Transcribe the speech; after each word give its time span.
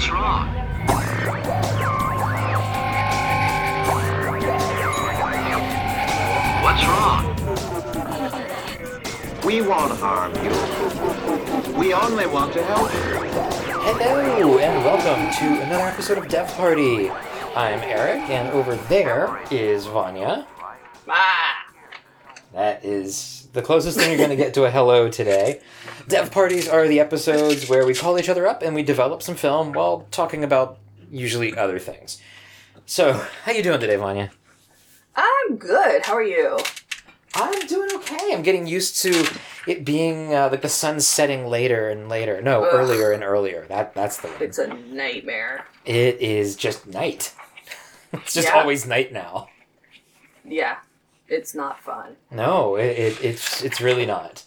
What's 0.00 0.12
wrong? 0.12 0.48
What's 6.62 6.86
wrong? 6.86 7.36
We 9.44 9.60
won't 9.60 9.92
harm 9.98 10.34
you. 10.36 11.78
We 11.78 11.92
only 11.92 12.26
want 12.26 12.54
to 12.54 12.62
help 12.64 12.90
you. 12.94 13.28
Hello, 13.82 14.58
and 14.58 14.82
welcome 14.86 15.30
to 15.34 15.62
another 15.64 15.84
episode 15.84 16.16
of 16.16 16.28
Dev 16.28 16.48
Party. 16.54 17.10
I'm 17.54 17.80
Eric, 17.80 18.30
and 18.30 18.48
over 18.54 18.76
there 18.76 19.38
is 19.50 19.84
Vanya. 19.84 20.46
Ah! 21.10 21.66
That 22.54 22.82
is 22.86 23.48
the 23.52 23.60
closest 23.60 23.98
thing 23.98 24.08
you're 24.08 24.16
going 24.16 24.30
to 24.30 24.36
get 24.36 24.54
to 24.54 24.64
a 24.64 24.70
hello 24.70 25.10
today. 25.10 25.60
Dev 26.10 26.30
parties 26.32 26.68
are 26.68 26.88
the 26.88 26.98
episodes 27.00 27.68
where 27.68 27.86
we 27.86 27.94
call 27.94 28.18
each 28.18 28.28
other 28.28 28.46
up 28.46 28.62
and 28.62 28.74
we 28.74 28.82
develop 28.82 29.22
some 29.22 29.36
film 29.36 29.72
while 29.72 30.06
talking 30.10 30.42
about 30.42 30.78
usually 31.10 31.56
other 31.56 31.78
things. 31.78 32.20
So, 32.84 33.24
how 33.44 33.52
you 33.52 33.62
doing 33.62 33.78
today, 33.80 33.94
Vanya? 33.96 34.30
I'm 35.14 35.56
good. 35.56 36.04
How 36.04 36.14
are 36.14 36.22
you? 36.22 36.58
I'm 37.34 37.64
doing 37.68 37.90
okay. 37.96 38.32
I'm 38.32 38.42
getting 38.42 38.66
used 38.66 39.00
to 39.02 39.24
it 39.68 39.84
being 39.84 40.34
uh, 40.34 40.48
like 40.50 40.62
the 40.62 40.68
sun 40.68 40.98
setting 40.98 41.46
later 41.46 41.88
and 41.88 42.08
later. 42.08 42.42
No, 42.42 42.64
Ugh. 42.64 42.70
earlier 42.74 43.12
and 43.12 43.22
earlier. 43.22 43.66
That 43.68 43.94
that's 43.94 44.16
the 44.18 44.28
one. 44.28 44.42
It's 44.42 44.58
a 44.58 44.66
nightmare. 44.66 45.66
It 45.84 46.20
is 46.20 46.56
just 46.56 46.86
night. 46.86 47.34
It's 48.12 48.34
just 48.34 48.48
Yeah. 48.48 48.58
always 48.58 48.88
night 48.88 49.12
now. 49.12 49.48
Yeah, 50.44 50.78
it's 51.28 51.54
not 51.54 51.80
fun. 51.80 52.16
No, 52.32 52.74
it, 52.74 52.86
it 52.98 53.24
it's 53.24 53.62
it's 53.62 53.80
really 53.80 54.04
not. 54.04 54.42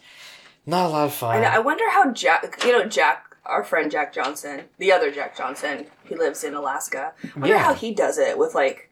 Not 0.65 0.85
a 0.85 0.89
lot 0.89 1.05
of 1.05 1.13
fun. 1.13 1.37
And 1.37 1.45
I 1.45 1.59
wonder 1.59 1.89
how 1.89 2.11
Jack, 2.11 2.63
you 2.65 2.71
know, 2.71 2.85
Jack, 2.85 3.35
our 3.45 3.63
friend 3.63 3.91
Jack 3.91 4.13
Johnson, 4.13 4.65
the 4.77 4.91
other 4.91 5.11
Jack 5.11 5.35
Johnson, 5.37 5.87
he 6.05 6.15
lives 6.15 6.43
in 6.43 6.53
Alaska. 6.53 7.13
I 7.23 7.27
wonder 7.39 7.47
Yeah. 7.55 7.57
how 7.63 7.73
he 7.73 7.93
does 7.93 8.17
it 8.17 8.37
with 8.37 8.55
like 8.55 8.89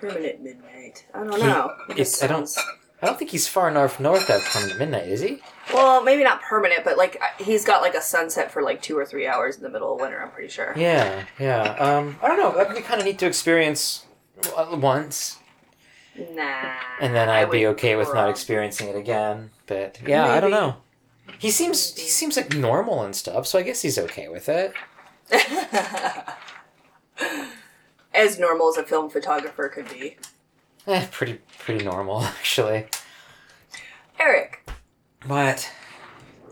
permanent 0.00 0.40
midnight. 0.42 1.06
I 1.14 1.18
don't 1.24 1.32
He- 1.36 1.42
know. 1.46 1.72
It 1.88 1.92
it's- 1.92 2.10
just 2.12 2.22
I 2.22 2.26
don't- 2.28 2.46
sounds- 2.46 2.66
I 3.02 3.06
don't 3.06 3.18
think 3.18 3.32
he's 3.32 3.48
far 3.48 3.68
enough 3.68 3.98
north 3.98 4.28
have 4.28 4.44
come 4.44 4.78
midnight, 4.78 5.08
is 5.08 5.20
he? 5.20 5.42
Well, 5.74 6.04
maybe 6.04 6.22
not 6.22 6.40
permanent, 6.42 6.84
but 6.84 6.96
like 6.96 7.20
he's 7.38 7.64
got 7.64 7.82
like 7.82 7.94
a 7.96 8.00
sunset 8.00 8.52
for 8.52 8.62
like 8.62 8.80
two 8.80 8.96
or 8.96 9.04
three 9.04 9.26
hours 9.26 9.56
in 9.56 9.64
the 9.64 9.68
middle 9.70 9.92
of 9.92 10.00
winter. 10.00 10.22
I'm 10.22 10.30
pretty 10.30 10.48
sure. 10.50 10.72
Yeah, 10.76 11.24
yeah. 11.36 11.62
Um, 11.80 12.16
I 12.22 12.28
don't 12.28 12.38
know. 12.38 12.52
That 12.52 12.68
would 12.68 12.76
be 12.76 12.82
kind 12.82 13.00
of 13.00 13.06
neat 13.06 13.18
to 13.18 13.26
experience 13.26 14.06
uh, 14.56 14.66
once, 14.78 15.38
Nah. 16.16 16.74
and 17.00 17.12
then 17.12 17.28
I 17.28 17.40
I'd 17.42 17.50
be 17.50 17.66
would 17.66 17.72
okay 17.74 17.96
with 17.96 18.14
not 18.14 18.28
experiencing 18.30 18.88
it 18.88 18.94
again. 18.96 19.50
But 19.66 19.98
yeah, 20.06 20.26
I 20.30 20.38
don't 20.40 20.50
Maybe. 20.52 20.62
know. 20.62 20.76
He 21.42 21.50
seems 21.50 21.96
he 21.96 22.06
seems 22.06 22.36
like 22.36 22.54
normal 22.54 23.02
and 23.02 23.16
stuff, 23.16 23.48
so 23.48 23.58
I 23.58 23.62
guess 23.62 23.82
he's 23.82 23.98
okay 23.98 24.28
with 24.28 24.48
it. 24.48 24.72
As 28.14 28.38
normal 28.38 28.68
as 28.68 28.76
a 28.76 28.84
film 28.84 29.10
photographer 29.10 29.68
could 29.68 29.88
be. 29.88 30.18
Eh, 30.86 31.04
pretty 31.10 31.40
pretty 31.58 31.84
normal 31.84 32.22
actually. 32.38 32.86
Eric, 34.20 34.70
But 35.26 35.68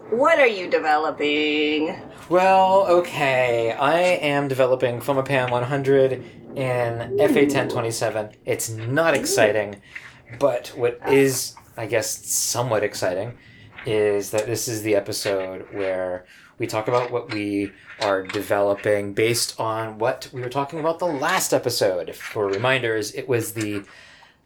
what 0.09 0.41
are 0.41 0.49
you 0.49 0.69
developing? 0.69 1.95
Well, 2.29 2.85
okay. 2.89 3.71
I 3.71 4.01
am 4.01 4.49
developing 4.49 4.99
Fomapan 4.99 5.53
100 5.53 6.13
in 6.57 7.17
FA1027. 7.17 8.35
It's 8.45 8.71
not 8.71 9.15
exciting, 9.15 9.83
but 10.41 10.73
what 10.75 10.99
is, 11.09 11.55
I 11.77 11.87
guess, 11.87 12.27
somewhat 12.27 12.83
exciting 12.83 13.39
is 13.87 14.31
that 14.31 14.47
this 14.47 14.69
is 14.69 14.83
the 14.83 14.95
episode 14.97 15.67
where 15.73 16.25
we 16.59 16.67
talk 16.67 16.89
about 16.89 17.11
what 17.11 17.33
we 17.33 17.73
are 18.03 18.23
developing 18.23 19.13
based 19.15 19.59
on 19.59 19.99
what 19.99 20.29
we 20.33 20.41
were 20.41 20.49
talking 20.51 20.79
about 20.81 20.99
the 20.99 21.07
last 21.07 21.53
episode. 21.55 22.15
For 22.15 22.47
reminders, 22.47 23.15
it 23.15 23.29
was 23.29 23.53
the 23.55 23.83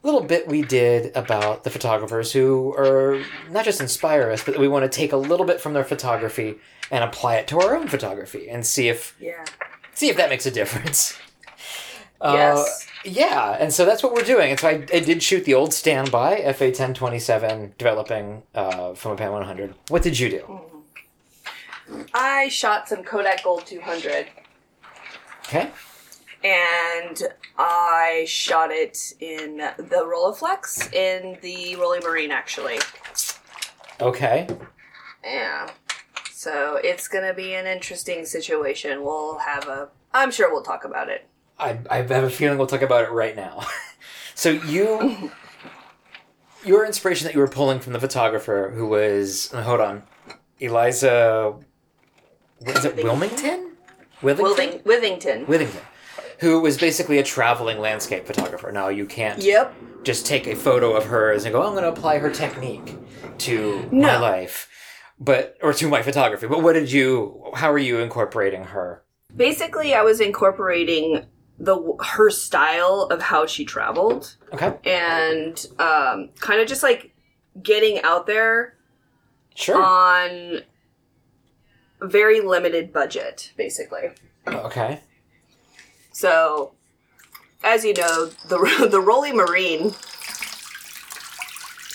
little 0.03 0.21
bit 0.21 0.47
we 0.47 0.63
did 0.63 1.17
about 1.17 1.65
the 1.65 1.71
photographers 1.71 2.31
who 2.33 2.75
are 2.77 3.23
not 3.51 3.65
just 3.65 3.81
inspire 3.81 4.31
us, 4.31 4.45
but 4.45 4.59
we 4.59 4.69
want 4.69 4.85
to 4.85 4.89
take 4.97 5.13
a 5.13 5.17
little 5.17 5.47
bit 5.47 5.61
from 5.61 5.73
their 5.73 5.85
photography 5.85 6.57
and 6.91 7.03
apply 7.03 7.37
it 7.37 7.49
to 7.49 7.59
our 7.61 7.75
own 7.75 7.89
photography 7.89 8.49
and 8.51 8.65
see 8.67 8.89
if 8.89 9.17
Yeah. 9.19 9.45
see 9.95 10.09
if 10.11 10.17
that 10.19 10.29
makes 10.29 10.45
a 10.47 10.51
difference. 10.51 11.19
Yes. 12.25 12.87
Uh, 12.87 12.91
yeah, 13.07 13.57
and 13.61 13.73
so 13.73 13.85
that's 13.85 14.03
what 14.03 14.15
we're 14.15 14.23
doing. 14.23 14.51
And 14.51 14.59
so 14.59 14.69
I, 14.69 14.73
I 14.93 15.01
did 15.01 15.23
shoot 15.23 15.45
the 15.45 15.53
old 15.55 15.75
standby 15.75 16.53
FA 16.55 16.73
ten 16.73 16.95
twenty 16.95 17.19
seven, 17.19 17.75
developing 17.77 18.43
uh, 18.55 18.93
Fomapan 18.95 19.33
one 19.33 19.45
hundred. 19.45 19.75
What 19.89 20.03
did 20.03 20.19
you 20.19 20.31
do? 20.31 20.61
I 22.15 22.49
shot 22.49 22.89
some 22.89 23.03
Kodak 23.05 23.45
Gold 23.45 23.67
200 23.67 24.27
Okay. 25.47 25.71
and 26.43 27.23
I 27.59 28.25
shot 28.27 28.71
it 28.71 29.13
in 29.21 29.59
the 29.59 30.03
Rolleiflex 30.03 30.95
in 30.95 31.37
the 31.43 31.77
Rolleimarin 31.79 32.31
actually. 32.31 32.79
Okay. 34.01 34.49
Yeah. 35.23 35.69
So 36.33 36.77
it's 36.83 37.07
gonna 37.07 37.35
be 37.35 37.55
an 37.55 37.67
interesting 37.67 38.25
situation. 38.25 39.03
We'll 39.05 39.39
have 39.39 39.69
a. 39.69 39.89
I'm 40.15 40.31
sure 40.31 40.51
we'll 40.51 40.63
talk 40.63 40.85
about 40.87 41.11
it. 41.11 41.27
I, 41.59 41.79
I 41.91 41.97
have 41.99 42.11
a 42.25 42.31
feeling 42.31 42.59
we'll 42.59 42.67
talk 42.67 42.83
about 42.83 43.05
it 43.05 43.11
right 43.11 43.37
now. 43.37 43.65
so 44.35 44.51
you, 44.51 45.31
your 46.65 46.85
inspiration 46.85 47.27
that 47.27 47.35
you 47.35 47.41
were 47.41 47.49
pulling 47.49 47.81
from 47.81 47.93
the 47.93 48.01
photographer 48.01 48.73
who 48.75 48.87
was 48.87 49.51
hold 49.53 49.81
on, 49.81 50.03
Eliza, 50.61 51.55
what 52.61 52.77
is 52.77 52.85
it 52.85 52.97
Wilmington? 52.97 53.73
Withington? 54.23 54.39
Withing, 54.43 54.79
Withington. 54.81 55.47
Withington, 55.47 55.83
who 56.41 56.61
was 56.61 56.79
basically 56.79 57.19
a 57.19 57.23
traveling 57.23 57.79
landscape 57.79 58.27
photographer. 58.27 58.73
Now 58.73 58.89
you 58.89 59.05
can't 59.07 59.43
Yep. 59.43 59.75
just 60.05 60.25
take 60.27 60.47
a 60.47 60.55
photo 60.55 60.93
of 60.97 61.05
hers 61.07 61.45
and 61.45 61.53
go, 61.53 61.63
"Oh, 61.63 61.67
I'm 61.67 61.73
going 61.73 61.83
to 61.85 61.91
apply 61.91 62.19
her 62.19 62.31
technique 62.31 62.97
to 63.39 63.89
my 63.93 64.17
life, 64.19 64.69
but 65.19 65.57
or 65.63 65.73
to 65.75 65.89
my 65.89 66.03
photography. 66.03 66.47
But 66.47 66.63
what 66.63 66.73
did 66.73 66.91
you? 66.91 67.51
How 67.55 67.71
are 67.73 67.79
you 67.79 67.99
incorporating 67.99 68.65
her? 68.65 69.03
Basically, 69.37 69.93
I 69.95 70.03
was 70.03 70.21
incorporating 70.21 71.27
the 71.59 71.97
her 72.15 72.31
style 72.31 73.03
of 73.11 73.23
how 73.23 73.47
she 73.47 73.65
traveled 73.65 74.37
Okay, 74.53 74.75
and 74.85 75.67
um, 75.79 76.31
kind 76.41 76.61
of 76.61 76.67
just 76.67 76.83
like 76.83 77.15
getting 77.63 78.01
out 78.03 78.27
there 78.27 78.77
sure. 79.55 79.81
on 79.81 80.63
a 82.01 82.07
very 82.09 82.41
limited 82.41 82.93
budget, 82.93 83.53
basically. 83.57 84.11
okay, 84.49 85.01
So, 86.13 86.73
as 87.63 87.85
you 87.85 87.95
know, 87.95 88.27
the 88.49 88.59
the 88.91 89.01
Rolleimarin 89.01 89.95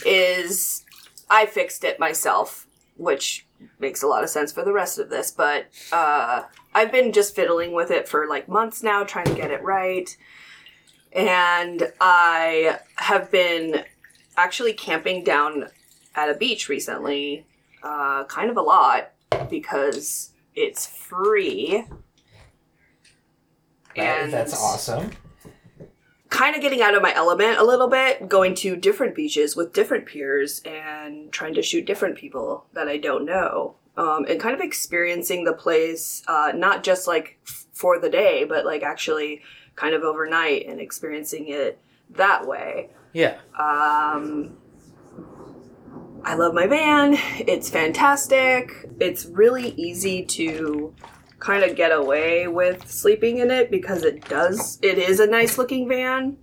is 0.05 0.85
I 1.29 1.45
fixed 1.45 1.83
it 1.83 1.99
myself, 1.99 2.67
which 2.95 3.45
makes 3.77 4.01
a 4.01 4.07
lot 4.07 4.23
of 4.23 4.29
sense 4.29 4.51
for 4.51 4.63
the 4.63 4.71
rest 4.73 4.99
of 4.99 5.09
this. 5.09 5.31
But 5.31 5.67
uh, 5.91 6.43
I've 6.73 6.91
been 6.91 7.11
just 7.11 7.35
fiddling 7.35 7.71
with 7.73 7.91
it 7.91 8.07
for 8.07 8.27
like 8.27 8.47
months 8.47 8.83
now, 8.83 9.03
trying 9.03 9.25
to 9.25 9.35
get 9.35 9.51
it 9.51 9.63
right, 9.63 10.15
and 11.11 11.91
I 11.99 12.79
have 12.97 13.31
been 13.31 13.83
actually 14.37 14.73
camping 14.73 15.23
down 15.23 15.69
at 16.15 16.29
a 16.29 16.33
beach 16.35 16.69
recently, 16.69 17.45
uh, 17.83 18.23
kind 18.25 18.49
of 18.49 18.57
a 18.57 18.61
lot 18.61 19.11
because 19.49 20.31
it's 20.55 20.85
free. 20.85 21.85
That- 23.95 24.31
that's 24.31 24.53
awesome. 24.53 25.11
kind 26.29 26.55
of 26.55 26.61
getting 26.61 26.81
out 26.81 26.93
of 26.93 27.01
my 27.01 27.13
element 27.15 27.57
a 27.57 27.63
little 27.63 27.87
bit, 27.87 28.29
going 28.29 28.53
to 28.55 28.75
different 28.75 29.15
beaches 29.15 29.55
with 29.55 29.73
different 29.73 30.05
peers 30.05 30.61
and 30.63 31.31
trying 31.33 31.55
to 31.55 31.61
shoot 31.61 31.85
different 31.85 32.15
people 32.15 32.65
that 32.73 32.87
I 32.87 32.97
don't 32.97 33.25
know. 33.25 33.75
Um, 33.99 34.25
and 34.29 34.39
kind 34.39 34.55
of 34.55 34.61
experiencing 34.61 35.43
the 35.43 35.51
place, 35.51 36.23
uh, 36.27 36.53
not 36.55 36.83
just 36.83 37.05
like 37.05 37.37
f- 37.45 37.65
for 37.73 37.99
the 37.99 38.09
day, 38.09 38.45
but 38.45 38.65
like 38.65 38.81
actually 38.81 39.41
kind 39.75 39.93
of 39.93 40.03
overnight 40.03 40.65
and 40.67 40.79
experiencing 40.79 41.49
it 41.49 41.77
that 42.11 42.47
way. 42.47 42.89
Yeah, 43.11 43.39
Um, 43.59 44.55
I 46.23 46.35
love 46.35 46.53
my 46.53 46.65
van. 46.67 47.15
It's 47.45 47.69
fantastic. 47.69 48.71
It's 48.99 49.25
really 49.25 49.71
easy 49.71 50.23
to 50.25 50.93
kind 51.39 51.63
of 51.63 51.75
get 51.75 51.91
away 51.91 52.47
with 52.47 52.89
sleeping 52.89 53.39
in 53.39 53.51
it 53.51 53.69
because 53.71 54.03
it 54.03 54.27
does. 54.29 54.79
It 54.81 54.97
is 54.97 55.19
a 55.19 55.27
nice 55.27 55.57
looking 55.57 55.87
van. 55.89 56.37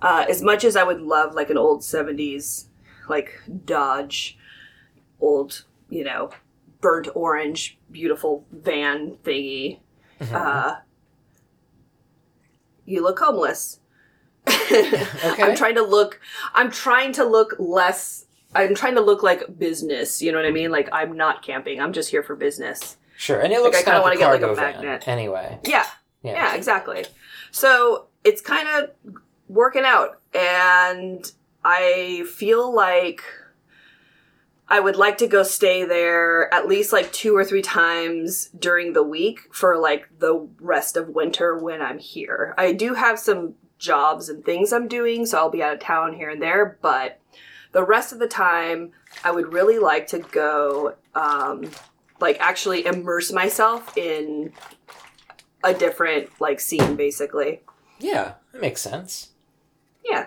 Uh, 0.00 0.24
as 0.28 0.40
much 0.42 0.64
as 0.64 0.76
I 0.76 0.84
would 0.84 1.00
love 1.00 1.34
like 1.34 1.50
an 1.50 1.58
old 1.58 1.80
70s, 1.80 2.66
like 3.08 3.32
Dodge, 3.64 4.38
old, 5.20 5.64
you 5.90 6.04
know, 6.04 6.30
burnt 6.80 7.08
orange, 7.14 7.78
beautiful 7.90 8.44
van 8.52 9.16
thingy, 9.24 9.80
uh, 10.32 10.76
you 12.84 13.02
look 13.02 13.18
homeless. 13.18 13.80
Okay. 14.70 15.42
I'm 15.42 15.56
trying 15.56 15.74
to 15.76 15.82
look 15.82 16.20
I'm 16.54 16.70
trying 16.70 17.12
to 17.12 17.24
look 17.24 17.54
less 17.58 18.26
I'm 18.54 18.74
trying 18.74 18.94
to 18.94 19.00
look 19.00 19.22
like 19.22 19.58
business, 19.58 20.22
you 20.22 20.30
know 20.32 20.38
what 20.38 20.46
I 20.46 20.50
mean? 20.50 20.70
Like 20.70 20.88
I'm 20.92 21.16
not 21.16 21.42
camping. 21.42 21.80
I'm 21.80 21.92
just 21.92 22.10
here 22.10 22.22
for 22.22 22.34
business. 22.36 22.96
Sure, 23.16 23.40
and 23.40 23.52
it 23.52 23.60
looks 23.60 23.76
Like, 23.76 23.86
looks 23.86 23.88
I 23.88 23.90
kind 23.90 23.94
kinda 24.16 24.24
wanna 24.26 24.38
get, 24.40 24.46
like, 24.46 24.52
a 24.52 24.54
van 24.54 24.74
magnet. 24.82 25.08
anyway. 25.08 25.58
Yeah, 25.64 25.84
Yeah. 26.22 26.32
yeah, 26.34 26.54
exactly. 26.54 27.04
So 27.50 28.06
it's 28.24 28.40
kind 28.40 28.68
of 28.68 28.90
working 29.48 29.84
out, 29.84 30.20
and 30.34 31.30
I 31.64 32.24
feel 32.36 32.72
like 32.74 33.22
I 34.70 34.80
would 34.80 34.96
like 34.96 35.18
to 35.18 35.26
go 35.26 35.42
stay 35.42 35.84
there 35.84 36.52
at 36.52 36.68
least 36.68 36.92
like 36.92 37.10
two 37.12 37.34
or 37.34 37.44
three 37.44 37.62
times 37.62 38.48
during 38.58 38.92
the 38.92 39.02
week 39.02 39.40
for 39.52 39.78
like 39.78 40.08
the 40.18 40.46
rest 40.60 40.96
of 40.96 41.08
winter 41.08 41.56
when 41.56 41.80
I'm 41.80 41.98
here. 41.98 42.54
I 42.58 42.72
do 42.72 42.94
have 42.94 43.18
some 43.18 43.54
jobs 43.78 44.28
and 44.28 44.44
things 44.44 44.72
I'm 44.72 44.88
doing, 44.88 45.24
so 45.24 45.38
I'll 45.38 45.50
be 45.50 45.62
out 45.62 45.74
of 45.74 45.80
town 45.80 46.12
here 46.14 46.28
and 46.30 46.42
there, 46.42 46.78
but 46.82 47.20
the 47.72 47.84
rest 47.84 48.12
of 48.12 48.18
the 48.18 48.28
time, 48.28 48.92
I 49.24 49.30
would 49.30 49.52
really 49.52 49.78
like 49.78 50.06
to 50.08 50.18
go, 50.18 50.94
um, 51.14 51.70
like, 52.20 52.38
actually 52.40 52.84
immerse 52.86 53.30
myself 53.32 53.96
in 53.96 54.52
a 55.64 55.74
different 55.74 56.30
like 56.40 56.60
scene 56.60 56.94
basically 56.96 57.60
Yeah, 57.98 58.34
that 58.52 58.60
makes 58.60 58.80
sense. 58.80 59.30
yeah 60.04 60.26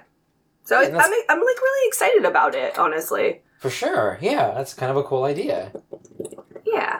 so 0.64 0.82
Yeah, 0.82 0.90
I'm, 0.90 1.14
I'm 1.30 1.40
like 1.40 1.62
really 1.62 1.88
excited 1.88 2.26
about 2.26 2.54
it 2.54 2.78
honestly 2.78 3.42
For 3.62 3.70
sure. 3.70 4.18
Yeah, 4.22 4.52
that's 4.56 4.74
kind 4.74 4.90
of 4.92 4.98
a 4.98 5.04
cool 5.04 5.24
idea. 5.24 5.72
yeah 6.66 7.00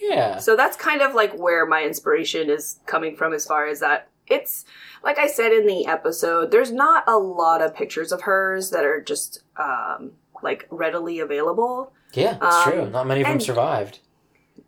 Yeah. 0.00 0.38
so 0.38 0.56
that's 0.56 0.76
kind 0.76 1.02
of 1.02 1.14
like 1.14 1.32
where 1.36 1.66
my 1.66 1.82
inspiration 1.84 2.48
is 2.48 2.78
coming 2.86 3.16
from 3.16 3.32
as 3.34 3.44
far 3.46 3.66
as 3.66 3.80
that 3.80 4.08
it's 4.28 4.64
like 5.04 5.18
i 5.18 5.26
said 5.26 5.52
in 5.52 5.66
the 5.66 5.86
episode 5.86 6.50
there's 6.50 6.72
not 6.72 7.04
a 7.08 7.16
lot 7.18 7.62
of 7.62 7.74
pictures 7.74 8.10
of 8.12 8.22
hers 8.22 8.70
that 8.70 8.84
are 8.84 9.00
just 9.00 9.42
um 9.56 10.12
like 10.42 10.66
readily 10.70 11.18
available 11.20 11.92
Yeah, 12.12 12.36
it's 12.42 12.56
Um, 12.56 12.62
true. 12.72 12.90
Not 12.90 13.06
many 13.06 13.20
of 13.22 13.26
them 13.28 13.40
survived. 13.40 14.00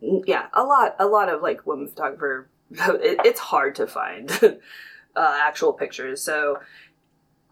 Yeah 0.01 0.47
a 0.53 0.63
lot 0.63 0.95
a 0.99 1.05
lot 1.07 1.29
of 1.29 1.41
like 1.41 1.65
women 1.65 1.87
photographer 1.87 2.49
it, 2.71 3.19
it's 3.25 3.39
hard 3.39 3.75
to 3.75 3.85
find 3.87 4.31
uh, 5.15 5.39
actual 5.47 5.73
pictures 5.73 6.21
so 6.21 6.59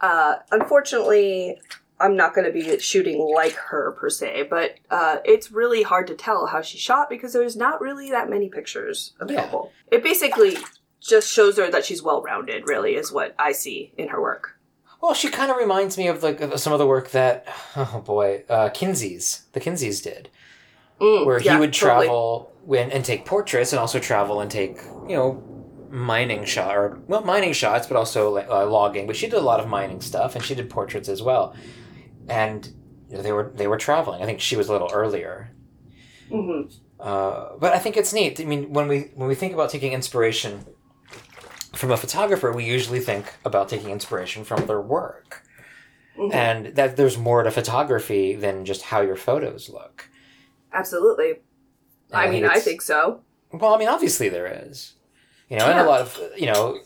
uh, 0.02 0.36
unfortunately 0.52 1.60
i'm 2.00 2.16
not 2.16 2.34
going 2.34 2.46
to 2.46 2.52
be 2.54 2.78
shooting 2.80 3.20
like 3.36 3.54
her 3.54 3.92
per 4.00 4.10
se 4.10 4.44
but 4.50 4.76
uh, 4.90 5.18
it's 5.26 5.52
really 5.52 5.84
hard 5.84 6.08
to 6.08 6.16
tell 6.16 6.46
how 6.48 6.62
she 6.62 6.78
shot 6.78 7.10
because 7.10 7.34
there's 7.34 7.56
not 7.56 7.82
really 7.82 8.10
that 8.12 8.30
many 8.30 8.50
pictures 8.50 9.14
available 9.20 9.72
it 9.92 10.04
basically 10.04 10.58
just 11.00 11.32
shows 11.32 11.58
her 11.58 11.70
that 11.72 11.86
she's 11.86 12.02
well 12.04 12.22
rounded 12.22 12.68
really 12.68 12.96
is 12.96 13.12
what 13.12 13.34
i 13.40 13.52
see 13.52 13.92
in 13.98 14.08
her 14.10 14.22
work 14.22 14.58
Well, 15.02 15.14
she 15.14 15.30
kind 15.30 15.52
of 15.52 15.58
reminds 15.58 15.96
me 15.98 16.08
of 16.08 16.24
like 16.24 16.42
some 16.58 16.74
of 16.74 16.80
the 16.80 16.88
work 16.88 17.12
that 17.12 17.46
oh 17.76 18.02
boy, 18.06 18.44
uh, 18.50 18.70
Kinsey's 18.70 19.46
the 19.54 19.60
Kinseys 19.60 20.02
did, 20.04 20.30
Mm, 21.00 21.28
where 21.28 21.38
he 21.40 21.46
yeah, 21.46 21.60
would 21.60 21.72
totally. 21.74 22.08
travel 22.08 22.52
when 22.66 22.90
and 22.92 23.06
take 23.06 23.24
portraits, 23.24 23.72
and 23.72 23.80
also 23.80 24.00
travel 24.00 24.42
and 24.42 24.50
take 24.50 24.78
you 25.08 25.16
know 25.16 25.44
mining 25.92 26.44
shot 26.46 26.76
or 26.76 26.98
well 27.08 27.22
mining 27.24 27.54
shots, 27.54 27.86
but 27.86 27.96
also 27.96 28.38
uh, 28.38 28.66
logging. 28.66 29.06
But 29.06 29.16
she 29.16 29.28
did 29.28 29.36
a 29.38 29.42
lot 29.52 29.60
of 29.60 29.68
mining 29.68 30.02
stuff, 30.02 30.36
and 30.36 30.44
she 30.44 30.56
did 30.56 30.68
portraits 30.72 31.08
as 31.08 31.22
well. 31.22 31.54
And 32.30 32.68
you 33.10 33.18
know, 33.18 33.24
they 33.24 33.32
were 33.32 33.52
they 33.56 33.68
were 33.68 33.78
traveling. 33.78 34.22
I 34.22 34.26
think 34.26 34.40
she 34.42 34.56
was 34.56 34.68
a 34.70 34.72
little 34.72 34.92
earlier, 34.94 35.52
Mhm. 36.32 36.74
Uh, 37.00 37.56
but 37.60 37.74
I 37.74 37.80
think 37.80 37.96
it's 37.96 38.12
neat. 38.14 38.40
I 38.40 38.44
mean, 38.46 38.74
when 38.74 38.88
we 38.88 39.12
when 39.16 39.28
we 39.30 39.36
think 39.36 39.54
about 39.54 39.70
taking 39.70 39.94
inspiration 39.94 40.66
from 41.74 41.92
a 41.92 41.98
photographer, 41.98 42.52
we 42.52 42.66
usually 42.66 43.00
think 43.00 43.26
about 43.46 43.70
taking 43.70 43.90
inspiration 43.92 44.44
from 44.44 44.66
their 44.66 44.82
work, 44.82 45.44
Mhm. 46.18 46.34
and 46.34 46.66
that 46.76 46.98
there's 46.98 47.18
more 47.18 47.44
to 47.44 47.52
photography 47.52 48.34
than 48.36 48.66
just 48.66 48.82
how 48.84 49.02
your 49.02 49.16
photos 49.16 49.70
look. 49.70 50.10
absolutely 50.74 51.32
And 52.12 52.22
i 52.24 52.30
mean 52.30 52.46
i 52.46 52.60
think 52.60 52.82
so 52.82 53.22
Well, 53.52 53.74
I 53.74 53.78
mean, 53.78 53.88
obviously 53.88 54.28
there 54.30 54.46
is, 54.68 54.94
you 55.50 55.58
know, 55.58 55.66
and 55.66 55.80
a 55.80 55.84
lot 55.86 56.02
of 56.02 56.20
you 56.36 56.48
know, 56.52 56.80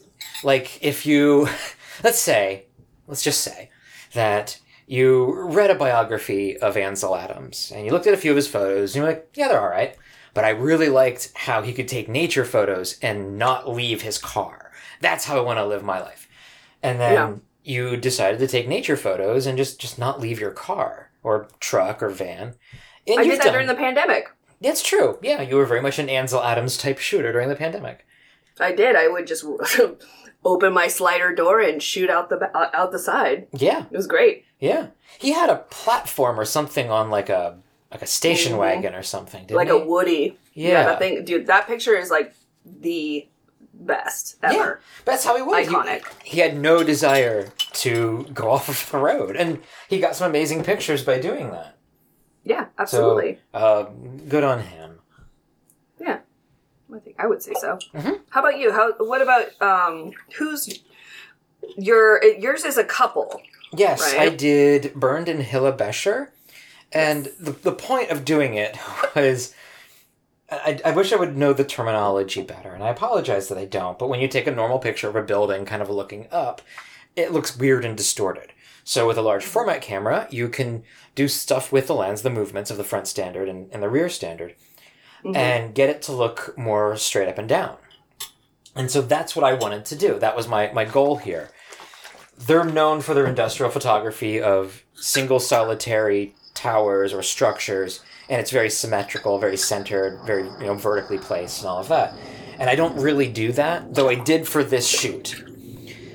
like 0.44 0.68
if 0.84 1.06
you, 1.08 1.48
let's 2.04 2.20
say, 2.20 2.68
let's 3.08 3.24
just 3.24 3.42
say 3.42 3.70
that 4.14 4.60
you 4.88 5.34
read 5.50 5.72
a 5.72 5.76
biography 5.76 6.58
of 6.58 6.76
Ansel 6.78 7.16
Adams 7.16 7.72
and 7.76 7.86
you 7.86 7.92
looked 7.92 8.08
at 8.08 8.14
a 8.14 8.18
few 8.18 8.32
of 8.32 8.36
his 8.38 8.48
photos 8.48 8.94
and 8.96 9.02
you're 9.04 9.12
like, 9.14 9.30
yeah, 9.36 9.48
they're 9.48 9.62
all 9.62 9.70
right, 9.70 9.96
but 10.34 10.44
I 10.44 10.50
really 10.50 10.90
liked 10.90 11.32
how 11.36 11.62
he 11.62 11.74
could 11.74 11.88
take 11.88 12.10
nature 12.10 12.46
photos 12.46 12.98
and 13.02 13.38
not 13.38 13.70
leave 13.70 14.02
his 14.02 14.18
car. 14.18 14.72
That's 15.00 15.26
how 15.26 15.38
I 15.38 15.42
want 15.42 15.60
to 15.60 15.66
live 15.66 15.84
my 15.84 16.00
life. 16.02 16.28
And 16.84 17.00
then 17.00 17.14
Yeah. 17.14 17.36
you 17.92 17.98
decided 17.98 18.40
to 18.40 18.48
take 18.48 18.68
nature 18.68 18.98
photos 18.98 19.46
and 19.46 19.58
just 19.58 19.80
just 19.80 19.98
not 20.00 20.20
leave 20.20 20.40
your 20.40 20.52
car 20.52 21.12
or 21.24 21.48
truck 21.60 22.02
or 22.04 22.10
van. 22.10 22.56
And 23.08 23.20
i 23.20 23.24
did 23.24 23.40
that 23.40 23.44
done- 23.46 23.54
during 23.54 23.68
the 23.68 23.76
pandemic 23.76 24.30
That's 24.62 24.84
true. 24.84 25.18
Yeah, 25.24 25.42
you 25.42 25.56
were 25.56 25.66
very 25.66 25.82
much 25.82 25.98
an 26.00 26.10
Ansel 26.10 26.44
Adams 26.44 26.78
type 26.78 27.00
shooter 27.00 27.32
during 27.32 27.50
the 27.50 27.56
pandemic. 27.56 28.06
I 28.60 28.74
did. 28.74 28.96
I 28.96 29.08
would 29.08 29.26
just 29.26 29.44
open 30.44 30.74
my 30.74 30.88
slider 30.88 31.34
door 31.36 31.60
and 31.60 31.82
shoot 31.82 32.10
out 32.10 32.30
the 32.30 32.38
uh, 32.56 32.70
out 32.74 32.92
the 32.92 33.00
side. 33.00 33.48
Yeah, 33.54 33.86
It 33.92 33.96
was 33.98 34.08
great. 34.08 34.46
yeah. 34.60 34.88
He 35.20 35.32
had 35.34 35.50
a 35.50 35.58
platform 35.70 36.40
or 36.40 36.46
something 36.46 36.90
on 36.90 37.10
like 37.10 37.30
a 37.30 37.58
like 37.92 38.02
a 38.02 38.08
station 38.08 38.54
Mhm. 38.54 38.58
wagon 38.60 38.96
or 38.96 39.04
something, 39.04 39.42
didn't 39.46 39.58
like 39.58 39.68
he? 39.68 39.74
a 39.74 39.78
Woody. 39.78 40.38
Yeah. 40.54 40.84
that 40.86 41.00
thing, 41.00 41.24
dude. 41.26 41.48
That 41.48 41.68
picture 41.68 41.96
is 41.96 42.10
like 42.10 42.34
the 42.66 43.28
best 43.74 44.38
ever. 44.44 44.80
That's 45.06 45.24
how 45.26 45.36
he 45.36 45.42
was. 45.42 45.68
He- 45.68 45.74
Iconic. 45.74 46.04
He, 46.24 46.40
had 46.40 46.58
no 46.58 46.84
desire 46.84 47.50
to 47.74 48.26
go 48.34 48.50
off 48.56 48.70
of 48.70 48.90
the 48.92 48.98
road, 48.98 49.36
and 49.36 49.62
he 49.90 50.00
got 50.00 50.16
some 50.16 50.30
amazing 50.30 50.64
pictures 50.64 51.04
by 51.04 51.20
doing 51.20 51.52
that. 51.52 51.78
Yeah, 52.44 52.68
absolutely. 52.80 53.40
So, 53.54 53.58
uh, 53.60 53.84
good 54.28 54.44
on 54.44 54.60
him. 54.62 55.00
I 56.94 57.00
think 57.00 57.16
I 57.20 57.28
would 57.28 57.42
say 57.42 57.54
so. 57.60 57.78
Mhm. 57.94 58.20
How 58.30 58.42
about 58.42 58.58
you? 58.58 58.72
How? 58.72 58.94
What 59.00 59.22
about 59.22 59.62
um? 59.62 60.12
Who's 60.38 60.82
your? 61.78 62.24
Yours 62.24 62.64
is 62.66 62.78
a 62.78 62.84
couple. 62.84 63.42
Yes, 63.74 64.02
Right. 64.02 64.20
I 64.20 64.30
did 64.36 64.94
Bernd 64.96 65.30
and 65.30 65.42
Hilla 65.42 65.72
Becher. 65.72 66.34
And 66.92 67.28
the, 67.40 67.52
the 67.52 67.72
point 67.72 68.10
of 68.12 68.26
doing 68.26 68.54
it 68.56 68.78
was 69.16 69.54
I, 70.52 70.80
I 70.84 70.92
wish 70.92 71.14
I 71.14 71.16
would 71.16 71.38
know 71.38 71.54
the 71.54 71.64
terminology 71.64 72.42
better, 72.42 72.74
and 72.74 72.84
I 72.84 72.90
apologize 72.90 73.48
that 73.48 73.58
I 73.58 73.64
don't, 73.64 73.98
but 73.98 74.10
when 74.10 74.20
you 74.20 74.28
take 74.28 74.48
a 74.48 74.52
normal 74.52 74.80
picture 74.80 75.08
of 75.08 75.16
a 75.16 75.22
building 75.24 75.64
kind 75.64 75.82
of 75.82 75.90
looking 75.90 76.28
up, 76.32 76.62
it 77.16 77.32
looks 77.32 77.56
weird 77.56 77.86
and 77.86 77.96
distorted. 77.96 78.52
So 78.84 79.08
with 79.08 79.18
a 79.18 79.22
large 79.22 79.46
format 79.46 79.82
camera, 79.82 80.28
you 80.30 80.50
can 80.50 80.84
do 81.16 81.30
stuff 81.30 81.72
with 81.72 81.88
the 81.88 81.96
lens, 81.96 82.24
the 82.24 82.30
movements 82.30 82.70
of 82.72 82.76
the 82.76 82.84
front 82.84 83.08
standard 83.08 83.48
and, 83.48 83.70
and 83.72 83.82
the 83.82 83.88
rear 83.90 84.10
standard, 84.10 84.56
Mhm. 85.24 85.36
and 85.36 85.76
get 85.76 85.90
it 85.90 86.02
to 86.04 86.12
look 86.12 86.58
more 86.58 86.96
straight 86.98 87.28
up 87.28 87.38
and 87.38 87.48
down. 87.50 87.78
And 88.76 88.90
so 88.90 89.02
that's 89.02 89.36
what 89.36 89.44
I 89.46 89.54
wanted 89.54 89.86
to 89.86 89.96
do. 89.96 90.18
That 90.20 90.36
was 90.36 90.48
my, 90.48 90.72
my 90.74 90.86
goal 90.86 91.18
here 91.18 91.50
they're 92.48 92.64
known 92.64 93.02
for 93.02 93.14
their 93.14 93.28
industrial 93.28 93.72
photography 93.72 94.42
of 94.42 94.84
single 94.96 95.40
solitary 95.40 96.34
towers 96.56 97.14
or 97.14 97.22
structures 97.22 98.00
and 98.30 98.42
it's 98.42 98.50
very 98.50 98.70
symmetrical 98.70 99.38
very 99.38 99.56
centered 99.58 100.20
very 100.26 100.44
you 100.46 100.66
know 100.66 100.74
vertically 100.74 101.20
placed 101.20 101.60
and 101.60 101.68
all 101.68 101.78
of 101.78 101.88
that 101.88 102.16
and 102.58 102.68
i 102.68 102.74
don't 102.74 102.96
really 103.00 103.28
do 103.28 103.52
that 103.52 103.94
though 103.94 104.10
i 104.10 104.16
did 104.16 104.48
for 104.48 104.64
this 104.64 104.88
shoot 104.88 105.36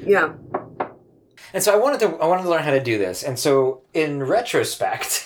Yeah. 0.05 0.33
and 1.55 1.63
so 1.63 1.73
i 1.73 1.77
wanted 1.77 2.01
to 2.01 2.17
i 2.17 2.27
wanted 2.27 2.43
to 2.43 2.49
learn 2.51 2.65
how 2.65 2.73
to 2.73 2.83
do 2.83 2.99
this 2.99 3.23
and 3.23 3.39
so 3.39 3.83
in 3.95 4.21
retrospect 4.23 5.26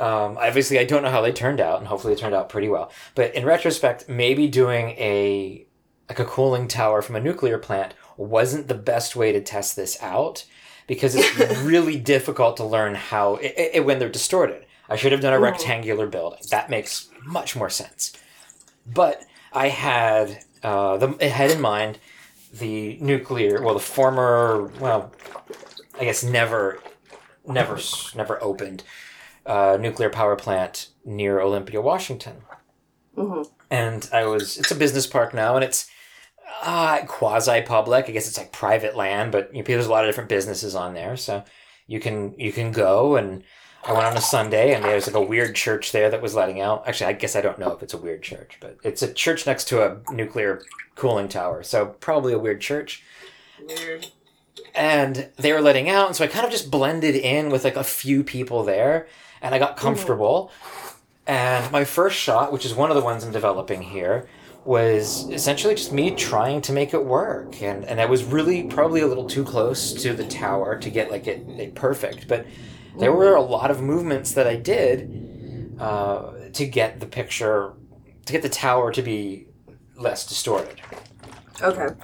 um, 0.00 0.36
obviously 0.38 0.78
i 0.78 0.84
don't 0.84 1.02
know 1.02 1.10
how 1.10 1.20
they 1.20 1.32
turned 1.32 1.60
out 1.60 1.78
and 1.78 1.86
hopefully 1.88 2.14
they 2.14 2.20
turned 2.20 2.34
out 2.34 2.48
pretty 2.48 2.68
well 2.68 2.90
but 3.14 3.34
in 3.34 3.44
retrospect 3.44 4.08
maybe 4.08 4.48
doing 4.48 4.90
a 4.90 5.64
like 6.08 6.18
a 6.18 6.24
cooling 6.24 6.66
tower 6.66 7.02
from 7.02 7.14
a 7.16 7.20
nuclear 7.20 7.58
plant 7.58 7.94
wasn't 8.16 8.66
the 8.66 8.74
best 8.74 9.14
way 9.14 9.30
to 9.32 9.40
test 9.40 9.76
this 9.76 9.96
out 10.02 10.44
because 10.88 11.14
it's 11.14 11.58
really 11.62 11.96
difficult 11.96 12.56
to 12.56 12.64
learn 12.64 12.96
how 12.96 13.36
it, 13.36 13.54
it, 13.74 13.84
when 13.84 14.00
they're 14.00 14.08
distorted. 14.08 14.66
I 14.88 14.96
should 14.96 15.12
have 15.12 15.20
done 15.20 15.32
a 15.32 15.36
Mhm. 15.36 15.42
rectangular 15.42 16.08
building. 16.08 16.40
That 16.50 16.68
makes 16.68 17.08
much 17.24 17.54
more 17.54 17.70
sense. 17.70 18.12
But 18.84 19.22
I 19.52 19.68
had 19.68 20.40
uh, 20.64 20.96
the 20.96 21.10
it 21.20 21.30
had 21.30 21.52
in 21.52 21.60
mind 21.60 21.98
the 22.52 22.98
nuclear, 23.00 23.62
well, 23.62 23.74
the 23.74 23.80
former, 23.80 24.72
well, 24.80 25.12
I 26.00 26.04
guess 26.06 26.24
never, 26.24 26.80
never, 27.46 27.78
never 28.16 28.42
opened 28.42 28.82
uh, 29.46 29.76
nuclear 29.80 30.10
power 30.10 30.36
plant 30.36 30.88
near 31.04 31.40
Olympia, 31.40 31.80
Washington 31.80 32.36
hmm 33.16 33.42
and 33.70 34.08
I 34.12 34.24
was 34.26 34.58
it's 34.58 34.70
a 34.70 34.74
business 34.74 35.06
park 35.06 35.32
now, 35.32 35.54
and 35.54 35.64
it's 35.64 35.88
uh, 36.62 37.02
quasi 37.06 37.62
public. 37.62 38.08
I 38.08 38.12
guess 38.12 38.26
it's 38.28 38.36
like 38.36 38.52
private 38.52 38.96
land, 38.96 39.32
but 39.32 39.54
you 39.54 39.60
know, 39.60 39.64
there's 39.66 39.86
a 39.86 39.90
lot 39.90 40.04
of 40.04 40.08
different 40.08 40.28
businesses 40.28 40.74
on 40.74 40.94
there, 40.94 41.16
so 41.16 41.44
you 41.86 42.00
can 42.00 42.34
you 42.38 42.52
can 42.52 42.72
go. 42.72 43.16
And 43.16 43.44
I 43.84 43.92
went 43.92 44.06
on 44.06 44.16
a 44.16 44.20
Sunday, 44.20 44.74
and 44.74 44.84
there's 44.84 45.06
like 45.06 45.14
a 45.14 45.22
weird 45.22 45.54
church 45.54 45.92
there 45.92 46.10
that 46.10 46.20
was 46.20 46.34
letting 46.34 46.60
out. 46.60 46.86
Actually, 46.88 47.10
I 47.10 47.12
guess 47.12 47.36
I 47.36 47.40
don't 47.40 47.58
know 47.58 47.70
if 47.70 47.82
it's 47.82 47.94
a 47.94 47.98
weird 47.98 48.22
church, 48.22 48.58
but 48.60 48.76
it's 48.82 49.02
a 49.02 49.12
church 49.12 49.46
next 49.46 49.68
to 49.68 49.82
a 49.86 50.12
nuclear 50.12 50.62
cooling 50.96 51.28
tower, 51.28 51.62
so 51.62 51.86
probably 52.00 52.32
a 52.32 52.38
weird 52.38 52.60
church 52.60 53.02
Weird. 53.66 54.08
and 54.74 55.30
they 55.36 55.52
were 55.52 55.60
letting 55.60 55.88
out 55.88 56.06
and 56.08 56.16
so 56.16 56.24
i 56.24 56.26
kind 56.26 56.44
of 56.44 56.50
just 56.50 56.70
blended 56.70 57.14
in 57.14 57.50
with 57.50 57.64
like 57.64 57.76
a 57.76 57.84
few 57.84 58.22
people 58.22 58.64
there 58.64 59.06
and 59.42 59.54
i 59.54 59.58
got 59.58 59.76
comfortable 59.76 60.50
And 61.26 61.70
my 61.70 61.84
first 61.84 62.16
shot, 62.18 62.52
which 62.52 62.64
is 62.66 62.74
one 62.74 62.90
of 62.90 62.96
the 62.96 63.02
ones 63.02 63.22
I'm 63.24 63.32
developing 63.32 63.82
here, 63.82 64.28
was 64.64 65.28
essentially 65.30 65.74
just 65.74 65.92
me 65.92 66.10
trying 66.10 66.60
to 66.62 66.72
make 66.72 66.92
it 66.92 67.04
work. 67.04 67.62
And, 67.62 67.84
and 67.84 68.00
I 68.00 68.06
was 68.06 68.24
really 68.24 68.64
probably 68.64 69.00
a 69.02 69.06
little 69.06 69.28
too 69.28 69.44
close 69.44 69.92
to 70.02 70.12
the 70.12 70.26
tower 70.26 70.78
to 70.78 70.90
get 70.90 71.10
like 71.10 71.26
it, 71.28 71.46
it 71.48 71.74
perfect. 71.74 72.26
But 72.26 72.46
there 72.98 73.12
were 73.12 73.36
a 73.36 73.42
lot 73.42 73.70
of 73.70 73.80
movements 73.80 74.32
that 74.32 74.46
I 74.48 74.56
did 74.56 75.76
uh, 75.78 76.32
to 76.52 76.66
get 76.66 77.00
the 77.00 77.06
picture, 77.06 77.74
to 78.26 78.32
get 78.32 78.42
the 78.42 78.48
tower 78.48 78.90
to 78.92 79.02
be 79.02 79.46
less 79.96 80.26
distorted. 80.26 80.80
Okay. 81.62 81.94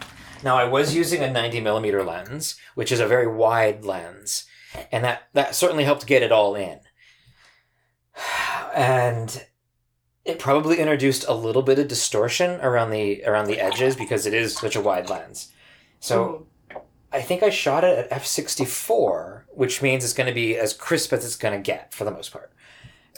Now 0.45 0.57
I 0.57 0.65
was 0.65 0.95
using 0.95 1.23
a 1.23 1.31
90 1.31 1.61
millimeter 1.61 2.05
lens, 2.05 2.57
which 2.75 2.93
is 2.93 3.01
a 3.01 3.07
very 3.07 3.27
wide 3.27 3.85
lens, 3.85 4.47
and 4.93 5.05
that 5.05 5.29
that 5.33 5.55
certainly 5.55 5.85
helped 5.85 6.07
get 6.07 6.23
it 6.23 6.31
all 6.33 6.55
in. 6.55 6.79
And 8.77 9.45
it 10.27 10.39
probably 10.39 10.79
introduced 10.79 11.25
a 11.27 11.35
little 11.35 11.63
bit 11.63 11.79
of 11.79 11.89
distortion 11.89 12.61
around 12.61 12.91
the 12.91 13.25
around 13.25 13.47
the 13.47 13.59
edges 13.59 13.97
because 13.97 14.27
it 14.27 14.35
is 14.35 14.55
such 14.55 14.77
a 14.77 14.81
wide 14.81 15.09
lens. 15.09 15.53
So 16.01 16.47
hmm. 16.71 16.79
I 17.13 17.23
think 17.23 17.43
I 17.43 17.51
shot 17.51 17.85
it 17.85 17.99
at 17.99 18.11
f64, 18.11 19.45
which 19.55 19.81
means 19.81 20.05
it's 20.05 20.13
going 20.13 20.27
to 20.27 20.35
be 20.35 20.59
as 20.59 20.75
crisp 20.75 21.13
as 21.13 21.25
it's 21.25 21.37
going 21.37 21.55
to 21.55 21.63
get 21.63 21.95
for 21.95 22.05
the 22.05 22.11
most 22.11 22.33
part. 22.33 22.53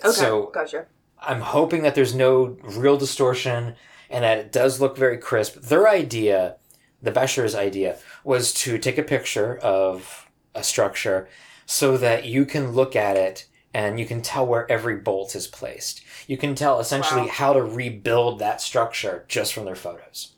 Okay. 0.04 0.12
So 0.12 0.50
gotcha. 0.54 0.86
I'm 1.20 1.40
hoping 1.40 1.82
that 1.82 1.94
there's 1.94 2.14
no 2.14 2.56
real 2.62 2.96
distortion 2.96 3.74
and 4.08 4.22
that 4.24 4.38
it 4.38 4.52
does 4.52 4.80
look 4.80 4.96
very 4.96 5.18
crisp. 5.18 5.56
Their 5.56 5.88
idea, 5.88 6.56
the 7.02 7.10
Becher's 7.10 7.54
idea, 7.54 7.98
was 8.22 8.52
to 8.54 8.78
take 8.78 8.98
a 8.98 9.02
picture 9.02 9.58
of 9.58 10.30
a 10.54 10.62
structure 10.62 11.28
so 11.66 11.96
that 11.96 12.24
you 12.24 12.46
can 12.46 12.72
look 12.72 12.94
at 12.94 13.16
it 13.16 13.46
and 13.74 13.98
you 14.00 14.06
can 14.06 14.22
tell 14.22 14.46
where 14.46 14.70
every 14.70 14.96
bolt 14.96 15.34
is 15.34 15.46
placed. 15.46 16.02
You 16.26 16.36
can 16.36 16.54
tell 16.54 16.80
essentially 16.80 17.22
Wow. 17.22 17.28
how 17.28 17.52
to 17.52 17.62
rebuild 17.62 18.38
that 18.38 18.60
structure 18.60 19.24
just 19.28 19.52
from 19.52 19.64
their 19.64 19.76
photos. 19.76 20.32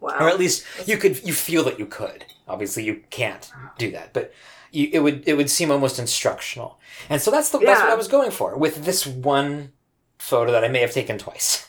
Wow. 0.00 0.16
Or 0.20 0.28
at 0.28 0.38
least 0.38 0.64
you 0.86 0.96
could 0.96 1.22
you 1.26 1.32
feel 1.32 1.64
that 1.64 1.78
you 1.78 1.86
could. 1.86 2.24
Obviously 2.48 2.84
you 2.84 3.02
can't 3.10 3.50
uh-huh. 3.54 3.68
do 3.78 3.90
that, 3.92 4.12
but 4.12 4.32
you, 4.72 4.90
it 4.92 4.98
would 5.00 5.22
it 5.26 5.34
would 5.34 5.50
seem 5.50 5.70
almost 5.70 5.98
instructional. 5.98 6.80
And 7.08 7.22
so 7.22 7.30
that's 7.30 7.50
the 7.50 7.58
that's 7.58 7.80
what 7.80 7.90
I 7.90 7.94
was 7.94 8.08
going 8.08 8.30
for 8.30 8.56
with 8.56 8.84
this 8.84 9.06
one 9.06 9.72
photo 10.18 10.52
that 10.52 10.64
I 10.64 10.68
may 10.68 10.80
have 10.80 10.92
taken 10.92 11.18
twice. 11.18 11.68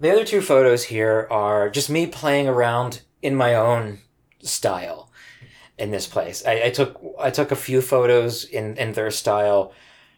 The 0.00 0.10
other 0.10 0.24
two 0.24 0.40
photos 0.40 0.84
here 0.84 1.28
are 1.30 1.68
just 1.68 1.90
me 1.90 2.06
playing 2.06 2.48
around 2.48 3.02
in 3.20 3.34
my 3.34 3.54
own 3.54 3.98
style 4.40 5.10
in 5.76 5.90
this 5.90 6.06
place. 6.06 6.44
I, 6.46 6.64
I 6.64 6.70
took 6.70 7.00
I 7.18 7.30
took 7.30 7.50
a 7.50 7.56
few 7.56 7.82
photos 7.82 8.44
in, 8.44 8.76
in 8.78 8.92
their 8.92 9.10
style, 9.10 9.72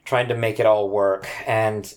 trying 0.05 0.29
to 0.29 0.35
make 0.37 0.61
it 0.61 0.67
all 0.67 0.89
work, 0.89 1.27
and 1.47 1.93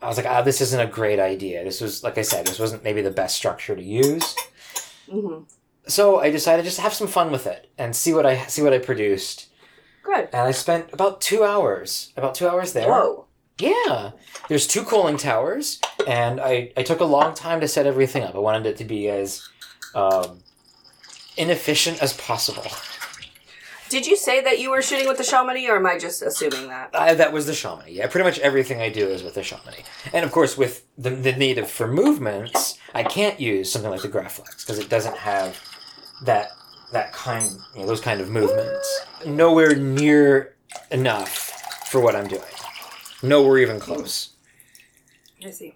I 0.00 0.08
was 0.08 0.16
like, 0.16 0.26
ah, 0.26 0.42
this 0.42 0.60
isn't 0.60 0.80
a 0.80 0.86
great 0.86 1.20
idea. 1.20 1.62
This 1.64 1.80
was 1.80 2.02
like 2.02 2.18
I 2.18 2.22
said, 2.22 2.46
this 2.46 2.58
wasn't 2.58 2.84
maybe 2.84 3.02
the 3.02 3.10
best 3.10 3.36
structure 3.36 3.76
to 3.76 3.82
use. 3.82 4.36
hmm 5.10 5.40
So 5.86 6.20
I 6.20 6.30
decided 6.30 6.64
just 6.64 6.76
to 6.76 6.82
have 6.82 6.94
some 6.94 7.08
fun 7.08 7.30
with 7.30 7.46
it 7.46 7.70
and 7.78 7.94
see 7.94 8.12
what 8.12 8.26
I 8.26 8.46
see 8.46 8.62
what 8.62 8.72
I 8.72 8.78
produced. 8.78 9.48
Good. 10.02 10.28
And 10.32 10.42
I 10.42 10.50
spent 10.50 10.92
about 10.92 11.20
two 11.20 11.44
hours, 11.44 12.12
about 12.16 12.34
two 12.34 12.48
hours 12.48 12.72
there. 12.72 12.88
Whoa. 12.88 13.26
Yeah. 13.58 14.10
There's 14.48 14.66
two 14.66 14.82
cooling 14.82 15.16
towers, 15.16 15.80
and 16.08 16.40
I, 16.40 16.72
I 16.76 16.82
took 16.82 16.98
a 17.00 17.04
long 17.04 17.34
time 17.34 17.60
to 17.60 17.68
set 17.68 17.86
everything 17.86 18.24
up. 18.24 18.34
I 18.34 18.38
wanted 18.38 18.66
it 18.66 18.76
to 18.78 18.84
be 18.84 19.08
as 19.08 19.48
um, 19.94 20.40
inefficient 21.36 22.02
as 22.02 22.12
possible. 22.14 22.66
Did 23.92 24.06
you 24.06 24.16
say 24.16 24.40
that 24.40 24.58
you 24.58 24.70
were 24.70 24.80
shooting 24.80 25.06
with 25.06 25.18
the 25.18 25.22
Chamonix, 25.22 25.68
or 25.68 25.76
am 25.76 25.84
I 25.84 25.98
just 25.98 26.22
assuming 26.22 26.68
that? 26.68 26.92
I, 26.94 27.12
that 27.12 27.30
was 27.30 27.44
the 27.44 27.52
Chamonix. 27.52 27.92
Yeah, 27.92 28.06
pretty 28.06 28.24
much 28.24 28.38
everything 28.38 28.80
I 28.80 28.88
do 28.88 29.06
is 29.06 29.22
with 29.22 29.34
the 29.34 29.42
Chamonix. 29.42 29.84
And 30.14 30.24
of 30.24 30.32
course, 30.32 30.56
with 30.56 30.86
the, 30.96 31.10
the 31.10 31.32
native 31.32 31.70
for 31.70 31.86
movements, 31.86 32.78
I 32.94 33.02
can't 33.02 33.38
use 33.38 33.70
something 33.70 33.90
like 33.90 34.00
the 34.00 34.08
Graflex 34.08 34.64
because 34.64 34.78
it 34.78 34.88
doesn't 34.88 35.18
have 35.18 35.60
that 36.24 36.52
that 36.92 37.12
kind, 37.12 37.50
you 37.74 37.80
know, 37.80 37.86
those 37.86 38.00
kind 38.00 38.22
of 38.22 38.30
movements. 38.30 39.04
Nowhere 39.26 39.76
near 39.76 40.56
enough 40.90 41.86
for 41.86 42.00
what 42.00 42.16
I'm 42.16 42.28
doing. 42.28 42.40
Nowhere 43.22 43.58
even 43.58 43.78
close. 43.78 44.30
I 45.44 45.50
see. 45.50 45.74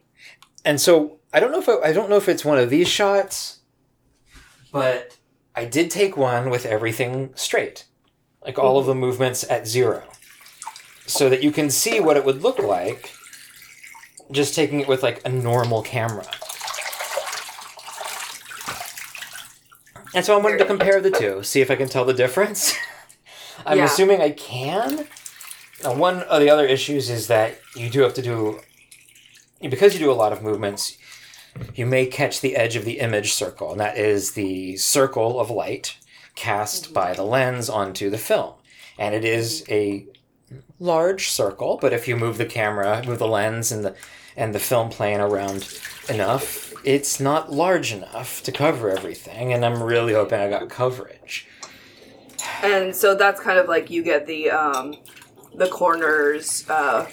And 0.64 0.80
so 0.80 1.18
I 1.34 1.40
don't 1.40 1.52
know 1.52 1.58
if 1.58 1.68
I, 1.68 1.90
I 1.90 1.92
don't 1.92 2.08
know 2.08 2.16
if 2.16 2.30
it's 2.30 2.46
one 2.46 2.58
of 2.58 2.70
these 2.70 2.88
shots, 2.88 3.58
but 4.72 5.18
I 5.54 5.66
did 5.66 5.90
take 5.90 6.16
one 6.16 6.48
with 6.48 6.64
everything 6.64 7.32
straight, 7.34 7.84
like 8.46 8.58
all 8.58 8.78
of 8.78 8.86
the 8.86 8.94
movements 8.94 9.44
at 9.50 9.66
zero, 9.66 10.02
so 11.06 11.28
that 11.28 11.42
you 11.42 11.50
can 11.50 11.68
see 11.68 12.00
what 12.00 12.16
it 12.16 12.24
would 12.24 12.42
look 12.42 12.58
like 12.58 13.10
just 14.32 14.54
taking 14.54 14.80
it 14.80 14.88
with 14.88 15.02
like 15.02 15.20
a 15.24 15.28
normal 15.28 15.82
camera. 15.82 16.24
And 20.14 20.24
so 20.24 20.36
I 20.36 20.40
wanted 20.42 20.58
to 20.58 20.64
compare 20.64 21.00
the 21.00 21.10
two, 21.10 21.42
see 21.42 21.60
if 21.60 21.70
I 21.70 21.76
can 21.76 21.88
tell 21.88 22.04
the 22.04 22.14
difference. 22.14 22.74
I'm 23.66 23.78
Yeah. 23.78 23.84
assuming 23.84 24.20
I 24.22 24.30
can. 24.30 25.06
Now, 25.82 25.94
one 25.94 26.22
of 26.22 26.40
the 26.40 26.48
other 26.48 26.64
issues 26.64 27.10
is 27.10 27.26
that 27.26 27.58
you 27.74 27.90
do 27.90 28.00
have 28.00 28.14
to 28.14 28.22
do 28.22 28.60
because 29.60 29.92
you 29.94 30.00
do 30.00 30.10
a 30.10 30.14
lot 30.14 30.32
of 30.32 30.42
movements, 30.42 30.96
you 31.74 31.86
may 31.86 32.06
catch 32.06 32.40
the 32.40 32.56
edge 32.56 32.76
of 32.76 32.84
the 32.84 32.98
image 33.00 33.32
circle, 33.32 33.72
and 33.72 33.80
that 33.80 33.96
is 33.98 34.32
the 34.32 34.76
circle 34.76 35.38
of 35.40 35.50
light 35.50 35.96
cast 36.36 36.94
by 36.94 37.12
the 37.14 37.24
lens 37.24 37.68
onto 37.68 38.08
the 38.08 38.18
film. 38.18 38.54
And 38.98 39.14
it 39.14 39.24
is 39.24 39.64
a 39.68 40.06
large 40.78 41.28
circle, 41.28 41.78
but 41.80 41.92
if 41.92 42.06
you 42.06 42.16
move 42.16 42.38
the 42.38 42.46
camera, 42.46 43.02
move 43.04 43.18
the 43.18 43.26
lens 43.26 43.72
and 43.72 43.84
the 43.84 43.96
and 44.36 44.54
the 44.54 44.58
film 44.58 44.90
plane 44.90 45.18
around 45.18 45.66
enough, 46.10 46.74
it's 46.84 47.18
not 47.18 47.50
large 47.50 47.92
enough 47.92 48.42
to 48.42 48.52
cover 48.52 48.90
everything, 48.90 49.52
and 49.52 49.64
I'm 49.64 49.82
really 49.82 50.12
hoping 50.12 50.38
I 50.38 50.50
got 50.50 50.68
coverage. 50.68 51.48
And 52.62 52.94
so 52.94 53.14
that's 53.14 53.40
kind 53.40 53.58
of 53.58 53.66
like 53.66 53.90
you 53.90 54.02
get 54.02 54.26
the 54.26 54.50
um, 54.50 54.94
the 55.54 55.68
corners. 55.68 56.68
Uh, 56.68 57.06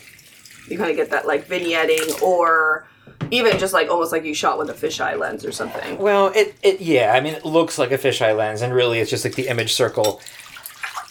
you 0.67 0.77
kind 0.77 0.91
of 0.91 0.97
get 0.97 1.09
that 1.11 1.25
like 1.25 1.47
vignetting, 1.47 2.21
or 2.21 2.87
even 3.31 3.57
just 3.59 3.73
like 3.73 3.89
almost 3.89 4.11
like 4.11 4.23
you 4.23 4.33
shot 4.33 4.57
with 4.57 4.69
a 4.69 4.73
fisheye 4.73 5.17
lens 5.17 5.45
or 5.45 5.51
something. 5.51 5.97
Well, 5.97 6.27
it, 6.35 6.55
it 6.63 6.81
yeah, 6.81 7.13
I 7.13 7.21
mean 7.21 7.33
it 7.33 7.45
looks 7.45 7.77
like 7.77 7.91
a 7.91 7.97
fisheye 7.97 8.35
lens, 8.35 8.61
and 8.61 8.73
really 8.73 8.99
it's 8.99 9.09
just 9.09 9.23
like 9.23 9.35
the 9.35 9.47
image 9.47 9.73
circle 9.73 10.21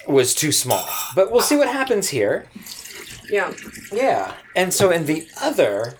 was 0.07 0.35
too 0.35 0.53
small. 0.53 0.87
But 1.15 1.31
we'll 1.31 1.43
see 1.43 1.57
what 1.57 1.69
happens 1.69 2.09
here. 2.09 2.47
Yeah. 3.31 3.53
Yeah. 3.93 4.35
And 4.55 4.73
so 4.75 4.91
in 4.91 5.07
the 5.07 5.27
other 5.41 5.95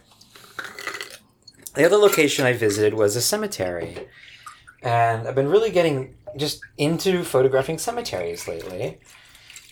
the 1.75 1.85
other 1.85 1.97
location 1.97 2.45
I 2.45 2.53
visited 2.53 2.95
was 2.95 3.17
a 3.17 3.23
cemetery. 3.23 3.97
And 4.83 5.27
I've 5.27 5.35
been 5.35 5.49
really 5.49 5.71
getting 5.71 6.15
just 6.37 6.61
into 6.77 7.25
photographing 7.25 7.79
cemeteries 7.79 8.47
lately. 8.47 8.99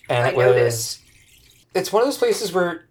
And 0.08 0.26
I 0.26 0.30
it 0.30 0.64
was 0.64 1.00
it's 1.74 1.92
one 1.92 2.02
of 2.02 2.06
those 2.06 2.18
places 2.18 2.52
where, 2.52 2.88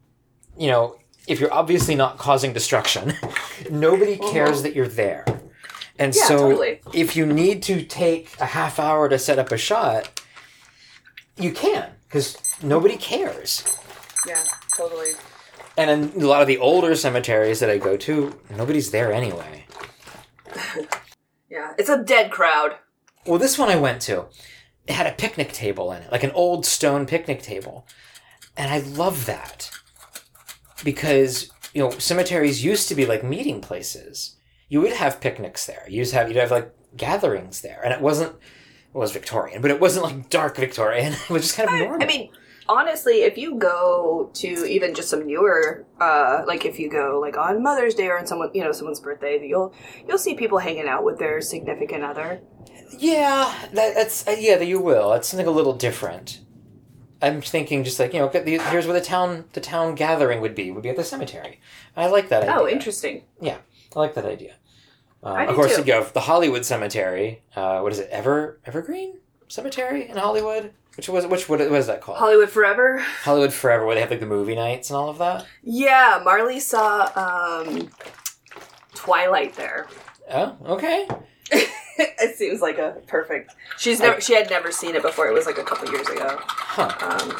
you 0.57 0.67
know, 0.67 0.97
if 1.27 1.39
you're 1.39 1.53
obviously 1.53 1.95
not 1.95 2.17
causing 2.17 2.53
destruction, 2.53 3.13
nobody 3.69 4.17
cares 4.17 4.61
that 4.63 4.75
you're 4.75 4.87
there. 4.87 5.25
And 5.97 6.13
Uh-huh. 6.15 6.21
Yeah, 6.21 6.27
so 6.27 6.37
totally. 6.49 6.81
if 6.93 7.15
you 7.15 7.25
need 7.25 7.61
to 7.63 7.83
take 7.83 8.29
a 8.39 8.45
half 8.45 8.79
hour 8.79 9.09
to 9.09 9.19
set 9.19 9.37
up 9.39 9.51
a 9.51 9.57
shot, 9.57 10.21
you 11.37 11.51
can 11.51 11.89
because 12.07 12.37
nobody 12.61 12.95
cares. 12.97 13.63
Yeah. 14.27 14.43
Totally. 14.75 15.11
And 15.77 16.13
in 16.15 16.21
a 16.21 16.27
lot 16.27 16.41
of 16.41 16.47
the 16.47 16.57
older 16.57 16.95
cemeteries 16.95 17.59
that 17.59 17.69
I 17.69 17.77
go 17.77 17.95
to, 17.97 18.37
nobody's 18.49 18.91
there 18.91 19.11
anyway. 19.13 19.65
Yeah. 21.49 21.73
It's 21.79 21.89
a 21.89 22.03
dead 22.03 22.29
crowd. 22.29 22.75
Well, 23.25 23.39
this 23.39 23.57
one 23.57 23.69
I 23.69 23.75
went 23.75 24.01
to, 24.03 24.27
it 24.85 24.93
had 24.93 25.07
a 25.07 25.13
picnic 25.15 25.51
table 25.51 25.91
in 25.91 26.03
it, 26.03 26.11
like 26.11 26.21
an 26.23 26.29
old 26.31 26.63
stone 26.63 27.07
picnic 27.07 27.41
table. 27.41 27.87
And 28.55 28.71
I 28.71 28.79
love 28.79 29.25
that. 29.25 29.71
Because, 30.83 31.49
you 31.73 31.83
know, 31.83 31.91
cemeteries 31.91 32.63
used 32.63 32.87
to 32.89 32.95
be 32.95 33.05
like 33.05 33.23
meeting 33.23 33.61
places. 33.61 34.37
You 34.67 34.81
would 34.81 34.93
have 34.93 35.21
picnics 35.21 35.65
there. 35.65 35.85
You'd 35.89 36.11
have 36.11 36.27
you'd 36.29 36.37
have 36.37 36.51
like 36.51 36.73
gatherings 36.95 37.61
there. 37.61 37.81
And 37.83 37.93
it 37.93 38.01
wasn't 38.01 38.33
it 38.33 38.97
was 38.97 39.11
Victorian, 39.11 39.61
but 39.61 39.71
it 39.71 39.79
wasn't 39.79 40.05
like 40.05 40.29
dark 40.29 40.57
Victorian. 40.57 41.13
It 41.23 41.29
was 41.29 41.43
just 41.43 41.57
kind 41.57 41.69
of 41.69 41.79
normal. 41.79 42.03
I 42.03 42.07
mean, 42.07 42.31
honestly, 42.67 43.23
if 43.23 43.37
you 43.37 43.55
go 43.55 44.31
to 44.35 44.65
even 44.65 44.95
just 44.95 45.09
some 45.09 45.25
newer, 45.25 45.85
uh, 45.99 46.43
like 46.47 46.65
if 46.65 46.79
you 46.79 46.89
go 46.89 47.19
like 47.19 47.37
on 47.37 47.61
Mother's 47.61 47.95
Day 47.95 48.07
or 48.07 48.17
on 48.17 48.27
someone, 48.27 48.51
you 48.53 48.63
know, 48.63 48.71
someone's 48.71 48.99
birthday, 48.99 49.39
you'll 49.45 49.73
you'll 50.07 50.17
see 50.17 50.35
people 50.35 50.59
hanging 50.59 50.87
out 50.87 51.03
with 51.03 51.19
their 51.19 51.41
significant 51.41 52.03
other. 52.03 52.41
Yeah, 52.97 53.53
that, 53.73 53.95
that's 53.95 54.27
uh, 54.27 54.35
yeah. 54.39 54.57
That 54.57 54.65
you 54.65 54.79
will. 54.79 55.13
It's 55.13 55.27
something 55.27 55.47
a 55.47 55.51
little 55.51 55.73
different. 55.73 56.39
I'm 57.21 57.41
thinking 57.41 57.83
just 57.83 57.99
like 57.99 58.13
you 58.13 58.19
know, 58.19 58.29
here's 58.29 58.85
where 58.85 58.97
the 58.97 59.05
town 59.05 59.45
the 59.53 59.61
town 59.61 59.95
gathering 59.95 60.41
would 60.41 60.55
be. 60.55 60.71
Would 60.71 60.83
be 60.83 60.89
at 60.89 60.95
the 60.95 61.03
cemetery. 61.03 61.59
I 61.95 62.07
like 62.07 62.29
that 62.29 62.43
idea. 62.43 62.55
Oh, 62.57 62.67
interesting. 62.67 63.23
Yeah, 63.41 63.57
I 63.95 63.99
like 63.99 64.13
that 64.15 64.25
idea. 64.25 64.53
Um, 65.21 65.35
I 65.35 65.45
of 65.45 65.55
course, 65.55 65.75
too. 65.75 65.81
you 65.81 65.87
go 65.87 66.03
the 66.03 66.21
Hollywood 66.21 66.65
Cemetery. 66.65 67.41
Uh, 67.55 67.79
what 67.81 67.91
is 67.91 67.99
it? 67.99 68.09
Ever 68.09 68.59
Evergreen 68.65 69.17
Cemetery 69.47 70.07
in 70.07 70.17
Hollywood. 70.17 70.71
Which 70.95 71.09
was 71.09 71.25
which 71.27 71.47
what, 71.47 71.59
was 71.69 71.87
that 71.87 72.01
called? 72.01 72.17
Hollywood 72.17 72.49
Forever. 72.49 72.99
Hollywood 73.23 73.53
Forever, 73.53 73.85
where 73.85 73.95
they 73.95 74.01
have 74.01 74.11
like 74.11 74.19
the 74.19 74.25
movie 74.25 74.55
nights 74.55 74.89
and 74.89 74.97
all 74.97 75.09
of 75.09 75.17
that. 75.17 75.45
Yeah, 75.63 76.21
Marley 76.23 76.59
saw 76.59 77.11
um, 77.15 77.89
Twilight 78.95 79.55
there. 79.55 79.87
Oh, 80.29 80.57
okay. 80.65 81.07
it 82.19 82.35
seems 82.37 82.61
like 82.61 82.77
a 82.77 83.01
perfect. 83.07 83.53
She's 83.77 83.99
never. 83.99 84.19
She 84.21 84.33
had 84.33 84.49
never 84.49 84.71
seen 84.71 84.95
it 84.95 85.01
before. 85.01 85.27
It 85.27 85.33
was 85.33 85.45
like 85.45 85.57
a 85.57 85.63
couple 85.63 85.91
years 85.91 86.07
ago. 86.07 86.37
Huh. 86.41 86.91
Um, 87.01 87.37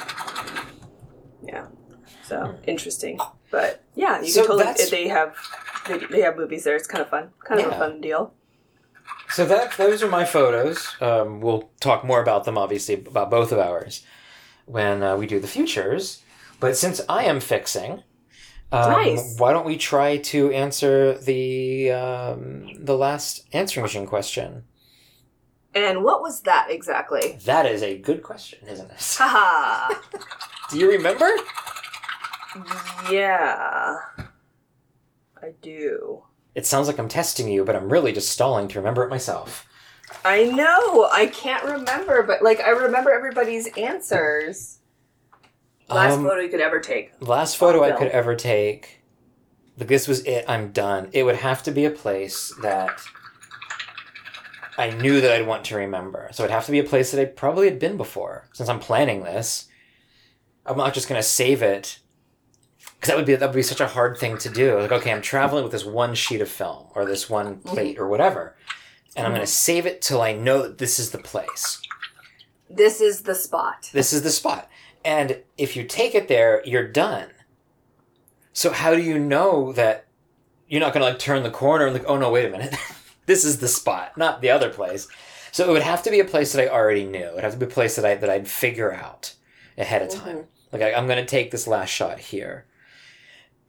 yeah. 1.48 1.66
So 2.24 2.56
interesting, 2.68 3.20
but 3.50 3.84
yeah, 3.96 4.22
you 4.22 4.28
So 4.30 4.42
can 4.42 4.48
totally. 4.50 4.64
that's- 4.66 4.90
They 4.92 5.08
have 5.08 5.36
they, 5.88 5.98
they 6.12 6.22
have 6.22 6.38
movies 6.38 6.64
there. 6.64 6.76
It's 6.76 6.88
kind 6.88 7.02
of 7.02 7.10
fun. 7.10 7.30
Kind 7.44 7.62
of 7.62 7.68
Yeah. 7.68 7.76
a 7.76 7.80
fun 7.80 8.02
deal. 8.02 8.34
So 9.30 9.46
that 9.46 9.76
those 9.78 10.04
are 10.04 10.08
my 10.10 10.26
photos. 10.26 10.96
Um, 11.02 11.42
we'll 11.42 11.72
talk 11.80 12.04
more 12.04 12.22
about 12.22 12.44
them, 12.44 12.58
obviously, 12.58 12.96
about 12.96 13.30
both 13.32 13.52
of 13.52 13.58
ours 13.60 14.04
when 14.66 15.02
uh, 15.02 15.16
we 15.18 15.26
do 15.26 15.40
the 15.40 15.48
futures. 15.48 16.22
But 16.60 16.76
since 16.78 17.02
I 17.10 17.24
am 17.24 17.40
fixing, 17.40 18.04
um, 18.72 18.92
Nice. 18.92 19.40
why 19.40 19.52
don't 19.54 19.66
we 19.66 19.78
try 19.78 20.18
to 20.18 20.52
answer 20.52 21.18
the 21.18 21.92
um, 21.92 22.72
the 22.84 22.98
last 22.98 23.48
answering 23.54 23.84
machine 23.84 24.06
question? 24.06 24.64
And 25.76 26.04
what 26.04 26.22
was 26.22 26.42
that 26.42 26.68
exactly? 26.70 27.38
That 27.46 27.66
is 27.66 27.84
a 27.84 27.98
good 27.98 28.24
question, 28.24 28.68
isn't 28.68 28.90
it? 28.90 29.16
Haha. 29.18 29.94
Do 30.72 30.80
you 30.80 30.90
remember? 30.92 31.30
yeah. 33.12 33.96
I 35.42 35.52
do. 35.62 36.24
It 36.56 36.66
sounds 36.66 36.88
like 36.88 37.00
I'm 37.00 37.08
testing 37.08 37.48
you, 37.48 37.64
but 37.64 37.76
I'm 37.76 37.92
really 37.92 38.12
just 38.12 38.32
stalling 38.32 38.68
to 38.70 38.80
remember 38.80 39.04
it 39.04 39.10
myself. 39.10 39.66
I 40.26 40.46
know. 40.46 41.08
I 41.12 41.28
can't 41.28 41.64
remember, 41.64 42.24
but 42.24 42.42
like 42.42 42.60
I 42.60 42.70
remember 42.72 43.12
everybody's 43.14 43.68
answers. 43.78 44.80
Last 45.90 46.14
Um, 46.18 46.24
photo 46.24 46.42
you 46.42 46.50
could 46.50 46.62
ever 46.62 46.80
take. 46.80 47.12
Last 47.20 47.58
photo 47.58 47.84
I 47.84 47.92
could 47.92 48.10
ever 48.10 48.36
take. 48.36 49.02
Like 49.78 49.88
this 49.88 50.08
was 50.08 50.22
it. 50.22 50.46
I'm 50.48 50.72
done. 50.72 51.10
It 51.14 51.24
would 51.24 51.38
have 51.38 51.64
to 51.64 51.72
be 51.72 51.86
a 51.86 51.90
place 51.90 52.54
that 52.62 53.00
I 54.78 54.92
knew 54.92 55.20
that 55.22 55.32
I'd 55.32 55.48
want 55.48 55.66
to 55.66 55.76
remember. 55.76 56.30
So 56.32 56.44
it'd 56.44 56.54
have 56.54 56.66
to 56.68 56.72
be 56.72 56.80
a 56.80 56.84
place 56.84 57.12
that 57.12 57.22
I 57.22 57.26
probably 57.26 57.68
had 57.70 57.80
been 57.80 57.98
before. 57.98 58.48
Since 58.54 58.70
I'm 58.70 58.80
planning 58.80 59.24
this, 59.24 59.68
I'm 60.66 60.78
not 60.78 60.94
just 60.94 61.08
gonna 61.08 61.24
save 61.24 61.62
it 61.64 62.00
because 62.96 63.08
that 63.08 63.18
would 63.18 63.26
be 63.26 63.36
that 63.36 63.48
would 63.50 63.56
be 63.56 63.64
such 63.64 63.80
a 63.82 63.88
hard 63.88 64.18
thing 64.18 64.38
to 64.40 64.50
do. 64.50 64.78
Like, 64.80 64.92
okay, 64.92 65.12
I'm 65.12 65.22
traveling 65.22 65.64
with 65.64 65.72
this 65.72 65.86
one 65.86 66.14
sheet 66.14 66.42
of 66.42 66.50
film 66.50 66.88
or 66.94 67.06
this 67.06 67.30
one 67.30 67.60
plate 67.62 67.98
or 67.98 68.08
whatever, 68.08 68.56
and 69.16 69.26
I'm 69.26 69.34
gonna 69.34 69.48
save 69.48 69.86
it 69.86 70.02
till 70.02 70.22
I 70.22 70.34
know 70.34 70.62
that 70.62 70.78
this 70.78 71.00
is 71.00 71.12
the 71.12 71.18
place. 71.18 71.82
This 72.70 73.02
is 73.02 73.24
the 73.24 73.34
spot. 73.36 73.90
This 73.94 74.14
is 74.14 74.22
the 74.22 74.30
spot. 74.30 74.70
And 75.04 75.42
if 75.58 75.76
you 75.76 75.84
take 75.84 76.16
it 76.16 76.28
there, 76.28 76.62
you're 76.66 76.88
done. 76.88 77.30
So 78.54 78.72
how 78.72 78.94
do 78.94 79.02
you 79.02 79.18
know 79.18 79.72
that 79.74 80.08
you're 80.68 80.82
not 80.82 80.94
going 80.94 81.04
to 81.04 81.10
like 81.10 81.20
turn 81.20 81.44
the 81.44 81.50
corner 81.50 81.86
and 81.86 81.94
like, 81.94 82.06
oh 82.08 82.18
no, 82.18 82.30
wait 82.30 82.46
a 82.46 82.50
minute. 82.50 82.76
this 83.26 83.44
is 83.44 83.60
the 83.60 83.68
spot, 83.68 84.18
not 84.18 84.42
the 84.42 84.52
other 84.52 84.70
place. 84.70 85.08
So 85.52 85.68
it 85.68 85.72
would 85.72 85.82
have 85.82 86.04
to 86.04 86.12
be 86.12 86.20
a 86.20 86.26
place 86.26 86.54
that 86.54 86.64
I 86.64 86.68
already 86.68 87.06
knew. 87.06 87.20
It 87.20 87.36
would 87.36 87.44
have 87.44 87.54
to 87.54 87.60
be 87.60 87.66
a 87.66 87.70
place 87.70 87.96
that 87.96 88.06
I 88.06 88.16
that 88.16 88.30
I'd 88.30 88.48
figure 88.48 88.94
out 88.94 89.34
ahead 89.78 90.02
of 90.02 90.10
time. 90.10 90.38
Mm-hmm. 90.38 90.48
Like 90.72 90.82
I, 90.82 90.94
I'm 90.94 91.08
going 91.08 91.20
to 91.20 91.26
take 91.26 91.52
this 91.52 91.68
last 91.68 91.90
shot 91.90 92.20
here. 92.20 92.66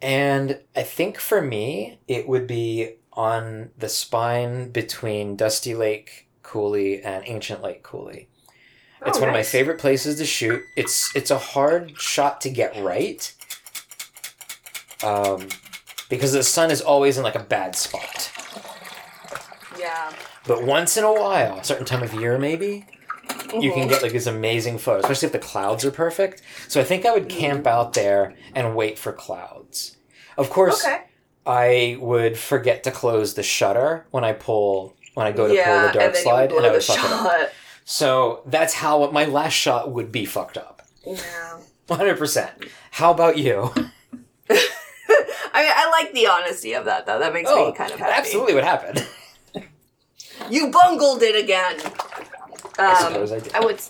And 0.03 0.61
I 0.75 0.83
think 0.83 1.19
for 1.19 1.41
me, 1.41 2.01
it 2.09 2.27
would 2.27 2.47
be 2.47 2.97
on 3.13 3.71
the 3.77 3.89
spine 3.89 4.71
between 4.71 5.37
Dusty 5.37 5.75
Lake 5.75 6.29
Coulee 6.43 7.03
and 7.03 7.23
Ancient 7.27 7.63
Lake 7.63 7.83
Coulee. 7.83 8.29
It's 9.07 9.17
Oh, 9.17 9.21
one 9.21 9.31
of 9.31 9.35
my 9.35 9.43
favorite 9.43 9.79
places 9.79 10.17
to 10.19 10.27
shoot. 10.27 10.63
It's 10.77 11.15
it's 11.17 11.31
a 11.31 11.39
hard 11.39 11.99
shot 11.99 12.41
to 12.43 12.51
get 12.51 12.77
right, 12.83 13.33
um, 15.03 15.49
because 16.09 16.33
the 16.33 16.43
sun 16.43 16.71
is 16.71 16.81
always 16.81 17.17
in 17.17 17.23
like 17.25 17.35
a 17.35 17.43
bad 17.43 17.75
spot. 17.77 18.31
Yeah. 19.79 20.13
But 20.47 20.65
once 20.65 20.97
in 20.97 21.05
a 21.05 21.13
while, 21.13 21.59
a 21.59 21.65
certain 21.65 21.87
time 21.87 22.03
of 22.03 22.13
year 22.15 22.39
maybe, 22.39 22.87
you 23.59 23.73
can 23.73 23.89
get 23.89 24.03
like 24.03 24.13
these 24.13 24.27
amazing 24.27 24.79
photos, 24.79 25.05
especially 25.05 25.27
if 25.27 25.33
the 25.33 25.39
clouds 25.39 25.85
are 25.85 25.91
perfect. 25.91 26.43
So 26.69 26.81
I 26.81 26.85
think 26.85 27.07
I 27.07 27.13
would 27.13 27.29
camp 27.29 27.67
out 27.67 27.95
there 27.95 28.35
and 28.55 28.77
wait 28.77 28.99
for 28.99 29.13
clouds. 29.13 29.97
Of 30.37 30.51
course, 30.51 30.85
Okay. 30.85 31.03
I 31.47 31.97
would 32.01 32.37
forget 32.39 32.85
to 32.85 32.91
close 32.91 33.35
the 33.35 33.43
shutter 33.43 34.07
when 34.11 34.25
I 34.25 34.33
pull 34.35 34.95
when 35.15 35.27
I 35.27 35.33
go 35.33 35.49
to 35.49 35.55
yeah, 35.55 35.65
pull 35.65 35.93
the 35.93 35.99
dark 35.99 36.15
then 36.15 36.23
slide, 36.23 36.53
and 36.53 36.67
I 36.67 36.71
would 36.71 36.85
fuck 36.85 36.99
it 36.99 37.11
up. 37.11 37.51
So 37.85 38.43
that's 38.47 38.75
how 38.75 39.11
my 39.11 39.25
last 39.25 39.55
shot 39.55 39.91
would 39.93 40.13
be 40.13 40.25
fucked 40.25 40.57
up. 40.57 40.83
Yeah. 41.07 41.59
One 41.87 41.99
hundred 41.99 42.19
percent. 42.19 42.53
How 42.93 43.11
about 43.11 43.37
you? 43.39 43.73
I 45.53 45.63
mean, 45.63 45.73
I 45.75 45.91
like 45.91 46.13
the 46.13 46.29
honesty 46.29 46.75
of 46.75 46.85
that, 46.85 47.07
though. 47.07 47.19
That 47.19 47.33
makes 47.33 47.51
me 47.51 47.73
kind 47.77 47.93
of 47.93 47.99
happy. 47.99 48.13
Oh, 48.13 48.19
absolutely 48.19 48.55
what 48.55 48.65
happened. 48.65 49.07
You 50.49 50.71
bungled 50.71 51.23
it 51.23 51.37
again. 51.41 51.79
Um, 52.79 52.97
suppose 52.97 53.31
I 53.31 53.39
did. 53.41 53.55
I 53.55 53.61
would, 53.61 53.81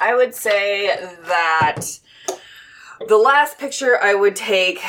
I 0.00 0.14
would 0.14 0.34
say 0.34 0.88
that 1.26 1.80
the 3.08 3.16
last 3.16 3.58
picture 3.58 3.98
I 4.02 4.14
would 4.14 4.36
take 4.36 4.80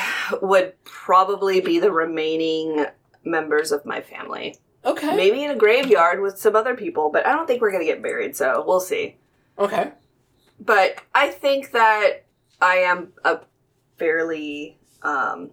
would 0.42 0.74
probably 0.84 1.60
be 1.60 1.78
the 1.78 1.92
remaining 1.92 2.86
members 3.24 3.72
of 3.72 3.86
my 3.86 4.00
family. 4.02 4.58
Okay. 4.84 5.16
Maybe 5.16 5.44
in 5.44 5.50
a 5.50 5.56
graveyard 5.56 6.20
with 6.20 6.38
some 6.38 6.54
other 6.54 6.74
people, 6.74 7.10
but 7.10 7.26
I 7.26 7.32
don't 7.32 7.46
think 7.46 7.62
we're 7.62 7.72
gonna 7.72 7.84
get 7.84 8.02
buried, 8.02 8.36
so 8.36 8.64
we'll 8.66 8.80
see. 8.80 9.16
Okay. 9.58 9.92
But 10.60 10.98
I 11.14 11.28
think 11.28 11.72
that 11.72 12.24
I 12.60 12.76
am 12.76 13.12
a 13.24 13.40
fairly 13.96 14.78
um, 15.02 15.50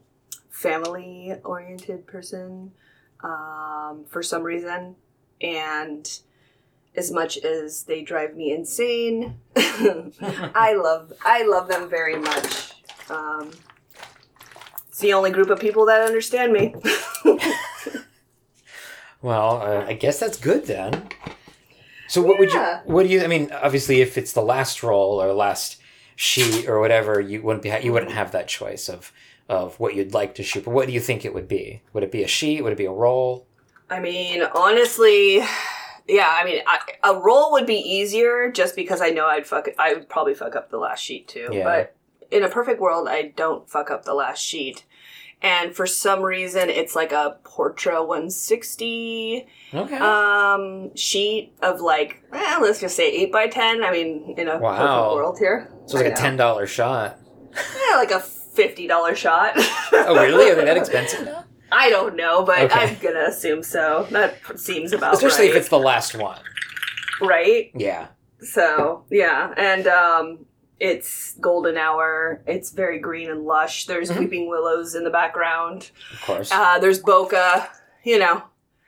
family 0.50 1.34
oriented 1.44 2.08
person 2.08 2.72
um, 3.24 4.06
for 4.08 4.22
some 4.24 4.44
reason. 4.44 4.96
And 5.42 6.10
as 6.96 7.12
much 7.12 7.38
as 7.38 7.84
they 7.84 8.02
drive 8.02 8.36
me 8.36 8.52
insane, 8.52 9.40
I 9.56 10.74
love 10.78 11.14
I 11.24 11.44
love 11.44 11.68
them 11.68 11.90
very 11.90 12.16
much. 12.16 12.74
Um, 13.10 13.52
it's 14.88 15.00
the 15.00 15.14
only 15.14 15.32
group 15.32 15.50
of 15.50 15.60
people 15.60 15.86
that 15.86 16.02
understand 16.02 16.54
me. 16.54 16.76
Well, 19.22 19.62
uh, 19.62 19.86
I 19.88 19.94
guess 19.94 20.20
that's 20.20 20.38
good 20.38 20.66
then. 20.66 21.10
So 22.08 22.22
what 22.22 22.40
would 22.40 22.52
you? 22.52 22.60
What 22.86 23.04
do 23.04 23.10
you? 23.10 23.24
I 23.24 23.28
mean, 23.28 23.52
obviously, 23.52 24.02
if 24.02 24.18
it's 24.18 24.34
the 24.34 24.42
last 24.42 24.84
roll 24.84 25.22
or 25.22 25.32
last 25.34 25.78
sheet 26.16 26.68
or 26.68 26.80
whatever, 26.80 27.22
you 27.22 27.42
wouldn't 27.42 27.64
be. 27.64 27.70
Ha- 27.70 27.78
you 27.78 27.94
wouldn't 27.94 28.12
have 28.12 28.32
that 28.34 28.48
choice 28.48 28.90
of 28.90 29.14
of 29.48 29.80
what 29.80 29.96
you'd 29.96 30.14
like 30.14 30.36
to 30.36 30.44
shoot. 30.44 30.66
But 30.66 30.72
what 30.72 30.88
do 30.88 30.94
you 30.94 31.00
think 31.00 31.24
it 31.24 31.34
would 31.34 31.48
be? 31.48 31.82
Would 31.94 32.04
it 32.04 32.12
be 32.12 32.24
a 32.24 32.28
sheet? 32.28 32.64
Would 32.64 32.74
it 32.74 32.78
be 32.78 32.86
a 32.86 32.92
roll? 32.92 33.46
I 33.90 34.00
mean, 34.00 34.44
honestly, 34.56 35.38
yeah. 36.08 36.30
I 36.30 36.44
mean, 36.44 36.62
I, 36.66 36.80
a 37.04 37.18
roll 37.18 37.52
would 37.54 37.66
be 37.66 37.76
easier 37.80 38.52
just 38.52 38.76
because 38.76 39.02
I 39.02 39.10
know 39.10 39.28
I'd 39.28 39.46
fuck. 39.48 39.70
I 39.78 39.94
would 39.94 40.10
probably 40.10 40.34
fuck 40.34 40.56
up 40.56 40.70
the 40.70 40.78
last 40.80 41.02
sheet 41.04 41.28
too. 41.28 41.50
Yeah. 41.52 41.64
But 41.64 41.96
in 42.30 42.44
a 42.44 42.50
perfect 42.50 42.82
world, 42.82 43.08
I 43.08 43.34
don't 43.36 43.70
fuck 43.70 43.92
up 43.92 44.04
the 44.04 44.14
last 44.14 44.42
sheet. 44.44 44.86
And 45.44 45.76
for 45.76 45.88
some 45.88 46.22
reason, 46.22 46.70
it's 46.70 46.96
like 46.96 47.12
a 47.12 47.38
Portra 47.44 48.06
160 48.06 49.48
Okay. 49.74 49.96
um, 49.98 50.96
sheet 50.96 51.54
of 51.62 51.82
like, 51.82 52.24
eh, 52.34 52.60
let's 52.62 52.80
just 52.80 52.96
say 52.96 53.10
eight 53.12 53.32
by 53.32 53.48
ten. 53.48 53.84
I 53.84 53.92
mean, 53.92 54.36
in 54.38 54.48
a 54.48 54.58
Wow. 54.60 54.78
perfect 54.78 55.16
world 55.16 55.38
here, 55.40 55.70
so 55.72 55.84
it's 55.86 55.94
like 55.94 56.06
I 56.06 56.10
a 56.10 56.16
ten 56.16 56.36
dollar 56.38 56.68
shot. 56.68 57.18
yeah, 57.56 57.96
like 57.98 58.12
a 58.12 58.20
fifty 58.20 58.88
dollar 58.88 59.16
shot. 59.16 59.54
Oh, 59.94 60.16
really? 60.16 60.50
Are 60.50 60.56
they 60.56 60.66
that 60.66 60.78
expensive? 60.78 61.28
I 61.72 61.90
don't 61.90 62.16
know, 62.16 62.44
but 62.44 62.60
Okay. 62.64 62.80
I'm 62.80 62.96
gonna 63.02 63.26
assume 63.28 63.62
so. 63.64 64.08
That 64.12 64.36
seems 64.60 64.94
about 64.94 65.14
Especially 65.16 65.46
right. 65.48 65.52
if 65.52 65.56
it's 65.58 65.70
the 65.70 65.80
last 65.80 66.16
one. 66.16 66.40
right. 67.22 67.72
Yeah. 67.76 68.08
So 68.42 69.06
yeah, 69.12 69.54
and 69.58 69.88
um, 69.88 70.46
it's 70.82 71.36
golden 71.40 71.78
hour. 71.78 72.42
It's 72.48 72.72
very 72.72 72.98
green 73.00 73.30
and 73.30 73.46
lush. 73.46 73.86
There's 73.86 74.10
Mhm. 74.10 74.20
weeping 74.20 74.50
willows 74.50 74.96
in 74.96 75.04
the 75.04 75.10
background. 75.12 75.92
Of 76.14 76.22
course. 76.24 76.52
Uh, 76.52 76.80
there's 76.80 77.02
bokeh. 77.02 77.68
You 78.04 78.18
know, 78.20 78.44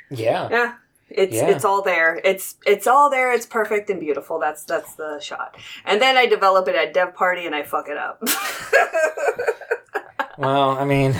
yeah. 0.09 0.49
yeah. 0.51 0.73
It's 1.09 1.35
Yeah. 1.35 1.49
it's 1.49 1.63
all 1.63 1.83
there. 1.83 2.19
It's 2.23 2.55
it's 2.65 2.87
all 2.87 3.11
there. 3.11 3.31
It's 3.31 3.45
perfect 3.45 3.89
and 3.91 3.99
beautiful. 3.99 4.39
That's 4.39 4.63
that's 4.65 4.95
the 4.95 5.19
shot. 5.19 5.55
And 5.85 6.01
then 6.01 6.17
I 6.17 6.25
develop 6.25 6.67
it 6.67 6.75
at 6.75 6.93
dev 6.95 7.13
party 7.13 7.45
and 7.45 7.53
I 7.53 7.61
fuck 7.63 7.87
it 7.89 7.97
up. 7.97 8.21
Well, 10.37 10.71
I 10.71 10.83
mean, 10.85 11.13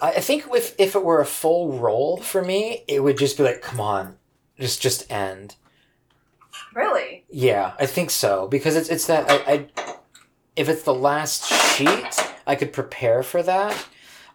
I 0.00 0.08
I 0.14 0.20
think 0.20 0.44
if 0.52 0.74
if 0.78 0.96
it 0.96 1.04
were 1.04 1.20
a 1.20 1.24
full 1.26 1.78
roll 1.78 2.16
for 2.16 2.42
me, 2.42 2.82
it 2.88 3.00
would 3.04 3.16
just 3.16 3.36
be 3.36 3.44
like, 3.44 3.62
come 3.62 3.80
on, 3.80 4.16
just 4.58 4.82
just 4.82 5.08
end. 5.10 5.54
Really? 6.78 7.24
Yeah, 7.30 7.72
I 7.78 7.86
think 7.86 8.10
so 8.10 8.48
because 8.48 8.76
it's 8.76 8.88
it's 8.88 9.06
that 9.06 9.30
I, 9.30 9.36
I 9.52 9.66
if 10.56 10.68
it's 10.68 10.82
the 10.82 10.94
last 10.94 11.44
sheet, 11.74 12.12
I 12.46 12.54
could 12.54 12.72
prepare 12.72 13.22
for 13.22 13.42
that, 13.42 13.86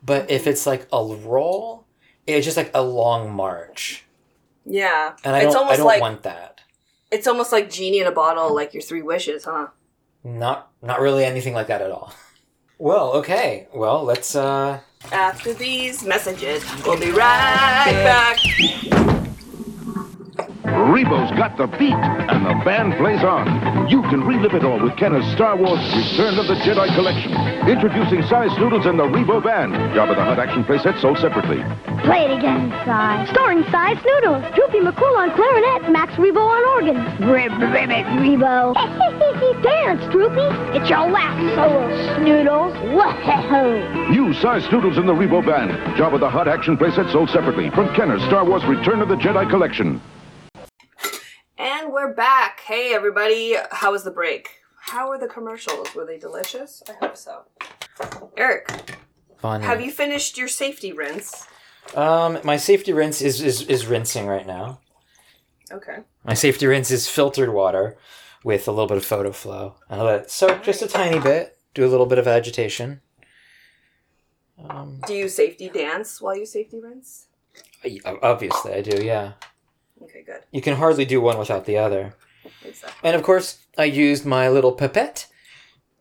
but 0.04 0.30
if 0.30 0.46
it's 0.48 0.66
like 0.68 0.88
a 0.92 1.04
roll, 1.04 1.86
it's 2.28 2.46
just 2.46 2.58
like 2.58 2.72
a 2.74 2.82
long 2.82 3.32
march, 3.34 4.06
Yeah. 4.66 5.14
and 5.24 5.36
I 5.36 5.40
it's 5.44 5.54
don't 5.54 5.68
I 5.72 5.76
don't 5.78 5.86
like 5.86 6.02
want 6.02 6.24
that. 6.24 6.62
It's 7.12 7.28
almost 7.28 7.52
like 7.52 7.70
genie 7.70 8.00
in 8.00 8.08
a 8.08 8.12
bottle, 8.12 8.54
like 8.56 8.74
your 8.74 8.82
three 8.84 9.02
wishes, 9.04 9.46
huh? 9.46 9.68
Not 10.24 10.72
not 10.82 11.00
really 11.02 11.26
anything 11.26 11.54
like 11.54 11.68
that 11.68 11.82
at 11.82 11.92
all. 11.92 12.14
Well, 12.80 13.14
okay. 13.14 13.68
Well, 13.74 14.04
let's 14.04 14.36
uh 14.36 14.80
After 15.12 15.54
these 15.54 16.04
messages, 16.04 16.64
we'll 16.86 17.00
be 17.00 17.12
right 17.12 17.94
back. 18.04 18.38
Rebo's 20.74 21.30
got 21.38 21.56
the 21.58 21.68
beat, 21.68 21.94
and 21.94 22.46
the 22.46 22.66
band 22.66 22.96
plays 22.96 23.24
on. 23.24 23.90
You 23.90 24.02
can 24.04 24.24
relive 24.24 24.54
it 24.54 24.66
all 24.66 24.82
with 24.82 24.98
Kenner's 24.98 25.26
Star 25.34 25.56
Wars 25.56 25.80
Return 25.96 26.40
of 26.40 26.48
the 26.48 26.56
Jedi 26.56 26.94
Collection. 26.96 27.32
Introducing 27.70 28.24
Sy 28.24 28.48
Snootles 28.58 28.88
and 28.88 28.98
the 28.98 29.04
Rebo 29.04 29.44
Band. 29.44 29.74
Jabba 29.94 30.16
the 30.16 30.24
Hutt 30.24 30.40
action 30.40 30.64
playset 30.64 31.00
sold 31.00 31.20
separately. 31.20 31.64
Play 32.04 32.26
it 32.26 32.38
again, 32.38 32.72
Sy. 32.86 33.28
Starring 33.32 33.64
Sy 33.70 33.96
Snootles, 33.96 34.56
Droopy 34.56 34.80
McCool 34.80 35.16
on 35.16 35.32
clarinet, 35.36 35.92
Max 35.92 36.14
Rebo 36.14 36.42
on 36.42 36.64
organ. 36.76 36.98
Rib, 37.30 37.52
ribbit, 37.54 38.06
Rebo. 38.18 38.74
Dance, 39.64 40.02
Droopy. 40.12 40.76
It's 40.76 40.90
your 40.90 41.10
last 41.10 41.40
solo, 41.56 41.88
Snootles. 42.18 42.74
Whoa. 42.94 44.10
New 44.10 44.34
Sy 44.34 44.60
Snootles 44.62 44.98
and 44.98 45.08
the 45.08 45.14
Rebo 45.14 45.46
Band. 45.46 45.72
Jabba 45.98 46.20
the 46.20 46.30
Hutt 46.30 46.48
action 46.48 46.78
playset 46.78 47.12
sold 47.12 47.30
separately 47.30 47.70
from 47.70 47.94
Kenner's 47.94 48.24
Star 48.24 48.44
Wars 48.44 48.66
Return 48.66 49.02
of 49.02 49.08
the 49.10 49.16
Jedi 49.16 49.50
Collection. 49.50 50.02
And 51.58 51.92
we're 51.94 52.13
back. 52.13 52.62
Hey, 52.62 52.94
everybody. 52.94 53.56
How 53.72 53.92
was 53.92 54.04
the 54.04 54.12
break? 54.12 54.50
How 54.80 55.10
were 55.10 55.18
the 55.18 55.28
commercials? 55.28 55.94
Were 55.96 56.06
they 56.06 56.18
delicious? 56.18 56.84
I 56.89 56.94
hope 57.06 57.18
so. 57.18 57.44
Eric, 58.36 58.98
fun. 59.38 59.62
have 59.62 59.80
you 59.82 59.92
finished 59.92 60.38
your 60.38 60.48
safety 60.48 60.92
rinse? 60.92 61.46
Um 61.96 62.39
my 62.44 62.58
safety 62.58 62.92
rinse 62.92 63.22
is 63.22 63.42
is, 63.42 63.62
is 63.63 63.86
rinsing 63.86 64.26
right 64.26 64.48
now. 64.48 64.80
Okay. 65.72 65.98
My 66.24 66.34
safety 66.34 66.66
rinse 66.66 66.92
is 66.92 67.08
filtered 67.08 67.54
water 67.54 67.98
with 68.44 68.68
a 68.68 68.72
little 68.72 68.88
bit 68.88 68.98
of 68.98 69.06
photo 69.06 69.32
flow. 69.32 69.76
And 69.89 70.02
I 70.02 70.04
let 70.04 70.22
it 70.22 70.32
soak 70.32 70.63
just 70.63 70.82
a 70.82 70.88
tiny 70.88 71.20
bit, 71.20 71.58
do 71.74 71.86
a 71.86 71.88
little 71.89 72.06
bit 72.06 72.18
of 72.20 72.28
agitation. 72.28 73.02
Um, 74.70 75.02
Do 75.08 75.13
you 75.13 75.30
safety 75.30 75.70
dance 75.70 76.22
while 76.22 76.38
you 76.38 76.46
safety 76.46 76.80
rinse? 76.80 77.28
obviously, 78.22 78.74
I 78.74 78.82
do, 78.82 79.04
yeah. 79.04 79.34
Good. 80.26 80.42
You 80.52 80.62
can 80.62 80.76
hardly 80.76 81.06
do 81.06 81.20
one 81.22 81.38
without 81.38 81.66
the 81.66 81.78
other. 81.78 82.16
Exactly. 82.66 83.08
And 83.10 83.16
of 83.16 83.24
course, 83.24 83.60
I 83.78 83.86
used 83.86 84.26
my 84.26 84.50
little 84.50 84.72
pipette 84.74 85.28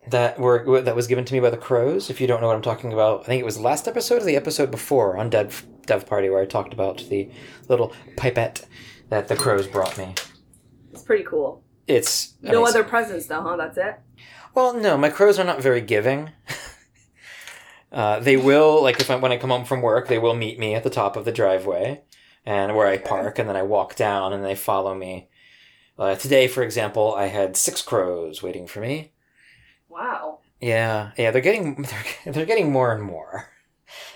that 0.09 0.39
were 0.39 0.81
that 0.83 0.97
was 0.97 1.07
given 1.07 1.25
to 1.25 1.35
me 1.35 1.41
by 1.41 1.51
the 1.51 1.57
crows. 1.57 2.11
If 2.11 2.21
you 2.21 2.27
don't 2.27 2.41
know 2.41 2.49
what 2.49 2.57
I'm 2.57 2.63
talking 2.63 2.93
about, 2.93 3.23
I 3.23 3.25
think 3.25 3.41
it 3.41 3.45
was 3.45 3.57
the 3.57 3.63
last 3.63 3.87
episode 3.87 4.23
or 4.23 4.25
the 4.25 4.37
episode 4.37 4.71
before 4.71 5.17
on 5.17 5.31
Dev 5.31 5.67
Dev 5.87 6.07
Party 6.07 6.29
where 6.29 6.43
I 6.43 6.47
talked 6.47 6.73
about 6.73 6.99
the 7.09 7.31
little 7.69 7.93
pipette 8.17 8.65
that 9.11 9.29
the 9.29 9.37
crows 9.37 9.67
brought 9.67 9.97
me. 9.99 10.15
It's 10.93 11.03
pretty 11.03 11.25
cool. 11.25 11.63
It's 11.87 12.35
No 12.41 12.61
amazing. 12.63 12.67
other 12.81 12.89
presents, 12.89 13.27
though, 13.27 13.43
huh? 13.43 13.57
That's 13.57 13.77
it? 13.77 13.99
Well, 14.55 14.75
no, 14.75 14.97
my 14.97 15.09
crows 15.09 15.39
are 15.39 15.45
not 15.45 15.61
very 15.61 15.81
giving. 15.81 16.31
uh, 17.93 18.21
they 18.21 18.37
will 18.37 18.83
like 18.83 19.01
if 19.01 19.11
I, 19.11 19.17
when 19.17 19.33
I 19.33 19.37
come 19.37 19.51
home 19.51 19.65
from 19.65 19.83
work, 19.83 20.09
they 20.09 20.19
will 20.19 20.35
meet 20.35 20.59
me 20.59 20.75
at 20.75 20.85
the 20.85 20.91
top 20.91 21.17
of 21.17 21.25
the 21.25 21.33
driveway 21.33 22.03
and 22.45 22.75
where 22.75 22.87
I 22.87 22.99
park, 22.99 23.39
and 23.39 23.49
then 23.49 23.57
I 23.57 23.63
walk 23.63 23.97
down, 23.97 24.33
and 24.33 24.45
they 24.45 24.55
follow 24.55 24.95
me. 24.95 25.29
Uh, 25.99 26.15
today, 26.15 26.49
for 26.49 26.63
example, 26.63 27.15
I 27.15 27.27
had 27.27 27.57
six 27.57 27.83
crows 27.83 28.43
waiting 28.43 28.67
for 28.67 28.81
me. 28.81 29.13
Wow. 29.89 30.41
Yeah, 30.61 31.13
yeah, 31.17 31.31
they're 31.31 31.43
getting 31.43 31.83
they're, 32.25 32.33
they're 32.33 32.47
getting 32.47 32.73
more 32.73 32.93
and 32.93 33.03
more. 33.03 33.49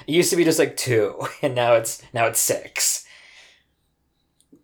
It 0.06 0.12
used 0.12 0.30
to 0.30 0.36
be 0.36 0.44
just 0.44 0.58
like 0.58 0.76
two, 0.76 1.20
and 1.42 1.54
now 1.54 1.74
it's 1.74 2.02
now 2.12 2.26
it's 2.26 2.40
six. 2.40 3.04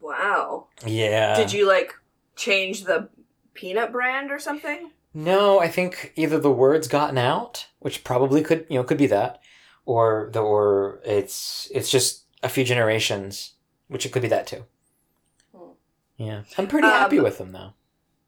Wow. 0.01 0.67
Yeah. 0.85 1.37
Did 1.37 1.53
you, 1.53 1.67
like, 1.67 1.95
change 2.35 2.85
the 2.85 3.09
peanut 3.55 3.93
brand 3.93 4.33
or 4.33 4.39
something? 4.39 4.91
No, 5.15 5.61
I 5.61 5.69
think 5.69 6.13
either 6.17 6.39
the 6.39 6.51
word's 6.51 6.89
gotten 6.89 7.19
out, 7.19 7.67
which 7.79 8.03
probably 8.03 8.43
could 8.43 8.67
you 8.69 8.77
know 8.77 8.85
could 8.85 8.99
be 8.99 9.07
that, 9.09 9.41
or 9.85 10.31
the 10.33 10.41
or 10.41 11.01
it's 11.05 11.71
it's 11.75 11.91
just 11.91 12.22
a 12.43 12.49
few 12.49 12.65
generations, 12.65 13.53
which 13.89 14.05
it 14.07 14.13
could 14.13 14.23
be 14.23 14.29
that 14.29 14.47
too. 14.47 14.65
Hmm. 15.55 15.71
Yeah, 16.17 16.43
I'm 16.59 16.67
pretty 16.69 16.89
happy 16.89 17.19
Um, 17.19 17.25
with 17.25 17.39
them 17.39 17.53
though. 17.53 17.73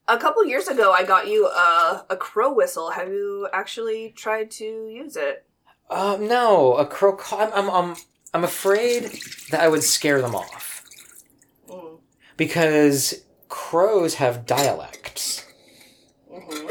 A 0.06 0.18
couple 0.18 0.44
years 0.44 0.68
ago, 0.68 0.92
I 0.92 1.02
got 1.04 1.28
you 1.28 1.46
a, 1.46 2.04
a 2.10 2.16
crow 2.16 2.52
whistle. 2.52 2.90
Have 2.90 3.08
you 3.08 3.48
actually 3.52 4.10
tried 4.16 4.50
to 4.52 4.64
use 4.64 5.16
it? 5.16 5.46
Um, 5.90 6.28
no, 6.28 6.74
a 6.74 6.86
crow. 6.86 7.16
ca- 7.16 7.38
I'm 7.38 7.52
I'm 7.52 7.70
I'm, 7.70 7.96
I'm 8.34 8.44
afraid 8.44 9.18
that 9.50 9.60
I 9.60 9.68
would 9.68 9.82
scare 9.82 10.20
them 10.20 10.34
off 10.34 10.82
Mm. 11.68 11.98
because 12.36 13.24
crows 13.48 14.14
have 14.16 14.44
dialects. 14.46 15.44
hmm 16.30 16.66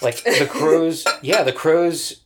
Like 0.00 0.22
the 0.22 0.46
crows, 0.48 1.04
yeah, 1.22 1.42
the 1.42 1.52
crows 1.52 2.24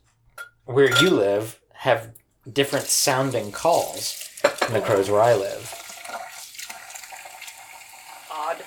where 0.66 0.90
you 1.02 1.08
live 1.10 1.60
have 1.72 2.12
different 2.50 2.86
sounding 2.86 3.52
calls 3.52 4.28
than 4.60 4.72
the 4.72 4.80
crows 4.80 5.10
where 5.10 5.20
I 5.20 5.34
live. 5.34 5.78
Odd. 8.30 8.62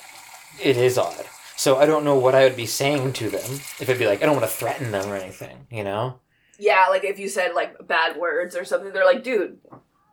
It 0.61 0.77
is 0.77 0.97
odd. 0.97 1.25
So 1.57 1.77
I 1.77 1.85
don't 1.85 2.03
know 2.05 2.17
what 2.17 2.35
I 2.35 2.43
would 2.43 2.55
be 2.55 2.65
saying 2.65 3.13
to 3.13 3.29
them 3.29 3.41
if 3.79 3.83
it'd 3.83 3.99
be 3.99 4.07
like 4.07 4.21
I 4.21 4.25
don't 4.25 4.35
want 4.35 4.45
to 4.49 4.55
threaten 4.55 4.91
them 4.91 5.09
or 5.09 5.15
anything, 5.15 5.67
you 5.69 5.83
know? 5.83 6.19
Yeah, 6.57 6.85
like 6.89 7.03
if 7.03 7.19
you 7.19 7.27
said 7.27 7.53
like 7.53 7.75
bad 7.87 8.17
words 8.17 8.55
or 8.55 8.63
something, 8.65 8.93
they're 8.93 9.05
like, 9.05 9.23
dude, 9.23 9.59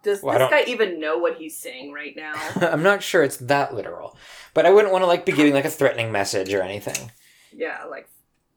does 0.02 0.22
Well, 0.22 0.38
this 0.38 0.50
guy 0.50 0.64
even 0.70 0.98
know 1.00 1.18
what 1.18 1.36
he's 1.36 1.56
saying 1.56 1.92
right 1.92 2.14
now? 2.16 2.32
I'm 2.56 2.82
not 2.82 3.02
sure 3.02 3.22
it's 3.22 3.36
that 3.38 3.74
literal, 3.74 4.16
but 4.54 4.66
I 4.66 4.70
wouldn't 4.70 4.92
want 4.92 5.02
to 5.02 5.06
like 5.06 5.24
be 5.24 5.32
giving 5.32 5.52
like 5.52 5.64
a 5.64 5.70
threatening 5.70 6.10
message 6.10 6.52
or 6.52 6.62
anything. 6.62 7.12
yeah, 7.54 7.84
like, 7.88 8.08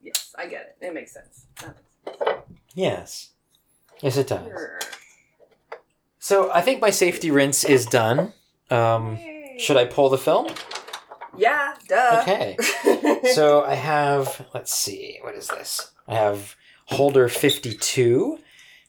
yes, 0.02 0.34
I 0.38 0.48
get 0.48 0.76
it. 0.80 0.86
It 0.86 0.94
makes 0.94 1.14
sense. 1.14 1.46
Yes, 2.74 3.30
yes, 4.02 4.18
it 4.18 4.28
does. 4.28 4.48
So 6.20 6.52
I 6.52 6.62
think 6.62 6.82
my 6.82 6.90
safety 6.90 7.30
rinse 7.32 7.64
is 7.64 7.86
done. 7.86 8.34
Um, 8.72 9.20
should 9.58 9.78
I 9.78 9.86
pull 9.86 10.10
the 10.10 10.18
film? 10.18 10.48
Yeah, 11.38 11.76
duh. 11.88 12.20
Okay. 12.22 12.58
so 13.34 13.64
I 13.64 13.76
have, 13.76 14.48
let's 14.54 14.74
see, 14.74 15.20
what 15.22 15.36
is 15.36 15.48
this? 15.48 15.92
I 16.08 16.16
have 16.16 16.56
holder 16.86 17.28
52. 17.30 18.40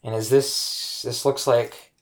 And 0.05 0.15
is 0.15 0.31
this, 0.31 1.03
this 1.03 1.25
looks 1.25 1.47
like, 1.47 1.93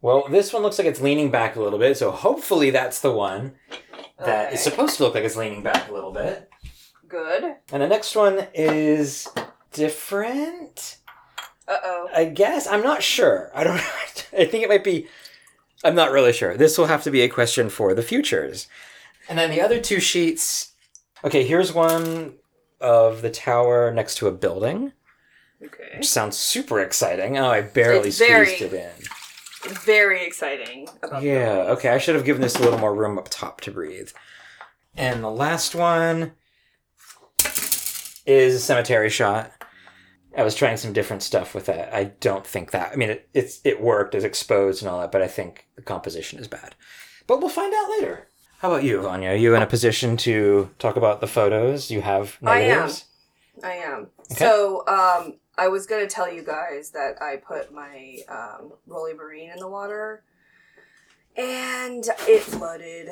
well, 0.00 0.26
this 0.30 0.52
one 0.52 0.62
looks 0.62 0.78
like 0.78 0.86
it's 0.86 1.00
leaning 1.00 1.30
back 1.30 1.56
a 1.56 1.60
little 1.60 1.78
bit. 1.78 1.96
So 1.96 2.10
hopefully 2.10 2.70
that's 2.70 3.00
the 3.00 3.12
one 3.12 3.54
that 4.18 4.52
is 4.52 4.60
Okay. 4.60 4.70
supposed 4.70 4.96
to 4.96 5.04
look 5.04 5.14
like 5.14 5.24
it's 5.24 5.36
leaning 5.36 5.62
back 5.62 5.88
a 5.88 5.92
little 5.92 6.12
bit. 6.12 6.48
Good. 7.06 7.56
And 7.72 7.82
the 7.82 7.88
next 7.88 8.16
one 8.16 8.46
is 8.54 9.28
different. 9.72 10.98
Uh 11.68 11.76
oh. 11.82 12.08
I 12.14 12.24
guess. 12.26 12.66
I'm 12.66 12.82
not 12.82 13.02
sure. 13.02 13.50
I 13.54 13.64
don't 13.64 13.76
I 14.38 14.44
think 14.44 14.62
it 14.64 14.68
might 14.68 14.84
be. 14.84 15.08
I'm 15.84 15.94
not 15.94 16.10
really 16.12 16.32
sure. 16.32 16.56
This 16.56 16.78
will 16.78 16.86
have 16.86 17.02
to 17.04 17.10
be 17.10 17.22
a 17.22 17.28
question 17.28 17.68
for 17.68 17.94
the 17.94 18.02
futures. 18.02 18.66
And 19.28 19.38
then 19.38 19.50
the 19.50 19.60
other 19.60 19.80
two 19.80 20.00
sheets. 20.00 20.72
Okay, 21.24 21.44
here's 21.44 21.72
one 21.72 22.34
of 22.80 23.22
the 23.22 23.30
tower 23.30 23.90
next 23.92 24.16
to 24.18 24.28
a 24.28 24.32
building, 24.32 24.92
Okay. 25.64 25.94
which 25.96 26.06
sounds 26.08 26.36
super 26.36 26.78
exciting. 26.80 27.36
Oh, 27.38 27.48
I 27.50 27.62
barely 27.62 28.08
It's 28.08 28.18
very- 28.18 28.46
squeezed 28.56 28.74
it 28.74 28.92
in. 29.66 29.72
Very 29.84 30.24
exciting 30.24 30.88
about 31.02 31.22
Yeah, 31.22 31.54
those. 31.56 31.78
okay, 31.78 31.88
I 31.88 31.98
should 31.98 32.14
have 32.14 32.24
given 32.24 32.42
this 32.42 32.54
a 32.54 32.60
little 32.62 32.78
more 32.78 32.94
room 32.94 33.18
up 33.18 33.28
top 33.30 33.60
to 33.62 33.70
breathe. 33.72 34.10
And 34.96 35.24
the 35.24 35.30
last 35.30 35.74
one 35.74 36.32
is 38.26 38.54
a 38.54 38.60
cemetery 38.60 39.10
shot. 39.10 39.52
I 40.36 40.42
was 40.42 40.54
trying 40.54 40.76
some 40.76 40.92
different 40.92 41.22
stuff 41.22 41.54
with 41.54 41.66
that. 41.66 41.94
I 41.94 42.04
don't 42.04 42.46
think 42.46 42.70
that. 42.72 42.92
I 42.92 42.96
mean, 42.96 43.10
it, 43.10 43.28
it's 43.32 43.60
it 43.64 43.80
worked 43.80 44.14
as 44.14 44.24
exposed 44.24 44.82
and 44.82 44.90
all 44.90 45.00
that, 45.00 45.12
but 45.12 45.22
I 45.22 45.28
think 45.28 45.66
the 45.76 45.82
composition 45.82 46.38
is 46.38 46.46
bad. 46.46 46.74
But 47.26 47.40
we'll 47.40 47.48
find 47.48 47.72
out 47.74 47.90
later. 47.90 48.28
How 48.58 48.70
about 48.70 48.84
you, 48.84 49.00
Vanya? 49.00 49.30
Are 49.30 49.36
you 49.36 49.54
in 49.54 49.62
a 49.62 49.66
position 49.66 50.16
to 50.18 50.70
talk 50.78 50.96
about 50.96 51.20
the 51.20 51.26
photos? 51.26 51.90
You 51.90 52.02
have 52.02 52.38
I 52.44 52.60
am. 52.60 52.90
I 53.64 53.72
am. 53.72 54.08
Okay. 54.30 54.44
So, 54.44 54.86
um, 54.86 55.38
I 55.58 55.68
was 55.68 55.86
gonna 55.86 56.06
tell 56.06 56.30
you 56.30 56.42
guys 56.42 56.90
that 56.90 57.20
I 57.22 57.36
put 57.36 57.72
my 57.72 58.18
um, 58.28 58.72
Rolleimarin 58.88 59.52
in 59.54 59.58
the 59.58 59.68
water, 59.68 60.22
and 61.36 62.04
it 62.20 62.42
flooded. 62.42 63.08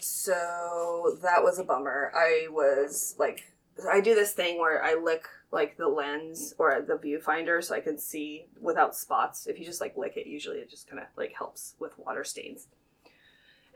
So 0.00 1.18
that 1.22 1.42
was 1.42 1.58
a 1.58 1.64
bummer. 1.64 2.12
I 2.14 2.48
was 2.50 3.14
like, 3.18 3.52
I 3.90 4.00
do 4.00 4.14
this 4.14 4.32
thing 4.32 4.58
where 4.58 4.82
I 4.82 4.94
lick 4.94 5.24
like 5.50 5.76
the 5.76 5.88
lens 5.88 6.54
or 6.58 6.82
the 6.82 6.94
viewfinder 6.94 7.62
so 7.62 7.74
I 7.74 7.80
can 7.80 7.98
see 7.98 8.46
without 8.60 8.96
spots. 8.96 9.46
If 9.46 9.58
you 9.58 9.64
just 9.64 9.80
like 9.80 9.96
lick 9.96 10.16
it, 10.16 10.26
usually 10.26 10.58
it 10.58 10.70
just 10.70 10.88
kind 10.88 11.00
of 11.00 11.08
like 11.16 11.32
helps 11.32 11.74
with 11.78 11.98
water 11.98 12.24
stains. 12.24 12.68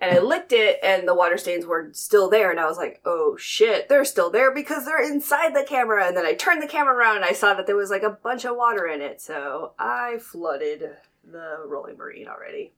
And 0.01 0.15
I 0.15 0.21
licked 0.21 0.53
it, 0.53 0.79
and 0.81 1.09
the 1.09 1.15
water 1.15 1.37
stains 1.37 1.67
were 1.67 1.89
still 1.93 2.31
there. 2.31 2.53
And 2.53 2.61
I 2.61 2.67
was 2.67 2.77
like, 2.77 3.01
oh 3.05 3.37
shit, 3.37 3.89
they're 3.89 4.05
still 4.05 4.31
there 4.31 4.55
because 4.55 4.85
they're 4.85 5.05
inside 5.05 5.55
the 5.55 5.67
camera. 5.69 6.07
And 6.07 6.17
then 6.17 6.25
I 6.25 6.35
turned 6.35 6.63
the 6.63 6.69
camera 6.69 6.95
around 6.95 7.17
and 7.17 7.25
I 7.25 7.33
saw 7.33 7.55
that 7.55 7.67
there 7.67 7.75
was 7.75 7.91
like 7.91 8.05
a 8.05 8.11
bunch 8.11 8.45
of 8.45 8.57
water 8.57 8.87
in 8.87 9.01
it. 9.01 9.21
So 9.21 9.73
I 9.77 10.19
flooded 10.21 10.91
the 11.29 11.67
Rolleimarin 11.67 12.29
already. 12.29 12.75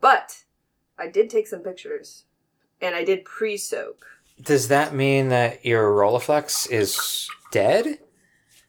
But 0.00 0.44
I 0.98 1.08
did 1.08 1.28
take 1.28 1.46
some 1.46 1.60
pictures, 1.60 2.24
and 2.80 2.94
I 2.94 3.04
did 3.04 3.26
pre-soak. 3.26 4.06
Does 4.40 4.68
that 4.68 4.94
mean 4.94 5.28
that 5.28 5.64
your 5.64 5.90
Rolleiflex 5.92 6.70
is 6.70 7.28
dead? 7.52 7.98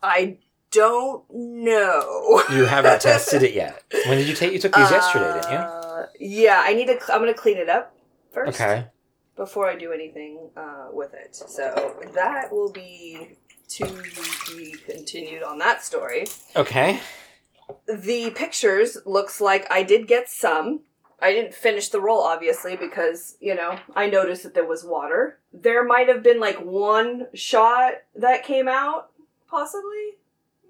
I 0.03 0.37
don't 0.71 1.23
know. 1.31 2.43
You 2.51 2.65
haven't 2.65 3.01
tested 3.01 3.43
it 3.43 3.53
yet. 3.53 3.83
When 4.07 4.17
did 4.17 4.27
you 4.27 4.33
take? 4.35 4.53
You 4.53 4.59
took 4.59 4.73
these 4.75 4.89
yesterday, 4.91 5.33
didn't 5.33 5.51
you? 5.51 5.57
Uh, 5.57 6.05
Yeah, 6.19 6.61
I 6.63 6.73
need 6.73 6.87
to. 6.87 6.99
I'm 7.13 7.19
gonna 7.19 7.33
clean 7.33 7.57
it 7.57 7.69
up 7.69 7.95
first. 8.33 8.59
Okay. 8.59 8.87
Before 9.35 9.67
I 9.69 9.75
do 9.75 9.91
anything 9.91 10.49
uh, 10.57 10.87
with 10.91 11.13
it, 11.13 11.35
so 11.35 11.95
that 12.13 12.51
will 12.51 12.71
be 12.71 13.37
to 13.69 13.85
be 14.55 14.75
continued 14.85 15.41
on 15.43 15.57
that 15.59 15.83
story. 15.83 16.27
Okay. 16.55 16.99
The 17.87 18.31
pictures 18.31 18.97
looks 19.05 19.39
like 19.39 19.65
I 19.71 19.83
did 19.83 20.07
get 20.07 20.29
some. 20.29 20.81
I 21.21 21.33
didn't 21.33 21.53
finish 21.53 21.89
the 21.89 22.01
roll, 22.01 22.21
obviously, 22.21 22.75
because 22.75 23.37
you 23.39 23.55
know 23.55 23.77
I 23.95 24.07
noticed 24.07 24.43
that 24.43 24.53
there 24.53 24.67
was 24.67 24.83
water. 24.83 25.39
There 25.53 25.83
might 25.83 26.07
have 26.07 26.23
been 26.23 26.39
like 26.39 26.59
one 26.59 27.27
shot 27.33 27.93
that 28.15 28.43
came 28.43 28.67
out, 28.67 29.11
possibly, 29.47 30.17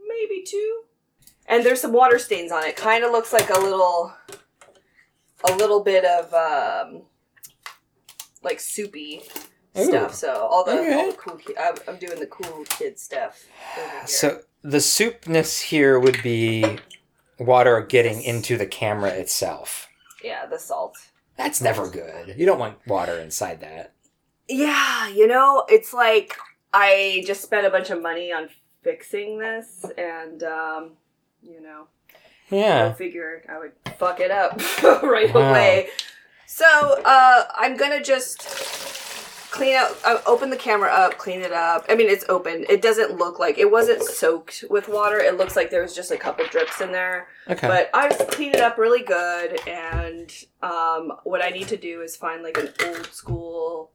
maybe 0.07 0.43
two. 0.43 0.81
And 1.47 1.65
there's 1.65 1.81
some 1.81 1.93
water 1.93 2.19
stains 2.19 2.51
on 2.51 2.63
it. 2.65 2.75
Kind 2.75 3.03
of 3.03 3.11
looks 3.11 3.33
like 3.33 3.49
a 3.49 3.59
little, 3.59 4.13
a 5.49 5.55
little 5.55 5.83
bit 5.83 6.05
of 6.05 6.33
um, 6.33 7.01
like 8.43 8.59
soupy 8.59 9.23
Ooh. 9.77 9.85
stuff. 9.85 10.13
So 10.13 10.33
all 10.33 10.63
the, 10.63 10.95
all 10.95 11.11
the 11.11 11.17
cool, 11.17 11.37
ki- 11.37 11.55
I'm, 11.59 11.75
I'm 11.87 11.97
doing 11.97 12.19
the 12.19 12.27
cool 12.27 12.63
kid 12.65 12.99
stuff. 12.99 13.43
over 13.77 13.89
here. 13.89 14.07
So 14.07 14.41
the 14.61 14.79
soupness 14.79 15.59
here 15.61 15.99
would 15.99 16.21
be 16.23 16.79
water 17.39 17.81
getting 17.81 18.21
into 18.21 18.57
the 18.57 18.65
camera 18.65 19.09
itself. 19.09 19.87
Yeah, 20.23 20.45
the 20.45 20.57
salt. 20.60 20.97
That's 21.38 21.62
never 21.62 21.89
good. 21.89 22.36
You 22.38 22.45
don't 22.45 22.60
want 22.60 22.86
water 22.88 23.17
inside 23.19 23.62
that. 23.62 23.93
Yeah, 24.47 25.07
you 25.10 25.27
know, 25.27 25.65
it's 25.69 25.93
like 25.93 26.38
I 26.73 27.23
just 27.25 27.41
spent 27.41 27.65
a 27.65 27.69
bunch 27.69 27.89
of 27.89 28.01
money 28.01 28.31
on 28.34 28.49
fixing 28.84 29.39
this, 29.39 29.86
and 29.97 30.43
um, 30.43 30.91
you 31.41 31.62
know, 31.62 31.88
I 32.51 32.55
Yeah. 32.55 32.93
figured 32.93 33.45
I 33.49 33.60
would 33.60 33.71
fuck 33.97 34.19
it 34.19 34.31
up 34.31 34.57
right 35.03 35.34
Wow. 35.34 35.49
away. 35.51 35.88
So 36.47 36.65
uh, 37.05 37.45
I'm 37.55 37.77
gonna 37.77 38.03
just 38.03 38.41
clean 39.51 39.75
out, 39.75 39.95
uh, 40.05 40.19
open 40.25 40.49
the 40.49 40.57
camera 40.57 40.89
up, 40.89 41.17
clean 41.17 41.41
it 41.41 41.51
up. 41.51 41.85
I 41.89 41.95
mean, 41.95 42.09
it's 42.09 42.25
open. 42.29 42.65
It 42.69 42.81
doesn't 42.81 43.17
look 43.17 43.37
like 43.37 43.57
it 43.57 43.69
wasn't 43.69 44.01
soaked 44.01 44.63
with 44.69 44.87
water. 44.87 45.17
It 45.17 45.37
looks 45.37 45.55
like 45.55 45.69
there 45.69 45.81
was 45.81 45.95
just 45.95 46.09
a 46.09 46.17
couple 46.17 46.45
drips 46.47 46.81
in 46.81 46.91
there. 46.91 47.27
Okay. 47.49 47.67
But 47.67 47.89
I've 47.93 48.17
cleaned 48.29 48.55
it 48.55 48.61
up 48.61 48.77
really 48.77 49.03
good, 49.03 49.59
and 49.67 50.31
um, 50.63 51.13
what 51.23 51.43
I 51.43 51.49
need 51.49 51.67
to 51.67 51.77
do 51.77 52.01
is 52.01 52.15
find 52.15 52.41
like 52.41 52.57
an 52.57 52.69
old 52.87 53.07
school 53.07 53.91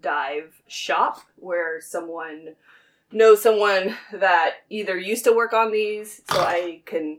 dive 0.00 0.62
shop 0.68 1.20
where 1.36 1.80
someone 1.80 2.54
knows 3.10 3.42
someone 3.42 3.96
that 4.12 4.56
either 4.70 4.98
used 4.98 5.24
to 5.24 5.32
work 5.32 5.52
on 5.52 5.72
these, 5.72 6.22
so 6.30 6.38
I 6.40 6.82
can 6.86 7.18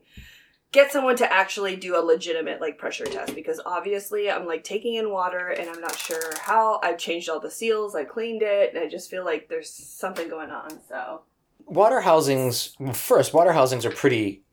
get 0.75 0.91
someone 0.91 1.15
to 1.17 1.33
actually 1.33 1.75
do 1.75 1.97
a 1.97 2.03
legitimate 2.03 2.61
like 2.61 2.77
pressure 2.77 3.05
test 3.05 3.33
because 3.33 3.59
obviously 3.65 4.29
I'm 4.29 4.45
like 4.45 4.63
taking 4.63 4.93
in 4.95 5.09
water 5.09 5.47
and 5.49 5.67
I'm 5.69 5.81
not 5.81 5.97
sure 5.97 6.33
how. 6.41 6.79
I've 6.83 6.99
changed 6.99 7.29
all 7.29 7.39
the 7.39 7.49
seals, 7.49 7.95
I 7.95 8.03
cleaned 8.03 8.43
it, 8.43 8.73
and 8.73 8.83
I 8.83 8.87
just 8.87 9.09
feel 9.09 9.25
like 9.25 9.47
there's 9.49 9.69
something 9.71 10.29
going 10.29 10.51
on. 10.51 10.69
So 10.87 11.21
water 11.65 12.01
housings 12.01 12.75
first 12.93 13.33
water 13.33 13.53
housings 13.53 13.85
are 13.87 13.91
pretty 13.91 14.43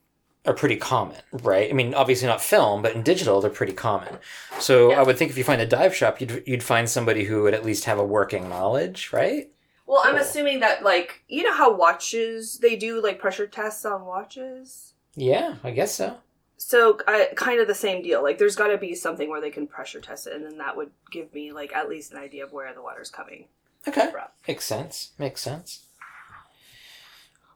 are 0.47 0.55
pretty 0.55 0.77
common 0.77 1.19
right 1.43 1.69
i 1.71 1.73
mean 1.75 1.93
obviously 1.95 2.27
not 2.27 2.41
film 2.41 2.81
but 2.83 2.95
in 2.95 3.03
digital 3.03 3.41
they're 3.41 3.51
pretty 3.51 3.75
common 3.75 4.17
so 4.59 4.91
Yeah. 4.91 5.01
i 5.01 5.03
would 5.05 5.19
think 5.19 5.31
if 5.31 5.37
you 5.37 5.45
find 5.45 5.61
a 5.61 5.67
dive 5.67 5.95
shop 5.95 6.21
you'd, 6.23 6.43
you'd 6.47 6.63
find 6.63 6.89
somebody 6.89 7.25
who 7.25 7.43
would 7.43 7.53
at 7.55 7.67
least 7.67 7.85
have 7.85 7.99
a 7.99 8.05
working 8.05 8.49
knowledge 8.49 9.11
right 9.13 9.51
Well, 9.87 10.03
I'm 10.05 10.17
assuming 10.17 10.61
that 10.61 10.83
like 10.83 11.23
you 11.29 11.43
know 11.43 11.53
how 11.55 11.77
watches 11.77 12.59
they 12.59 12.77
do 12.77 13.03
like 13.03 13.19
pressure 13.21 13.47
tests 13.47 13.85
on 13.85 14.07
watches. 14.07 14.92
Yeah 15.15 15.57
i 15.63 15.71
guess 15.71 15.95
so. 15.95 16.19
So 16.65 16.99
I, 17.09 17.31
kind 17.35 17.61
of 17.61 17.67
the 17.67 17.75
same 17.75 18.03
deal. 18.03 18.23
Like 18.23 18.39
there's 18.39 18.55
got 18.55 18.69
to 18.69 18.79
be 18.79 18.95
something 18.95 19.29
where 19.29 19.41
they 19.41 19.51
can 19.51 19.67
pressure 19.67 20.01
test 20.01 20.29
it, 20.29 20.35
and 20.35 20.45
then 20.45 20.59
that 20.59 20.77
would 20.77 20.91
give 21.11 21.35
me 21.35 21.53
like 21.53 21.75
at 21.75 21.89
least 21.89 22.13
an 22.13 22.19
idea 22.19 22.45
of 22.45 22.53
where 22.53 22.73
the 22.73 22.83
water's 22.83 23.11
coming 23.11 23.47
okay. 23.87 24.11
from. 24.11 24.29
makes 24.47 24.65
sense. 24.65 25.11
Makes 25.19 25.41
sense. 25.41 25.87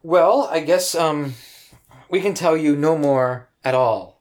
Well 0.02 0.48
i 0.50 0.60
guess 0.60 0.94
um 0.94 1.34
we 2.10 2.20
can 2.20 2.34
tell 2.34 2.56
you 2.56 2.76
no 2.76 2.98
more 2.98 3.48
at 3.64 3.74
all 3.74 4.20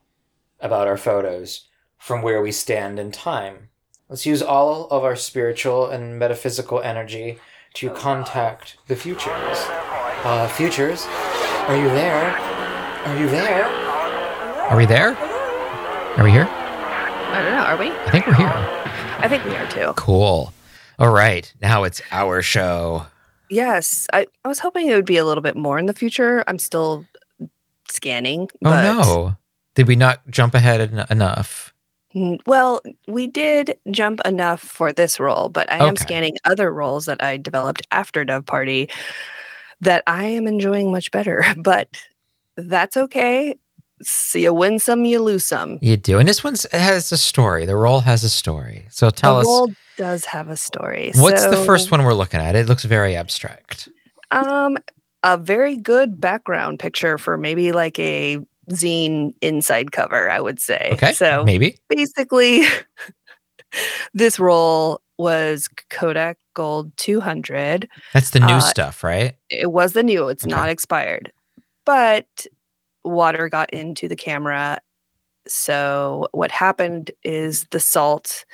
about 0.60 0.88
our 0.88 0.96
photos 0.96 1.68
from 1.98 2.22
where 2.22 2.40
we 2.40 2.52
stand 2.52 2.98
in 2.98 3.10
time. 3.12 3.68
Let's 4.08 4.24
use 4.24 4.42
all 4.42 4.88
of 4.88 5.02
our 5.02 5.16
spiritual 5.16 5.90
and 5.90 6.18
metaphysical 6.18 6.80
energy 6.80 7.38
to 7.74 7.90
contact 7.90 8.76
the 8.86 8.96
futures. 8.96 9.58
Uh 10.24 10.48
futures 10.48 11.04
are 11.68 11.76
you 11.76 11.88
there 11.88 12.55
are 13.06 13.18
you 13.18 13.28
there 13.28 13.64
Are 13.66 14.76
we 14.76 14.86
there? 14.86 15.16
Are 15.16 16.24
we 16.24 16.30
here? 16.30 16.46
I 16.48 17.42
don't 17.42 17.52
know. 17.52 17.62
Are 17.64 17.76
we? 17.76 17.90
I 17.90 18.10
think 18.10 18.26
we're 18.26 18.34
here. 18.34 18.48
I 19.18 19.28
think 19.28 19.44
we 19.44 19.54
are 19.54 19.68
too. 19.70 19.92
Cool. 19.96 20.52
All 20.98 21.10
right. 21.12 21.52
Now 21.60 21.84
it's 21.84 22.00
our 22.10 22.40
show. 22.42 23.06
Yes. 23.50 24.06
I, 24.12 24.26
I 24.44 24.48
was 24.48 24.58
hoping 24.58 24.88
it 24.88 24.94
would 24.94 25.04
be 25.04 25.18
a 25.18 25.24
little 25.24 25.42
bit 25.42 25.56
more 25.56 25.78
in 25.78 25.86
the 25.86 25.92
future. 25.92 26.42
I'm 26.46 26.58
still 26.58 27.04
scanning. 27.88 28.48
Oh 28.64 28.70
but, 28.70 28.82
no. 28.82 29.36
Did 29.74 29.86
we 29.88 29.96
not 29.96 30.26
jump 30.30 30.54
ahead 30.54 30.80
en- 30.80 31.06
enough? 31.10 31.74
Mm, 32.14 32.40
Well, 32.46 32.80
we 33.06 33.26
did 33.26 33.76
jump 33.90 34.20
enough 34.24 34.60
for 34.60 34.92
this 34.92 35.20
roll, 35.20 35.48
but 35.50 35.70
I 35.70 35.76
am 35.76 35.92
Okay. 35.94 36.02
scanning 36.02 36.36
other 36.44 36.72
rolls 36.72 37.04
that 37.06 37.22
I 37.22 37.36
developed 37.36 37.86
after 37.92 38.24
Dev 38.24 38.46
Party 38.46 38.88
that 39.82 40.02
I 40.06 40.24
am 40.24 40.46
enjoying 40.46 40.90
much 40.90 41.10
better. 41.10 41.44
But 41.58 41.88
that's 42.56 42.96
okay. 42.96 43.56
So 44.02 44.38
you 44.38 44.52
win 44.52 44.78
some, 44.78 45.04
you 45.06 45.20
lose 45.22 45.46
some. 45.46 45.78
You 45.80 45.96
do. 45.96 46.18
And 46.18 46.28
this 46.28 46.44
one 46.44 46.54
has 46.72 47.10
a 47.12 47.16
story. 47.16 47.64
The 47.64 47.76
roll 47.76 48.00
has 48.00 48.24
a 48.24 48.28
story. 48.28 48.86
So 48.90 49.08
tell 49.10 49.34
the 49.36 49.40
us 49.40 49.46
roll 49.46 49.72
does 49.96 50.24
have 50.26 50.48
a 50.50 50.56
story. 50.56 51.12
what's 51.14 51.46
the 51.46 51.56
first 51.64 51.90
one 51.90 52.04
we're 52.04 52.12
looking 52.14 52.40
at? 52.40 52.54
It 52.54 52.66
looks 52.68 52.84
very 52.84 53.16
abstract. 53.16 53.88
Um, 54.30 54.76
a 55.22 55.38
very 55.38 55.76
good 55.76 56.20
background 56.20 56.78
picture 56.78 57.16
for 57.16 57.38
maybe 57.38 57.72
like 57.72 57.98
a 57.98 58.38
zine 58.70 59.32
inside 59.40 59.92
cover, 59.92 60.30
I 60.30 60.40
would 60.40 60.60
say. 60.60 60.90
Okay. 60.92 61.12
So 61.12 61.44
maybe. 61.44 61.78
basically, 61.88 62.64
this 64.14 64.38
roll 64.38 65.00
was 65.18 65.68
Kodak 65.88 66.36
Gold 66.54 66.94
200. 66.98 67.88
That's 68.12 68.30
the 68.30 68.40
new 68.40 68.46
uh, 68.46 68.60
stuff, 68.60 69.02
right? 69.02 69.36
It 69.48 69.72
was 69.72 69.92
the 69.94 70.02
new, 70.02 70.28
it's 70.28 70.44
Okay. 70.44 70.50
not 70.50 70.68
expired, 70.68 71.32
but 71.86 72.46
water 73.04 73.48
got 73.48 73.72
into 73.72 74.08
the 74.08 74.16
camera. 74.16 74.80
So 75.48 76.28
what 76.32 76.50
happened 76.50 77.12
is 77.22 77.66
the 77.70 77.80
salt 77.80 78.44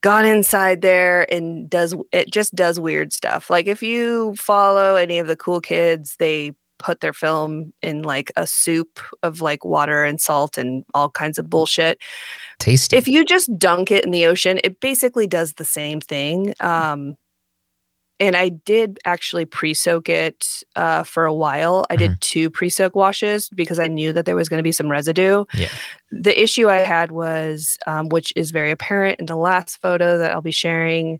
got 0.00 0.24
inside 0.24 0.82
there 0.82 1.32
and 1.32 1.70
does 1.70 1.94
it 2.12 2.30
just 2.32 2.54
does 2.54 2.80
weird 2.80 3.12
stuff. 3.12 3.48
Like 3.48 3.66
if 3.66 3.82
you 3.82 4.34
follow 4.34 4.96
any 4.96 5.18
of 5.18 5.28
the 5.28 5.36
cool 5.36 5.60
kids, 5.60 6.16
they 6.18 6.52
put 6.80 7.00
their 7.00 7.12
film 7.12 7.72
in 7.82 8.02
like 8.02 8.32
a 8.36 8.46
soup 8.46 8.98
of 9.22 9.40
like 9.40 9.64
water 9.64 10.04
and 10.04 10.20
salt 10.20 10.58
and 10.58 10.84
all 10.92 11.08
kinds 11.08 11.38
of 11.38 11.48
bullshit 11.48 11.98
Tasty. 12.58 12.96
if 12.96 13.06
you 13.06 13.24
just 13.24 13.56
dunk 13.58 13.90
it 13.90 14.04
in 14.04 14.10
the 14.10 14.26
ocean, 14.26 14.60
it 14.64 14.80
basically 14.80 15.26
does 15.26 15.54
the 15.54 15.64
same 15.64 16.00
thing. 16.00 16.52
Um, 16.60 17.16
and 18.20 18.36
I 18.36 18.48
did 18.50 18.98
actually 19.04 19.44
pre-soak 19.44 20.08
it 20.08 20.62
uh, 20.76 21.02
for 21.02 21.24
a 21.24 21.34
while. 21.34 21.84
I 21.90 21.96
did 21.96 22.20
two 22.20 22.48
pre-soak 22.50 22.94
washes 22.94 23.48
because 23.50 23.78
I 23.78 23.88
knew 23.88 24.12
that 24.12 24.24
there 24.24 24.36
was 24.36 24.48
going 24.48 24.58
to 24.58 24.62
be 24.64 24.72
some 24.72 24.90
residue. 24.90 25.44
Yeah. 25.54 25.68
The 26.12 26.40
issue 26.40 26.68
I 26.68 26.76
had 26.78 27.10
was, 27.10 27.76
um, 27.86 28.08
which 28.10 28.32
is 28.36 28.50
very 28.52 28.70
apparent 28.70 29.18
in 29.20 29.26
the 29.26 29.36
last 29.36 29.80
photo 29.82 30.16
that 30.18 30.30
I'll 30.32 30.40
be 30.42 30.52
sharing, 30.52 31.18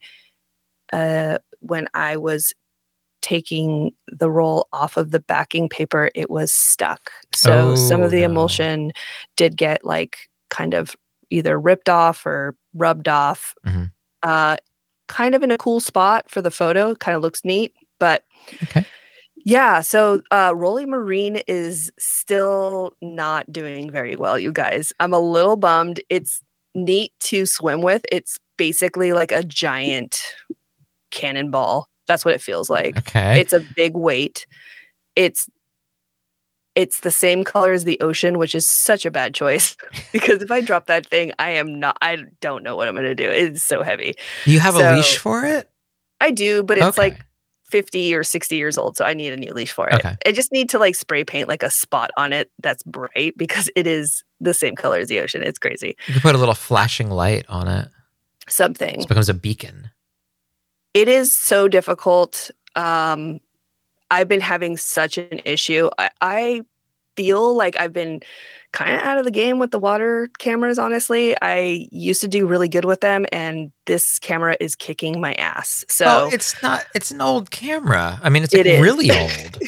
uh, 0.93 1.39
when 1.61 1.89
I 1.95 2.17
was 2.17 2.53
taking 3.23 3.91
the 4.09 4.31
roll 4.31 4.69
off 4.73 4.97
of 4.97 5.11
the 5.11 5.19
backing 5.21 5.69
paper, 5.69 6.11
it 6.15 6.31
was 6.31 6.53
stuck. 6.53 7.11
So 7.35 7.75
some 7.75 8.03
Oh, 8.03 8.05
of 8.05 8.11
the 8.11 8.21
no. 8.21 8.27
emulsion 8.27 8.93
did 9.37 9.57
get 9.57 9.85
like 9.85 10.29
kind 10.51 10.75
of 10.75 10.95
either 11.31 11.59
ripped 11.59 11.89
off 11.89 12.25
or 12.27 12.55
rubbed 12.75 13.09
off. 13.09 13.55
Mhm. 13.67 13.91
Uh, 14.23 14.57
kind 15.09 15.35
of 15.35 15.43
in 15.43 15.51
a 15.51 15.59
cool 15.59 15.81
spot 15.81 16.31
for 16.31 16.41
the 16.43 16.51
photo. 16.51 16.95
Kind 16.95 17.17
of 17.17 17.23
looks 17.23 17.45
neat, 17.45 17.73
but 17.99 18.25
Okay. 18.63 18.85
yeah. 19.45 19.81
So 19.81 20.23
uh, 20.31 20.53
Rolleimarin 20.53 21.43
is 21.47 21.91
still 21.99 22.93
not 23.03 23.51
doing 23.53 23.91
very 23.91 24.17
well, 24.17 24.39
you 24.39 24.53
guys. 24.53 24.93
I'm 25.01 25.13
a 25.13 25.21
little 25.21 25.57
bummed. 25.57 26.01
It's 26.09 26.41
neat 26.75 27.13
to 27.21 27.47
swim 27.47 27.83
with. 27.83 28.05
It's 28.11 28.39
basically 28.57 29.13
like 29.13 29.33
a 29.33 29.43
giant 29.45 30.21
cannonball. 31.11 31.89
That's 32.07 32.25
what 32.25 32.35
it 32.35 32.43
feels 32.43 32.69
like. 32.69 32.99
Okay. 32.99 33.41
It's 33.41 33.53
a 33.53 33.61
big 33.61 33.95
weight. 33.95 34.47
It's 35.17 35.49
it's 36.75 37.01
the 37.01 37.11
same 37.11 37.45
color 37.45 37.73
as 37.73 37.85
the 37.85 38.01
ocean, 38.01 38.39
which 38.39 38.55
is 38.55 38.67
such 38.67 39.07
a 39.07 39.11
bad 39.11 39.35
choice 39.35 39.77
because 40.13 40.43
if 40.43 40.51
I 40.51 40.61
drop 40.61 40.87
that 40.87 41.07
thing, 41.07 41.33
I 41.39 41.51
am 41.51 41.79
not. 41.79 41.97
I 42.03 42.19
don't 42.41 42.63
know 42.63 42.77
what 42.77 42.89
I'm 42.89 42.95
going 42.95 43.07
to 43.07 43.15
do. 43.15 43.29
It's 43.31 43.63
so 43.63 43.83
heavy. 43.83 44.15
You 44.45 44.61
have 44.61 44.77
a 44.77 44.81
So- 44.81 44.95
leash 44.97 45.19
for 45.19 45.45
it? 45.45 45.71
I 46.21 46.31
do, 46.31 46.63
but 46.63 46.79
it's 46.79 46.87
Okay. 46.99 47.03
like 47.03 47.21
50 47.71 48.15
or 48.15 48.23
60 48.23 48.57
years 48.57 48.79
old, 48.79 48.97
so 48.97 49.05
I 49.05 49.15
need 49.15 49.33
a 49.33 49.37
new 49.37 49.53
leash 49.53 49.73
for 49.73 49.89
it. 49.89 49.95
Okay. 49.97 50.17
I 50.25 50.33
just 50.33 50.53
need 50.53 50.69
to 50.71 50.79
like 50.79 50.95
spray 50.95 51.25
paint 51.25 51.49
like 51.49 51.63
a 51.63 51.71
spot 51.71 52.11
on 52.17 52.33
it 52.33 52.51
that's 52.63 52.83
bright 52.85 53.35
because 53.39 53.69
it 53.77 53.87
is 53.87 54.23
the 54.41 54.55
same 54.55 54.75
color 54.77 54.99
as 54.99 55.09
the 55.09 55.21
ocean. 55.21 55.43
It's 55.43 55.59
crazy. 55.59 55.97
You 56.07 56.15
can 56.15 56.23
put 56.23 56.35
a 56.35 56.39
little 56.39 56.55
flashing 56.55 57.11
light 57.11 57.45
on 57.49 57.69
it. 57.69 57.89
Something. 58.49 59.01
It 59.03 59.09
becomes 59.09 59.29
a 59.29 59.35
beacon. 59.35 59.91
It 60.93 61.09
is 61.09 61.35
so 61.37 61.67
difficult. 61.67 62.51
Um, 62.77 63.41
I've 64.15 64.29
been 64.29 64.41
having 64.41 64.77
such 64.77 65.19
an 65.19 65.41
issue. 65.45 65.91
I, 65.99 66.11
I 66.21 66.63
feel 67.17 67.55
like 67.57 67.79
I've 67.79 67.93
been 67.93 68.21
kind 68.73 68.95
of 68.97 69.03
out 69.03 69.19
of 69.19 69.25
the 69.25 69.31
game 69.31 69.59
with 69.59 69.71
the 69.71 69.79
water 69.79 70.29
cameras, 70.39 70.79
honestly. 70.79 71.37
I 71.43 71.87
used 71.93 72.21
to 72.23 72.29
do 72.29 72.47
really 72.47 72.69
good 72.69 72.85
with 72.85 73.01
them, 73.01 73.25
and 73.33 73.71
this 73.87 74.19
camera 74.19 74.57
is 74.61 74.75
kicking 74.77 75.21
my 75.21 75.35
ass. 75.35 75.85
So 75.89 76.05
well, 76.07 76.33
it's 76.33 76.61
not. 76.63 76.87
It's 76.95 77.11
an 77.11 77.21
old 77.21 77.51
camera. 77.51 78.19
I 78.23 78.31
mean, 78.31 78.43
it's 78.43 78.55
It 78.55 78.67
like 78.67 78.83
really 78.83 79.11
old. 79.21 79.59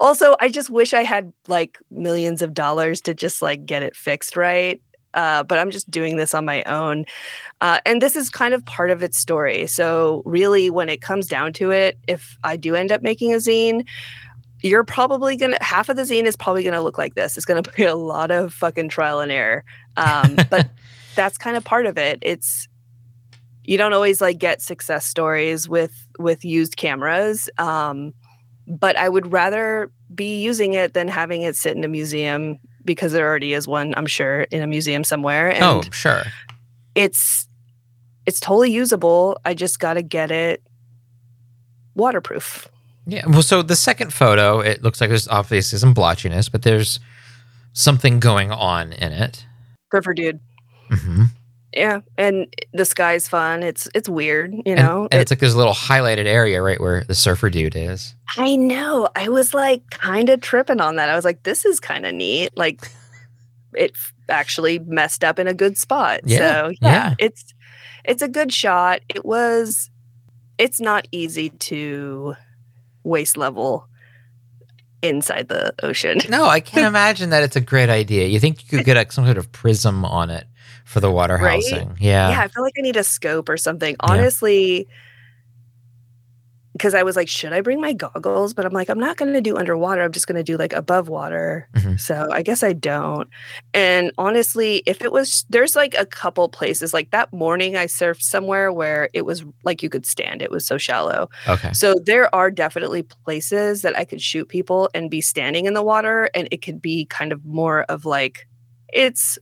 also 0.00 0.34
i 0.40 0.48
just 0.48 0.68
wish 0.68 0.92
i 0.92 1.04
had 1.04 1.32
like 1.46 1.78
millions 1.92 2.42
of 2.42 2.52
dollars 2.52 3.00
to 3.00 3.14
just 3.14 3.40
like 3.40 3.64
get 3.66 3.84
it 3.84 3.94
fixed 3.94 4.36
right 4.36 4.82
uh, 5.14 5.42
but 5.42 5.58
i'm 5.58 5.70
just 5.70 5.90
doing 5.90 6.16
this 6.16 6.34
on 6.34 6.44
my 6.44 6.62
own. 6.64 7.04
Uh, 7.60 7.78
and 7.84 8.00
this 8.00 8.16
is 8.16 8.30
kind 8.30 8.54
of 8.54 8.64
part 8.64 8.90
of 8.90 9.02
its 9.02 9.18
story. 9.18 9.66
So 9.66 10.22
really 10.24 10.70
when 10.70 10.88
it 10.88 11.02
comes 11.02 11.26
down 11.26 11.52
to 11.54 11.70
it 11.70 11.98
if 12.08 12.38
i 12.44 12.56
do 12.56 12.74
end 12.74 12.92
up 12.92 13.02
making 13.02 13.32
a 13.32 13.36
zine 13.36 13.86
you're 14.62 14.84
probably 14.84 15.36
gonna 15.36 15.56
half 15.60 15.88
of 15.88 15.96
the 15.96 16.02
zine 16.02 16.24
is 16.24 16.36
probably 16.36 16.62
gonna 16.62 16.82
look 16.82 16.98
like 16.98 17.14
this. 17.14 17.36
It's 17.36 17.46
gonna 17.46 17.62
be 17.76 17.84
a 17.84 17.94
lot 17.94 18.30
of 18.30 18.52
fucking 18.52 18.88
trial 18.90 19.20
and 19.20 19.32
error. 19.32 19.64
Um, 19.96 20.36
but 20.50 20.68
that's 21.14 21.38
kind 21.38 21.56
of 21.56 21.64
part 21.64 21.86
of 21.86 21.96
it. 21.98 22.18
It's 22.22 22.68
you 23.64 23.78
don't 23.78 23.92
always 23.92 24.20
like 24.20 24.38
get 24.38 24.62
success 24.62 25.06
stories 25.06 25.68
with 25.68 26.06
with 26.18 26.44
used 26.44 26.76
cameras 26.76 27.48
um, 27.58 28.12
but 28.66 28.96
I 28.96 29.08
would 29.08 29.32
rather 29.32 29.90
be 30.14 30.40
using 30.40 30.74
it 30.74 30.94
than 30.94 31.08
having 31.08 31.42
it 31.42 31.56
sit 31.56 31.76
in 31.76 31.84
a 31.84 31.88
museum 31.88 32.58
because 32.84 33.12
there 33.12 33.26
already 33.26 33.52
is 33.52 33.66
one, 33.68 33.94
I'm 33.96 34.06
sure, 34.06 34.42
in 34.42 34.62
a 34.62 34.66
museum 34.66 35.04
somewhere. 35.04 35.50
And 35.52 35.64
oh, 35.64 35.82
sure. 35.92 36.22
it's 36.94 37.48
it's 38.26 38.40
totally 38.40 38.70
usable. 38.70 39.38
I 39.44 39.54
just 39.54 39.80
gotta 39.80 40.02
get 40.02 40.30
it 40.30 40.62
waterproof. 41.94 42.68
Yeah. 43.06 43.26
Well, 43.26 43.42
so 43.42 43.62
the 43.62 43.76
second 43.76 44.12
photo, 44.12 44.60
it 44.60 44.82
looks 44.82 45.00
like 45.00 45.08
there's 45.10 45.28
obviously 45.28 45.78
some 45.78 45.94
blotchiness, 45.94 46.50
but 46.50 46.62
there's 46.62 47.00
something 47.72 48.20
going 48.20 48.52
on 48.52 48.92
in 48.92 49.12
it. 49.12 49.46
Surfer 49.92 50.14
dude. 50.14 50.40
hmm 50.90 51.24
Yeah. 51.72 52.00
And 52.18 52.52
the 52.72 52.84
sky's 52.84 53.28
fun. 53.28 53.62
It's 53.62 53.88
it's 53.94 54.08
weird, 54.08 54.52
you 54.52 54.62
And, 54.66 54.80
know. 54.80 55.08
and 55.12 55.20
it's 55.20 55.30
like 55.30 55.38
this 55.40 55.54
little 55.54 55.72
highlighted 55.74 56.26
area 56.26 56.60
right 56.62 56.80
where 56.80 57.04
the 57.04 57.14
surfer 57.14 57.48
dude 57.50 57.76
is. 57.76 58.14
I 58.36 58.56
know. 58.56 59.08
I 59.14 59.28
was 59.28 59.54
like 59.54 59.88
kind 59.90 60.28
of 60.30 60.40
tripping 60.40 60.80
on 60.80 60.96
that. 60.96 61.08
I 61.08 61.14
was 61.16 61.24
like, 61.24 61.42
this 61.44 61.64
is 61.64 61.78
kind 61.80 62.06
of 62.06 62.14
neat. 62.14 62.50
Like 62.56 62.80
it 63.74 63.92
actually 64.28 64.80
messed 64.80 65.22
up 65.22 65.38
in 65.38 65.46
a 65.46 65.54
good 65.54 65.78
spot. 65.78 66.20
Yeah, 66.24 66.38
So 66.38 66.68
yeah, 66.82 66.88
yeah. 67.10 67.14
it's 67.18 67.54
it's 68.04 68.22
a 68.22 68.28
good 68.28 68.52
shot. 68.52 69.00
It 69.08 69.24
was 69.24 69.90
it's 70.58 70.80
not 70.80 71.06
easy 71.12 71.50
to 71.50 72.34
waist 73.04 73.36
level 73.36 73.86
inside 75.02 75.48
the 75.48 75.74
ocean. 75.82 76.18
No, 76.28 76.44
I 76.44 76.60
can't 76.60 76.86
imagine 76.94 77.30
that 77.30 77.42
it's 77.42 77.56
a 77.56 77.60
great 77.60 77.88
idea. 77.88 78.26
You 78.26 78.40
think 78.40 78.62
you 78.62 78.78
could 78.78 78.84
get 78.86 78.96
like, 78.96 79.12
some 79.12 79.24
sort 79.24 79.38
of 79.38 79.50
prism 79.52 80.04
on 80.04 80.30
it 80.30 80.46
for 80.84 81.00
the 81.00 81.10
water 81.10 81.36
Right? 81.36 81.62
housing? 81.62 81.96
Yeah. 82.00 82.30
yeah, 82.30 82.40
I 82.42 82.48
feel 82.48 82.62
like 82.62 82.74
I 82.78 82.82
need 82.82 82.96
a 82.96 83.04
scope 83.04 83.48
or 83.48 83.56
something. 83.56 83.96
Honestly, 84.00 84.88
because 86.80 86.94
I 86.94 87.02
was 87.02 87.14
like, 87.14 87.28
should 87.28 87.52
I 87.52 87.60
bring 87.60 87.78
my 87.78 87.92
goggles? 87.92 88.54
But 88.54 88.64
I'm 88.64 88.72
like, 88.72 88.88
I'm 88.88 88.98
not 88.98 89.18
going 89.18 89.34
to 89.34 89.42
do 89.42 89.58
underwater. 89.58 90.00
I'm 90.02 90.12
just 90.12 90.26
going 90.26 90.38
to 90.38 90.42
do 90.42 90.56
like 90.56 90.72
above 90.72 91.10
water. 91.10 91.68
Mhm. 91.74 92.00
So 92.00 92.26
I 92.32 92.40
guess 92.40 92.62
I 92.62 92.72
don't. 92.72 93.28
And 93.74 94.12
honestly, 94.16 94.82
if 94.86 95.02
it 95.02 95.12
was, 95.12 95.44
there's 95.50 95.76
like 95.76 95.94
a 95.98 96.06
couple 96.06 96.48
places 96.48 96.94
like 96.94 97.10
that 97.10 97.34
morning 97.34 97.76
I 97.76 97.84
surfed 97.84 98.22
somewhere 98.22 98.72
where 98.72 99.10
it 99.12 99.26
was 99.26 99.44
like 99.62 99.82
you 99.82 99.90
could 99.90 100.06
stand. 100.06 100.40
It 100.40 100.50
was 100.50 100.64
so 100.66 100.78
shallow. 100.78 101.28
Okay. 101.46 101.70
So 101.74 101.96
there 102.02 102.34
are 102.34 102.50
definitely 102.50 103.02
places 103.02 103.82
that 103.82 103.94
I 103.98 104.06
could 104.06 104.22
shoot 104.22 104.48
people 104.48 104.88
and 104.94 105.10
be 105.10 105.20
standing 105.20 105.66
in 105.66 105.74
the 105.74 105.82
water, 105.82 106.30
and 106.34 106.48
it 106.50 106.62
could 106.62 106.80
be 106.80 107.04
kind 107.04 107.30
of 107.30 107.44
more 107.44 107.82
of 107.90 108.06
like 108.06 108.48
it's 108.90 109.38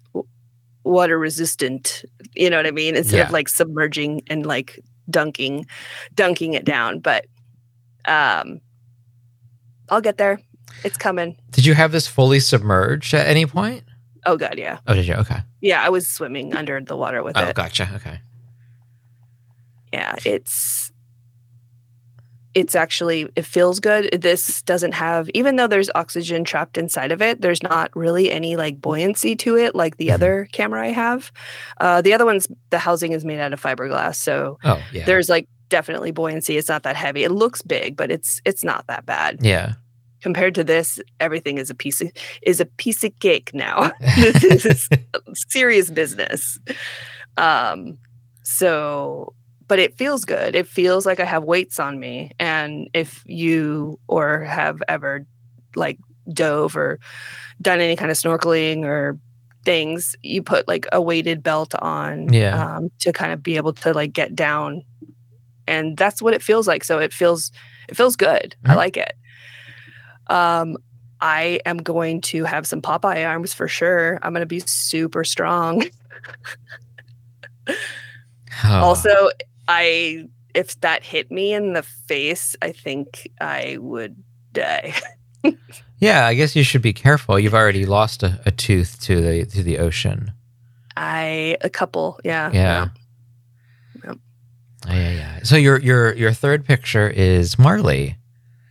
water 0.83 1.19
resistant. 1.21 2.05
You 2.35 2.51
know 2.51 2.57
what 2.57 2.67
I 2.67 2.73
mean? 2.73 2.97
Instead 2.97 3.17
Yeah. 3.19 3.27
of 3.27 3.31
like 3.31 3.49
submerging 3.49 4.23
and 4.29 4.45
like 4.45 4.81
dunking, 5.11 5.67
dunking 6.15 6.55
it 6.55 6.65
down. 6.65 6.99
But 7.01 7.27
um, 8.05 8.61
I'll 9.89 10.01
get 10.01 10.19
there. 10.19 10.41
It's 10.85 10.97
coming. 10.97 11.37
Did 11.51 11.67
you 11.67 11.75
have 11.75 11.93
this 11.93 12.07
fully 12.07 12.41
submerged 12.41 13.15
at 13.15 13.27
any 13.27 13.47
point? 13.47 13.85
Oh 14.27 14.37
god, 14.37 14.59
yeah, 14.59 14.79
Oh, 14.87 14.95
did 14.95 15.07
you? 15.07 15.15
Okay. 15.15 15.39
yeah. 15.61 15.83
I 15.83 15.89
was 15.89 16.09
swimming 16.09 16.55
under 16.55 16.81
the 16.81 16.97
water 16.97 17.23
with 17.23 17.37
Oh, 17.37 17.45
it. 17.45 17.55
gotcha. 17.57 17.89
Okay. 17.97 18.21
yeah 19.93 20.15
it's 20.27 20.93
it's 22.59 22.75
actually 22.75 23.29
it 23.37 23.45
feels 23.45 23.79
good 23.81 24.09
this 24.21 24.63
doesn't 24.63 24.93
have 24.93 25.29
even 25.35 25.57
though 25.57 25.67
there's 25.69 25.91
oxygen 25.95 26.45
trapped 26.45 26.77
inside 26.77 27.13
of 27.13 27.23
it 27.23 27.41
there's 27.41 27.63
not 27.63 27.91
really 27.95 28.31
any 28.31 28.57
like 28.57 28.81
buoyancy 28.81 29.37
to 29.37 29.57
it 29.57 29.75
like 29.75 29.97
the 29.97 30.09
Mhm. 30.09 30.15
other 30.15 30.49
camera 30.53 30.83
i 30.87 30.91
have 30.91 31.31
uh 31.81 32.03
the 32.03 32.13
other 32.13 32.25
one's 32.25 32.49
the 32.71 32.79
housing 32.79 33.13
is 33.13 33.25
made 33.25 33.39
out 33.41 33.53
of 33.53 33.63
fiberglass 33.63 34.17
so 34.17 34.59
Oh, 34.65 34.83
yeah. 34.93 35.05
there's 35.05 35.29
like 35.29 35.47
definitely 35.69 36.11
buoyancy 36.11 36.57
it's 36.57 36.69
not 36.69 36.83
that 36.83 36.97
heavy 36.97 37.23
it 37.25 37.31
looks 37.31 37.63
big 37.63 37.97
but 37.97 38.11
it's 38.11 38.41
it's 38.45 38.65
not 38.65 38.87
that 38.89 39.05
bad 39.07 39.39
yeah. 39.41 39.75
compared 40.23 40.55
to 40.57 40.65
this 40.65 40.99
everything 41.21 41.59
is 41.59 41.71
a 41.71 41.75
piece 41.75 42.01
of 42.01 42.11
is 42.43 42.59
a 42.61 42.67
piece 42.67 43.05
of 43.05 43.13
cake 43.21 43.51
now 43.55 43.93
this 44.17 44.65
is 44.67 44.89
serious 45.35 45.91
business. 45.91 46.59
Um, 47.37 47.99
so, 48.43 49.35
but 49.69 49.79
it 49.79 49.97
feels 49.97 50.25
good. 50.25 50.55
It 50.55 50.67
feels 50.67 51.07
like 51.07 51.21
I 51.21 51.25
have 51.25 51.45
weights 51.45 51.79
on 51.79 52.01
me. 52.01 52.33
And 52.39 52.89
if 52.95 53.23
you 53.27 53.99
or 54.09 54.41
have 54.45 54.83
ever 54.89 55.27
like 55.77 55.99
dove 56.33 56.77
or 56.77 56.99
done 57.63 57.81
any 57.81 57.97
kind 57.97 58.11
of 58.11 58.17
snorkeling 58.17 58.85
or 58.85 59.19
things, 59.65 60.17
you 60.23 60.43
put 60.43 60.67
like 60.69 60.87
a 60.93 61.01
weighted 61.03 61.43
belt 61.43 61.75
on 61.77 62.33
Yeah. 62.33 62.77
um, 62.77 62.91
to 63.01 63.13
kind 63.13 63.33
of 63.33 63.43
be 63.43 63.57
able 63.57 63.73
to 63.75 63.93
like 63.93 64.13
get 64.13 64.35
down. 64.35 64.83
And 65.67 65.97
that's 65.97 66.23
what 66.23 66.35
it 66.35 66.43
feels 66.43 66.67
like. 66.67 66.83
So 66.85 66.99
it 66.99 67.13
feels 67.13 67.53
it 67.89 67.97
feels 67.97 68.17
good. 68.17 68.57
I 68.67 68.73
Mhm. 68.73 68.77
like 68.77 68.97
it. 68.97 69.13
Um, 70.29 70.77
I 71.21 71.61
am 71.67 71.79
going 71.79 72.21
to 72.23 72.45
have 72.45 72.67
some 72.67 72.81
Popeye 72.81 73.27
arms 73.29 73.53
for 73.55 73.67
sure. 73.69 74.19
I'm 74.23 74.33
going 74.33 74.41
to 74.43 74.47
be 74.47 74.61
super 74.61 75.25
strong. 75.25 75.85
Oh. 78.65 78.81
Also, 78.83 79.31
I 79.69 80.29
if 80.55 80.81
that 80.81 81.05
hit 81.05 81.31
me 81.31 81.53
in 81.53 81.75
the 81.75 81.83
face, 81.83 82.57
I 82.61 82.73
think 82.73 83.31
I 83.41 83.77
would 83.79 84.17
die. 84.53 84.95
yeah, 85.99 86.27
I 86.27 86.35
guess 86.35 86.57
you 86.57 86.65
should 86.65 86.83
be 86.83 86.93
careful. 86.93 87.39
You've 87.39 87.55
already 87.55 87.87
lost 87.87 88.23
a, 88.23 88.41
a 88.45 88.51
tooth 88.51 89.01
to 89.03 89.21
the 89.21 89.47
to 89.47 89.63
the 89.63 89.79
ocean. 89.79 90.33
I 90.97 91.57
a 91.61 91.71
couple, 91.71 92.19
yeah. 92.25 92.51
Yeah. 92.53 92.89
Yep. 94.05 94.19
Oh, 94.89 94.95
yeah, 94.95 95.11
yeah. 95.13 95.43
So 95.45 95.57
your 95.57 95.79
your 95.79 96.15
your 96.15 96.33
third 96.33 96.65
picture 96.65 97.09
is 97.09 97.59
Marley. 97.59 98.18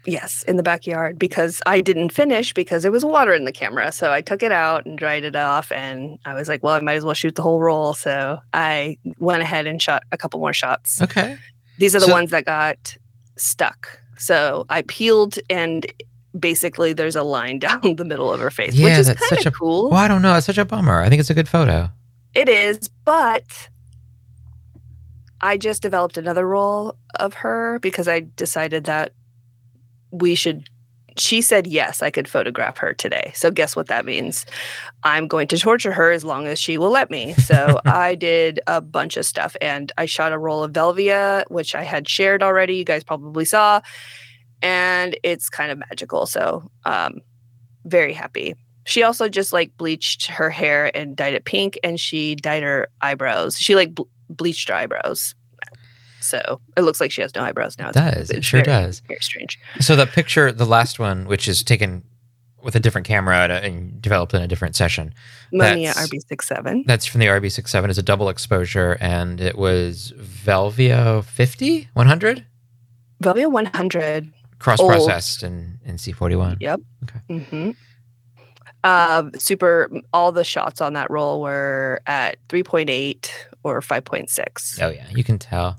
Yes, 0.09 0.43
in 0.47 0.55
the 0.55 0.63
backyard 0.63 1.19
because 1.19 1.61
I 1.65 1.81
didn't 1.81 2.13
finish 2.13 2.53
because 2.53 2.81
there 2.83 2.91
was 2.93 3.03
water 3.03 3.33
in 3.33 3.43
the 3.43 3.51
camera. 3.51 3.91
So 3.91 4.13
I 4.13 4.21
took 4.21 4.41
it 4.41 4.53
out 4.53 4.85
and 4.85 4.97
dried 4.97 5.25
it 5.25 5.35
off 5.35 5.69
and 5.71 6.17
I 6.25 6.33
was 6.33 6.47
like, 6.47 6.63
well, 6.63 6.75
I 6.75 6.79
might 6.79 6.93
as 6.95 7.03
well 7.03 7.13
shoot 7.13 7.35
the 7.35 7.41
whole 7.41 7.59
roll. 7.59 7.93
So 7.93 8.39
I 8.53 8.97
went 9.19 9.41
ahead 9.41 9.67
and 9.67 9.81
shot 9.81 10.03
a 10.13 10.17
couple 10.17 10.39
more 10.39 10.53
shots. 10.53 11.01
Okay. 11.01 11.37
These 11.77 11.93
are 11.93 11.99
the 11.99 12.05
So- 12.05 12.13
ones 12.13 12.31
that 12.31 12.45
got 12.45 12.95
stuck. 13.35 13.99
So 14.17 14.65
I 14.69 14.81
peeled 14.83 15.37
and 15.49 15.85
basically 16.39 16.93
there's 16.93 17.17
a 17.17 17.23
line 17.23 17.59
down 17.67 17.95
the 17.97 18.05
middle 18.05 18.31
of 18.33 18.39
her 18.39 18.49
face, 18.49 18.73
which 18.79 18.93
is 18.93 19.07
that's 19.07 19.19
kind 19.19 19.29
such 19.39 19.45
a- 19.45 19.49
of 19.49 19.55
cool. 19.59 19.89
Well, 19.89 19.99
I 19.99 20.07
don't 20.07 20.21
know. 20.21 20.35
It's 20.35 20.45
such 20.45 20.57
a 20.57 20.63
bummer. 20.65 21.01
I 21.01 21.09
think 21.09 21.19
it's 21.19 21.29
a 21.29 21.33
good 21.35 21.49
photo. 21.49 21.89
It 22.33 22.47
is, 22.47 22.89
but 23.03 23.67
I 25.41 25.57
just 25.57 25.81
developed 25.81 26.17
another 26.17 26.47
roll 26.47 26.95
of 27.19 27.33
her 27.35 27.79
because 27.79 28.07
I 28.07 28.21
decided 28.37 28.85
that 28.85 29.11
we 30.11 30.35
should. 30.35 30.69
She 31.17 31.41
said 31.41 31.65
yes, 31.65 32.03
I 32.03 32.11
could 32.11 32.27
photograph 32.27 32.77
her 32.77 32.93
today. 32.93 33.31
So 33.33 33.49
guess 33.49 33.75
what 33.75 33.87
that 33.87 34.05
means? 34.05 34.45
I'm 35.03 35.27
going 35.27 35.47
to 35.47 35.57
torture 35.57 35.91
her 35.91 36.11
as 36.11 36.23
long 36.23 36.45
as 36.45 36.59
she 36.59 36.77
will 36.77 36.91
let 36.91 37.09
me. 37.09 37.33
So 37.33 37.79
I 37.85 38.13
did 38.13 38.59
a 38.67 38.81
bunch 38.81 39.17
of 39.17 39.25
stuff 39.25 39.55
and 39.59 39.91
I 39.97 40.05
shot 40.05 40.31
a 40.31 40.37
roll 40.37 40.63
of 40.63 40.73
Velvia, 40.73 41.43
which 41.49 41.73
I 41.73 41.81
had 41.81 42.07
shared 42.07 42.43
already. 42.43 42.75
You 42.75 42.83
guys 42.83 43.03
probably 43.03 43.45
saw, 43.45 43.81
and 44.61 45.17
it's 45.23 45.49
kind 45.49 45.71
of 45.71 45.79
magical. 45.79 46.27
So 46.27 46.69
um, 46.85 47.21
very 47.85 48.13
happy. 48.13 48.53
She 48.85 49.03
also 49.03 49.27
just 49.27 49.51
like 49.51 49.75
bleached 49.77 50.27
her 50.27 50.49
hair 50.49 50.95
and 50.95 51.15
dyed 51.15 51.33
it 51.33 51.43
pink, 51.43 51.77
and 51.83 51.99
she 51.99 52.35
dyed 52.35 52.63
her 52.63 52.87
eyebrows. 53.01 53.57
She 53.57 53.75
like 53.75 53.93
ble- 53.93 54.07
bleached 54.29 54.69
her 54.69 54.75
eyebrows, 54.75 55.35
so 56.19 56.59
it 56.75 56.81
looks 56.81 56.99
like 56.99 57.11
she 57.11 57.21
has 57.21 57.33
no 57.35 57.41
eyebrows 57.41 57.77
now. 57.77 57.89
It 57.89 57.93
does. 57.95 58.29
It 58.29 58.43
sure 58.43 58.63
very, 58.63 58.83
does. 58.85 59.01
Very 59.07 59.19
strange. 59.21 59.59
So 59.79 59.95
the 59.95 60.05
picture, 60.07 60.51
the 60.51 60.65
last 60.65 60.99
one, 60.99 61.25
which 61.25 61.47
is 61.47 61.63
taken 61.63 62.03
with 62.63 62.75
a 62.75 62.79
different 62.79 63.07
camera 63.07 63.37
and, 63.43 63.51
and 63.53 64.01
developed 64.01 64.33
in 64.33 64.41
a 64.41 64.47
different 64.47 64.75
session, 64.75 65.13
Mamiya 65.53 65.93
That's- 65.93 66.09
RB67. 66.09 66.83
that's 66.85 67.05
from 67.05 67.19
the 67.19 67.27
RB67. 67.27 67.89
It's 67.89 67.97
a 67.97 68.03
double 68.03 68.29
exposure, 68.29 68.97
and 68.99 69.39
it 69.39 69.57
was 69.57 70.13
Velvia 70.17 71.23
50, 71.23 71.89
100, 71.93 72.45
Velvia 73.23 73.51
100. 73.51 74.33
Cross 74.59 74.79
processed 74.79 75.43
in, 75.43 75.79
in 75.85 75.95
C41. 75.97 76.57
Yep. 76.59 76.79
Okay. 77.03 77.39
hmm 77.43 77.71
Uh, 78.83 79.29
super. 79.37 79.89
All 80.13 80.31
the 80.31 80.43
shots 80.43 80.81
on 80.81 80.93
that 80.93 81.09
roll 81.11 81.41
were 81.41 82.01
at 82.07 82.37
3.8 82.49 83.29
or 83.63 83.81
5.6. 83.81 84.81
Oh, 84.81 84.89
yeah. 84.89 85.05
You 85.11 85.23
can 85.23 85.37
tell. 85.39 85.77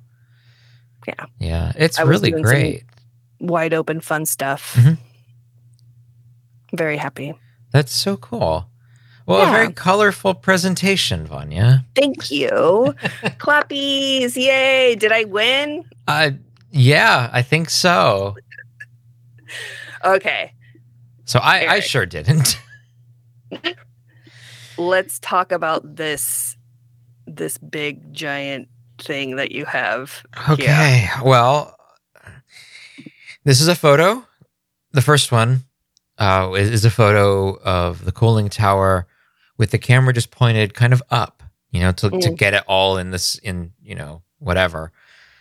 Yeah. 1.08 1.26
Yeah. 1.38 1.72
It's 1.76 1.98
I 1.98 2.02
really 2.02 2.30
great. 2.30 2.84
Wide 3.40 3.72
open, 3.72 4.00
fun 4.00 4.26
stuff. 4.26 4.74
Mhm. 4.76 4.98
Very 6.74 6.96
happy. 6.98 7.34
That's 7.72 7.92
so 7.92 8.16
cool. 8.16 8.68
Well, 9.26 9.46
a 9.46 9.50
very 9.50 9.72
colorful 9.72 10.34
presentation, 10.34 11.26
Vanya. 11.26 11.84
Thank 11.94 12.30
you. 12.30 12.48
Clappies. 13.38 14.36
Yay. 14.36 14.96
Did 14.96 15.12
I 15.12 15.24
win? 15.24 15.84
Uh, 16.06 16.30
yeah, 16.70 17.28
I 17.32 17.42
think 17.42 17.68
so. 17.68 18.36
Okay. 20.04 20.52
So 21.26 21.40
I, 21.40 21.74
I 21.74 21.80
sure 21.80 22.06
didn't. 22.06 22.58
Let's 24.78 25.18
talk 25.18 25.52
about 25.52 25.96
this 25.96 26.56
this 27.26 27.58
big 27.58 28.12
giant 28.14 28.68
thing 29.00 29.36
that 29.36 29.52
you 29.52 29.64
have. 29.64 30.22
Okay. 30.48 31.06
Well, 31.24 31.76
this 33.44 33.60
is 33.60 33.68
a 33.68 33.74
photo. 33.74 34.24
The 34.92 35.02
first 35.02 35.32
one 35.32 35.62
uh, 36.18 36.52
is, 36.56 36.70
is 36.70 36.84
a 36.84 36.90
photo 36.90 37.56
of 37.60 38.04
the 38.04 38.12
cooling 38.12 38.48
tower 38.48 39.06
with 39.56 39.70
the 39.70 39.78
camera 39.78 40.12
just 40.12 40.30
pointed 40.30 40.74
kind 40.74 40.92
of 40.92 41.02
up, 41.10 41.42
you 41.70 41.80
know, 41.80 41.92
to, 41.92 42.10
to 42.10 42.16
Mm. 42.30 42.36
get 42.36 42.54
it 42.54 42.64
all 42.66 42.96
in 42.98 43.10
this, 43.10 43.36
in, 43.36 43.72
you 43.82 43.94
know, 43.94 44.22
whatever, 44.38 44.92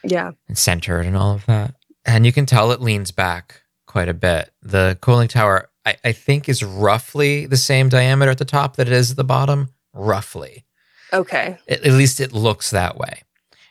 Yeah. 0.04 0.32
and 0.48 0.58
centered 0.58 1.06
and 1.06 1.16
all 1.16 1.34
of 1.34 1.46
that. 1.46 1.76
And 2.06 2.26
you 2.26 2.32
can 2.34 2.46
tell 2.46 2.72
it 2.72 2.82
leans 2.82 3.12
back 3.12 3.62
quite 3.86 4.10
a 4.10 4.14
bit. 4.14 4.52
The 4.62 4.98
cooling 5.02 5.28
tower, 5.28 5.70
I, 5.86 5.98
I 6.04 6.12
think, 6.14 6.50
is 6.50 6.64
roughly 6.64 7.46
the 7.46 7.58
same 7.58 7.90
diameter 7.90 8.32
at 8.32 8.38
the 8.38 8.46
top 8.46 8.76
that 8.78 8.88
it 8.88 8.94
is 8.94 9.12
at 9.12 9.18
the 9.18 9.24
bottom, 9.24 9.70
roughly 9.94 10.66
Okay. 11.14 11.58
at, 11.70 11.86
at 11.86 11.94
least 11.94 12.20
it 12.20 12.34
looks 12.34 12.72
that 12.72 12.98
way. 12.98 13.22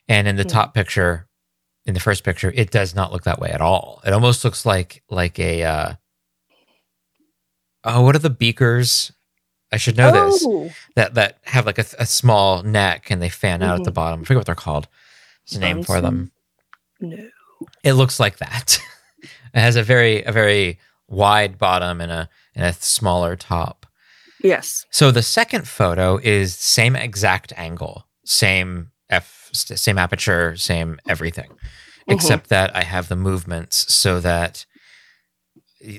And 0.08 0.28
in 0.28 0.36
the 0.36 0.42
Hmm. 0.44 0.48
top 0.48 0.74
picture, 0.74 1.28
in 1.84 1.94
the 1.94 2.00
first 2.00 2.22
picture, 2.24 2.52
it 2.54 2.70
does 2.70 2.94
not 2.94 3.12
look 3.12 3.24
that 3.24 3.38
way 3.40 3.50
at 3.50 3.60
all. 3.60 4.00
It 4.06 4.12
almost 4.12 4.44
looks 4.44 4.64
like 4.66 5.02
like 5.10 5.38
a 5.38 5.62
uh 5.64 5.94
oh, 7.84 8.02
what 8.02 8.14
are 8.16 8.20
the 8.20 8.30
beakers? 8.30 9.12
I 9.72 9.78
should 9.78 9.96
know 9.96 10.12
this 10.12 10.44
Oh, 10.46 10.70
that 10.94 11.14
that 11.14 11.38
have 11.44 11.66
like 11.66 11.78
a, 11.78 11.84
a 11.98 12.06
small 12.06 12.62
neck 12.62 13.10
and 13.10 13.20
they 13.20 13.28
fan 13.28 13.62
out 13.62 13.76
at 13.80 13.84
the 13.84 13.90
Mhm. 13.90 13.94
bottom. 13.94 14.20
I 14.20 14.24
forget 14.24 14.38
what 14.38 14.46
they're 14.46 14.54
called. 14.54 14.88
There's 15.48 15.56
a 15.56 15.60
name 15.60 15.82
for 15.82 16.00
them. 16.00 16.32
no. 17.00 17.28
It 17.82 17.94
looks 17.94 18.20
like 18.20 18.38
that. 18.38 18.78
it 19.22 19.58
has 19.58 19.76
a 19.76 19.82
very 19.82 20.22
a 20.22 20.30
very 20.32 20.78
wide 21.08 21.58
bottom 21.58 22.00
and 22.00 22.12
a 22.12 22.28
and 22.54 22.64
a 22.64 22.72
smaller 22.74 23.34
top. 23.36 23.86
Yes. 24.42 24.84
So 24.90 25.10
the 25.10 25.22
second 25.22 25.66
photo 25.66 26.18
is 26.22 26.54
same 26.56 26.94
exact 26.94 27.52
angle, 27.56 28.06
same 28.24 28.92
f, 29.10 29.50
same 29.52 29.98
aperture, 29.98 30.56
same 30.56 30.98
everything, 31.08 31.50
except 32.08 32.48
that 32.50 32.74
I 32.74 32.82
have 32.82 33.08
the 33.08 33.16
movements 33.16 33.92
so 33.92 34.20
that 34.20 34.66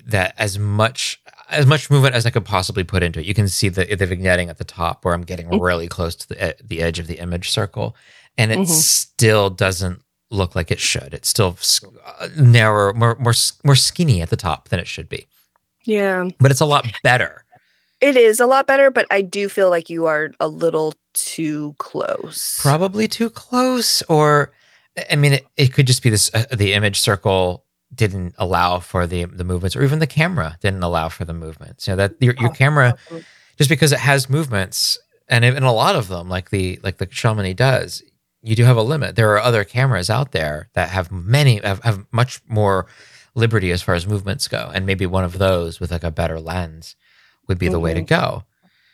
that 0.07 0.33
as 0.37 0.57
much 0.57 1.21
as 1.49 1.65
much 1.65 1.89
movement 1.89 2.15
as 2.15 2.25
I 2.25 2.29
could 2.29 2.43
possibly 2.45 2.83
put 2.83 3.03
into 3.03 3.19
it. 3.19 3.25
You 3.25 3.33
can 3.33 3.47
see 3.47 3.69
the 3.69 3.85
the 3.85 4.07
vignetting 4.07 4.49
at 4.49 4.57
the 4.57 4.63
top 4.63 5.05
where 5.05 5.13
I'm 5.13 5.21
getting 5.23 5.47
Mhm. 5.49 5.61
really 5.61 5.87
close 5.87 6.15
to 6.15 6.27
the 6.27 6.49
e- 6.49 6.61
the 6.63 6.81
edge 6.81 6.99
of 6.99 7.07
the 7.07 7.19
image 7.19 7.49
circle, 7.51 7.95
and 8.37 8.51
it 8.51 8.57
Mhm. 8.59 8.67
still 8.67 9.49
doesn't 9.49 10.01
look 10.29 10.55
like 10.55 10.71
it 10.71 10.79
should. 10.79 11.13
It's 11.13 11.29
still 11.29 11.57
uh, 12.19 12.27
narrower, 12.35 12.93
more 12.93 13.15
more 13.19 13.33
more 13.63 13.75
skinny 13.75 14.21
at 14.21 14.29
the 14.29 14.35
top 14.35 14.69
than 14.69 14.79
it 14.79 14.87
should 14.87 15.07
be, 15.07 15.27
Yeah. 15.85 16.27
but 16.39 16.51
it's 16.51 16.59
a 16.59 16.65
lot 16.65 16.85
better. 17.03 17.45
It 17.99 18.15
is 18.15 18.39
a 18.39 18.45
lot 18.45 18.67
better, 18.67 18.91
but 18.91 19.07
I 19.09 19.21
do 19.21 19.49
feel 19.49 19.69
like 19.69 19.89
you 19.89 20.05
are 20.05 20.31
a 20.39 20.47
little 20.47 20.93
too 21.13 21.73
close. 21.79 22.59
probably 22.61 23.07
too 23.07 23.29
close 23.29 24.03
or 24.03 24.51
i 25.09 25.15
mean 25.15 25.33
it, 25.33 25.47
it 25.57 25.73
could 25.73 25.87
just 25.87 26.03
be 26.03 26.11
this 26.11 26.29
uh, 26.33 26.45
the 26.55 26.73
image 26.73 26.99
circle 26.99 27.65
didn't 27.93 28.35
allow 28.37 28.79
for 28.79 29.07
the 29.07 29.25
the 29.25 29.43
movements 29.43 29.75
or 29.75 29.83
even 29.83 29.99
the 29.99 30.07
camera 30.07 30.57
didn't 30.61 30.83
allow 30.83 31.09
for 31.09 31.25
the 31.25 31.33
movements. 31.33 31.87
You 31.87 31.93
know 31.93 31.97
that 31.97 32.15
your, 32.19 32.35
your 32.39 32.51
camera 32.51 32.95
just 33.57 33.69
because 33.69 33.91
it 33.91 33.99
has 33.99 34.29
movements 34.29 34.99
and 35.27 35.43
in 35.43 35.63
a 35.63 35.73
lot 35.73 35.95
of 35.95 36.07
them 36.07 36.29
like 36.29 36.49
the 36.49 36.79
like 36.83 36.97
the 36.97 37.07
Chamonix 37.07 37.53
does 37.53 38.03
you 38.43 38.55
do 38.55 38.63
have 38.63 38.77
a 38.77 38.83
limit. 38.83 39.15
There 39.15 39.31
are 39.31 39.39
other 39.39 39.63
cameras 39.63 40.09
out 40.09 40.31
there 40.31 40.69
that 40.73 40.89
have 40.89 41.11
many 41.11 41.59
have, 41.61 41.81
have 41.83 42.05
much 42.11 42.41
more 42.47 42.85
liberty 43.33 43.71
as 43.71 43.81
far 43.81 43.95
as 43.95 44.05
movements 44.05 44.47
go 44.47 44.69
and 44.73 44.85
maybe 44.85 45.05
one 45.05 45.23
of 45.23 45.37
those 45.37 45.79
with 45.79 45.91
like 45.91 46.03
a 46.03 46.11
better 46.11 46.39
lens 46.39 46.95
would 47.47 47.57
be 47.59 47.69
the 47.69 47.79
way 47.79 47.93
to 47.93 48.01
go 48.01 48.43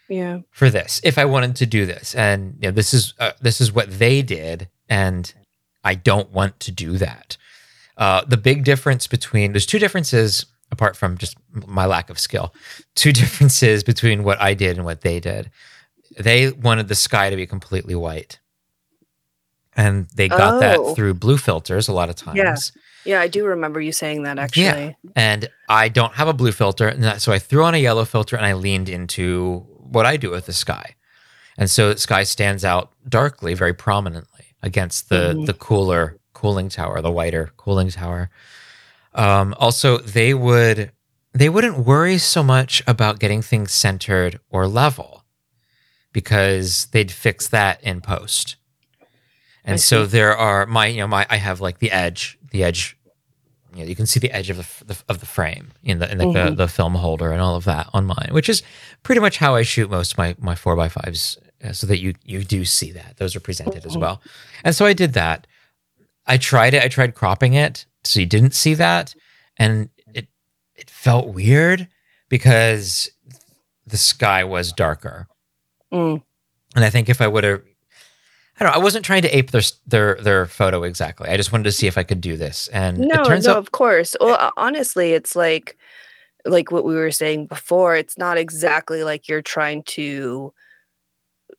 Yeah. 0.09 0.39
for 0.51 0.69
this 0.69 1.01
if 1.03 1.17
I 1.17 1.25
wanted 1.25 1.55
to 1.57 1.65
do 1.65 1.85
this. 1.85 2.13
And 2.15 2.55
you 2.59 2.67
know, 2.67 2.71
this 2.71 2.93
is 2.93 3.13
uh, 3.19 3.31
this 3.41 3.59
is 3.61 3.71
what 3.71 3.99
they 3.99 4.21
did, 4.21 4.69
and 4.89 5.33
I 5.83 5.95
don't 5.95 6.31
want 6.31 6.59
to 6.61 6.71
do 6.71 6.97
that. 6.97 7.37
Uh, 7.97 8.23
the 8.25 8.37
big 8.37 8.63
difference 8.63 9.07
between 9.07 9.51
there's 9.53 9.65
two 9.65 9.79
differences 9.79 10.45
apart 10.71 10.95
from 10.97 11.17
just 11.17 11.37
my 11.67 11.85
lack 11.85 12.09
of 12.09 12.17
skill. 12.19 12.53
Two 12.95 13.11
differences 13.21 13.83
between 13.83 14.23
what 14.23 14.41
I 14.41 14.53
did 14.55 14.77
and 14.77 14.85
what 14.85 15.01
they 15.01 15.19
did. 15.19 15.51
They 16.19 16.51
wanted 16.51 16.87
the 16.87 16.95
sky 16.95 17.29
to 17.29 17.35
be 17.35 17.45
completely 17.45 17.95
white. 17.95 18.39
And 19.75 20.07
they 20.15 20.27
got 20.29 20.55
Oh. 20.55 20.59
that 20.59 20.95
through 20.95 21.15
blue 21.15 21.37
filters 21.37 21.87
a 21.87 21.93
lot 21.93 22.09
of 22.09 22.15
times. 22.15 22.37
Yeah. 22.37 22.55
Yeah, 23.05 23.19
I 23.21 23.27
do 23.27 23.45
remember 23.45 23.81
you 23.81 23.91
saying 23.91 24.23
that 24.23 24.39
actually. 24.39 24.63
Yeah. 24.63 24.91
And 25.15 25.49
I 25.67 25.89
don't 25.89 26.13
have 26.13 26.27
a 26.27 26.33
blue 26.33 26.51
filter. 26.51 26.87
And 26.87 27.21
so 27.21 27.31
I 27.33 27.39
threw 27.39 27.63
on 27.63 27.73
a 27.73 27.77
yellow 27.77 28.05
filter 28.05 28.35
and 28.37 28.45
I 28.45 28.53
leaned 28.53 28.89
into 28.89 29.65
what 29.79 30.05
I 30.05 30.17
do 30.17 30.31
with 30.31 30.45
the 30.45 30.53
sky. 30.53 30.95
And 31.57 31.69
so 31.69 31.93
the 31.93 31.99
sky 31.99 32.23
stands 32.23 32.63
out 32.65 32.91
darkly, 33.07 33.53
very 33.53 33.73
prominently 33.73 34.55
against 34.61 35.09
the, 35.09 35.33
Mhm. 35.35 35.45
the 35.45 35.53
cooler 35.53 36.17
cooling 36.33 36.69
tower, 36.69 37.01
the 37.01 37.11
whiter 37.11 37.51
cooling 37.57 37.89
tower. 37.89 38.29
Um, 39.13 39.53
also, 39.59 39.97
they 39.97 40.33
would 40.33 40.91
they 41.35 41.49
wouldn't 41.49 41.79
worry 41.79 42.19
so 42.19 42.43
much 42.43 42.83
about 42.85 43.19
getting 43.19 43.41
things 43.41 43.71
centered 43.73 44.39
or 44.51 44.67
level 44.67 45.25
because 46.11 46.85
they'd 46.91 47.11
fix 47.11 47.47
that 47.47 47.81
in 47.83 48.01
post. 48.01 48.55
And 49.65 49.79
so 49.79 50.05
there 50.05 50.35
are 50.37 50.65
my 50.65 50.87
you 50.87 51.01
know 51.01 51.07
my 51.07 51.25
I 51.29 51.37
have 51.37 51.61
like 51.61 51.79
the 51.79 51.91
edge 51.91 52.37
the 52.53 52.63
edge 52.63 52.95
you 53.75 53.79
know 53.83 53.89
you 53.89 53.95
can 53.95 54.05
see 54.05 54.19
the 54.19 54.31
edge 54.31 54.49
of 54.49 54.57
the, 54.57 54.85
the 54.85 54.97
of 55.09 55.19
the 55.19 55.25
frame 55.25 55.71
in 55.83 55.99
the 55.99 56.09
in 56.11 56.17
the, 56.19 56.25
the 56.25 56.31
Mhm. 56.51 56.57
the 56.57 56.67
film 56.67 56.95
holder 56.95 57.31
and 57.33 57.41
all 57.41 57.55
of 57.55 57.65
that 57.65 57.89
on 57.93 58.05
mine 58.05 58.29
which 58.31 58.47
is 58.47 58.63
pretty 59.03 59.19
much 59.19 59.37
how 59.37 59.55
I 59.55 59.63
shoot 59.63 59.89
most 59.89 60.13
of 60.13 60.17
my 60.17 60.35
my 60.39 60.55
4 60.55 60.75
by 60.75 60.87
5s 60.87 61.37
uh, 61.63 61.73
so 61.73 61.87
that 61.87 61.99
you 61.99 62.13
you 62.23 62.43
do 62.43 62.63
see 62.65 62.91
that 62.91 63.17
those 63.17 63.35
are 63.35 63.39
presented 63.41 63.85
as 63.85 63.95
Mhm. 63.95 64.01
well. 64.01 64.21
And 64.63 64.75
so 64.75 64.85
I 64.85 64.93
did 64.93 65.13
that. 65.13 65.47
I 66.27 66.37
tried 66.37 66.73
it 66.73 66.83
I 66.83 66.87
tried 66.87 67.15
cropping 67.15 67.53
it 67.55 67.85
so 68.03 68.19
you 68.19 68.25
didn't 68.27 68.53
see 68.53 68.75
that 68.75 69.15
and 69.57 69.89
it 70.13 70.27
it 70.75 70.89
felt 70.89 71.27
weird 71.33 71.87
because 72.29 73.09
the 73.87 73.97
sky 73.97 74.43
was 74.43 74.71
darker. 74.71 75.27
Mm. 75.91 76.21
And 76.75 76.85
I 76.85 76.89
think 76.89 77.09
if 77.09 77.21
I 77.21 77.27
would 77.27 77.43
have, 77.43 77.61
I 78.59 78.63
don't 78.63 78.73
know, 78.73 78.79
I 78.79 78.83
wasn't 78.83 79.03
trying 79.05 79.23
to 79.23 79.35
ape 79.35 79.51
their 79.51 79.61
their 79.87 80.15
their 80.15 80.45
photo 80.45 80.83
exactly. 80.83 81.29
I 81.29 81.37
just 81.37 81.51
wanted 81.51 81.63
to 81.65 81.71
see 81.71 81.87
if 81.87 81.97
I 81.97 82.03
could 82.03 82.21
do 82.21 82.37
this, 82.37 82.67
and 82.69 82.99
No, 82.99 83.21
it 83.21 83.25
turns 83.25 83.45
no, 83.45 83.53
out 83.53 83.57
of 83.57 83.71
course. 83.71 84.15
Well, 84.21 84.51
honestly, 84.57 85.13
it's 85.13 85.35
like 85.35 85.77
like 86.45 86.71
what 86.71 86.85
we 86.85 86.93
were 86.95 87.11
saying 87.11 87.47
before. 87.47 87.95
It's 87.95 88.17
not 88.17 88.37
exactly 88.37 89.03
like 89.03 89.27
you're 89.27 89.41
trying 89.41 89.83
to 89.83 90.53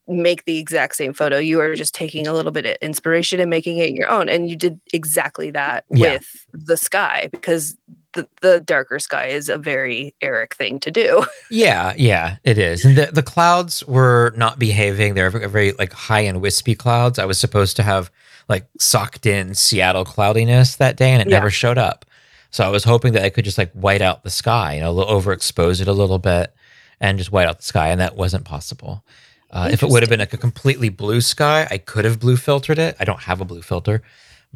make 0.06 0.44
the 0.44 0.58
exact 0.58 0.94
same 0.96 1.14
photo. 1.14 1.38
You 1.38 1.60
are 1.60 1.74
just 1.74 1.94
taking 1.94 2.26
a 2.26 2.32
little 2.34 2.52
bit 2.52 2.66
of 2.66 2.76
inspiration 2.82 3.40
and 3.40 3.48
making 3.48 3.78
it 3.78 3.92
your 3.92 4.08
own. 4.08 4.28
And 4.28 4.48
you 4.50 4.56
did 4.56 4.78
exactly 4.92 5.50
that 5.52 5.84
Yeah. 5.90 6.14
with 6.14 6.26
the 6.52 6.76
sky 6.76 7.28
because 7.32 7.76
the, 8.14 8.28
the 8.40 8.60
darker 8.60 8.98
sky 8.98 9.26
is 9.26 9.48
a 9.48 9.58
very 9.58 10.14
Eric 10.20 10.54
thing 10.54 10.80
to 10.80 10.90
do. 10.90 11.24
yeah, 11.50 11.94
yeah, 11.96 12.36
it 12.44 12.58
is. 12.58 12.84
And 12.84 12.96
the 12.96 13.06
the 13.06 13.22
clouds 13.22 13.84
were 13.86 14.32
not 14.36 14.58
behaving. 14.58 15.14
They're 15.14 15.30
very, 15.30 15.72
like 15.72 15.92
high 15.92 16.20
and 16.20 16.40
wispy 16.40 16.74
clouds. 16.74 17.18
I 17.18 17.24
was 17.24 17.38
supposed 17.38 17.76
to 17.76 17.82
have 17.82 18.10
like 18.48 18.66
socked 18.78 19.26
in 19.26 19.54
Seattle 19.54 20.04
cloudiness 20.04 20.76
that 20.76 20.96
day, 20.96 21.10
and 21.10 21.22
it 21.22 21.28
Yeah. 21.28 21.38
never 21.38 21.50
showed 21.50 21.78
up. 21.78 22.04
So 22.50 22.64
I 22.64 22.68
was 22.68 22.84
hoping 22.84 23.14
that 23.14 23.24
I 23.24 23.30
could 23.30 23.44
just 23.44 23.58
like 23.58 23.72
white 23.72 24.02
out 24.02 24.22
the 24.22 24.30
sky, 24.30 24.74
you 24.76 24.80
know, 24.80 24.94
overexpose 24.94 25.80
it 25.80 25.88
a 25.88 25.92
little 25.92 26.18
bit 26.20 26.54
and 27.00 27.18
just 27.18 27.32
white 27.32 27.48
out 27.48 27.58
the 27.58 27.64
sky. 27.64 27.88
And 27.88 28.00
that 28.00 28.16
wasn't 28.16 28.44
possible. 28.44 29.04
Uh, 29.50 29.68
if 29.72 29.82
it 29.82 29.88
would 29.88 30.02
have 30.02 30.10
been 30.10 30.20
like 30.20 30.32
a 30.32 30.36
completely 30.38 30.88
blue 30.88 31.20
sky, 31.20 31.66
I 31.70 31.78
could 31.78 32.04
have 32.04 32.20
blue 32.20 32.36
filtered 32.36 32.78
it. 32.78 32.96
I 33.00 33.04
don't 33.04 33.20
have 33.22 33.40
a 33.40 33.44
blue 33.44 33.62
filter, 33.62 34.02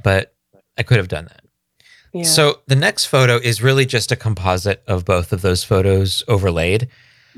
but 0.02 0.34
I 0.76 0.82
could 0.84 0.98
have 0.98 1.08
done 1.08 1.24
that. 1.26 1.40
Yeah. 2.12 2.22
So 2.24 2.60
the 2.66 2.76
next 2.76 3.06
photo 3.06 3.36
is 3.36 3.62
really 3.62 3.84
just 3.86 4.10
a 4.12 4.16
composite 4.16 4.82
of 4.86 5.04
both 5.04 5.32
of 5.32 5.42
those 5.42 5.62
photos 5.64 6.22
overlaid. 6.28 6.88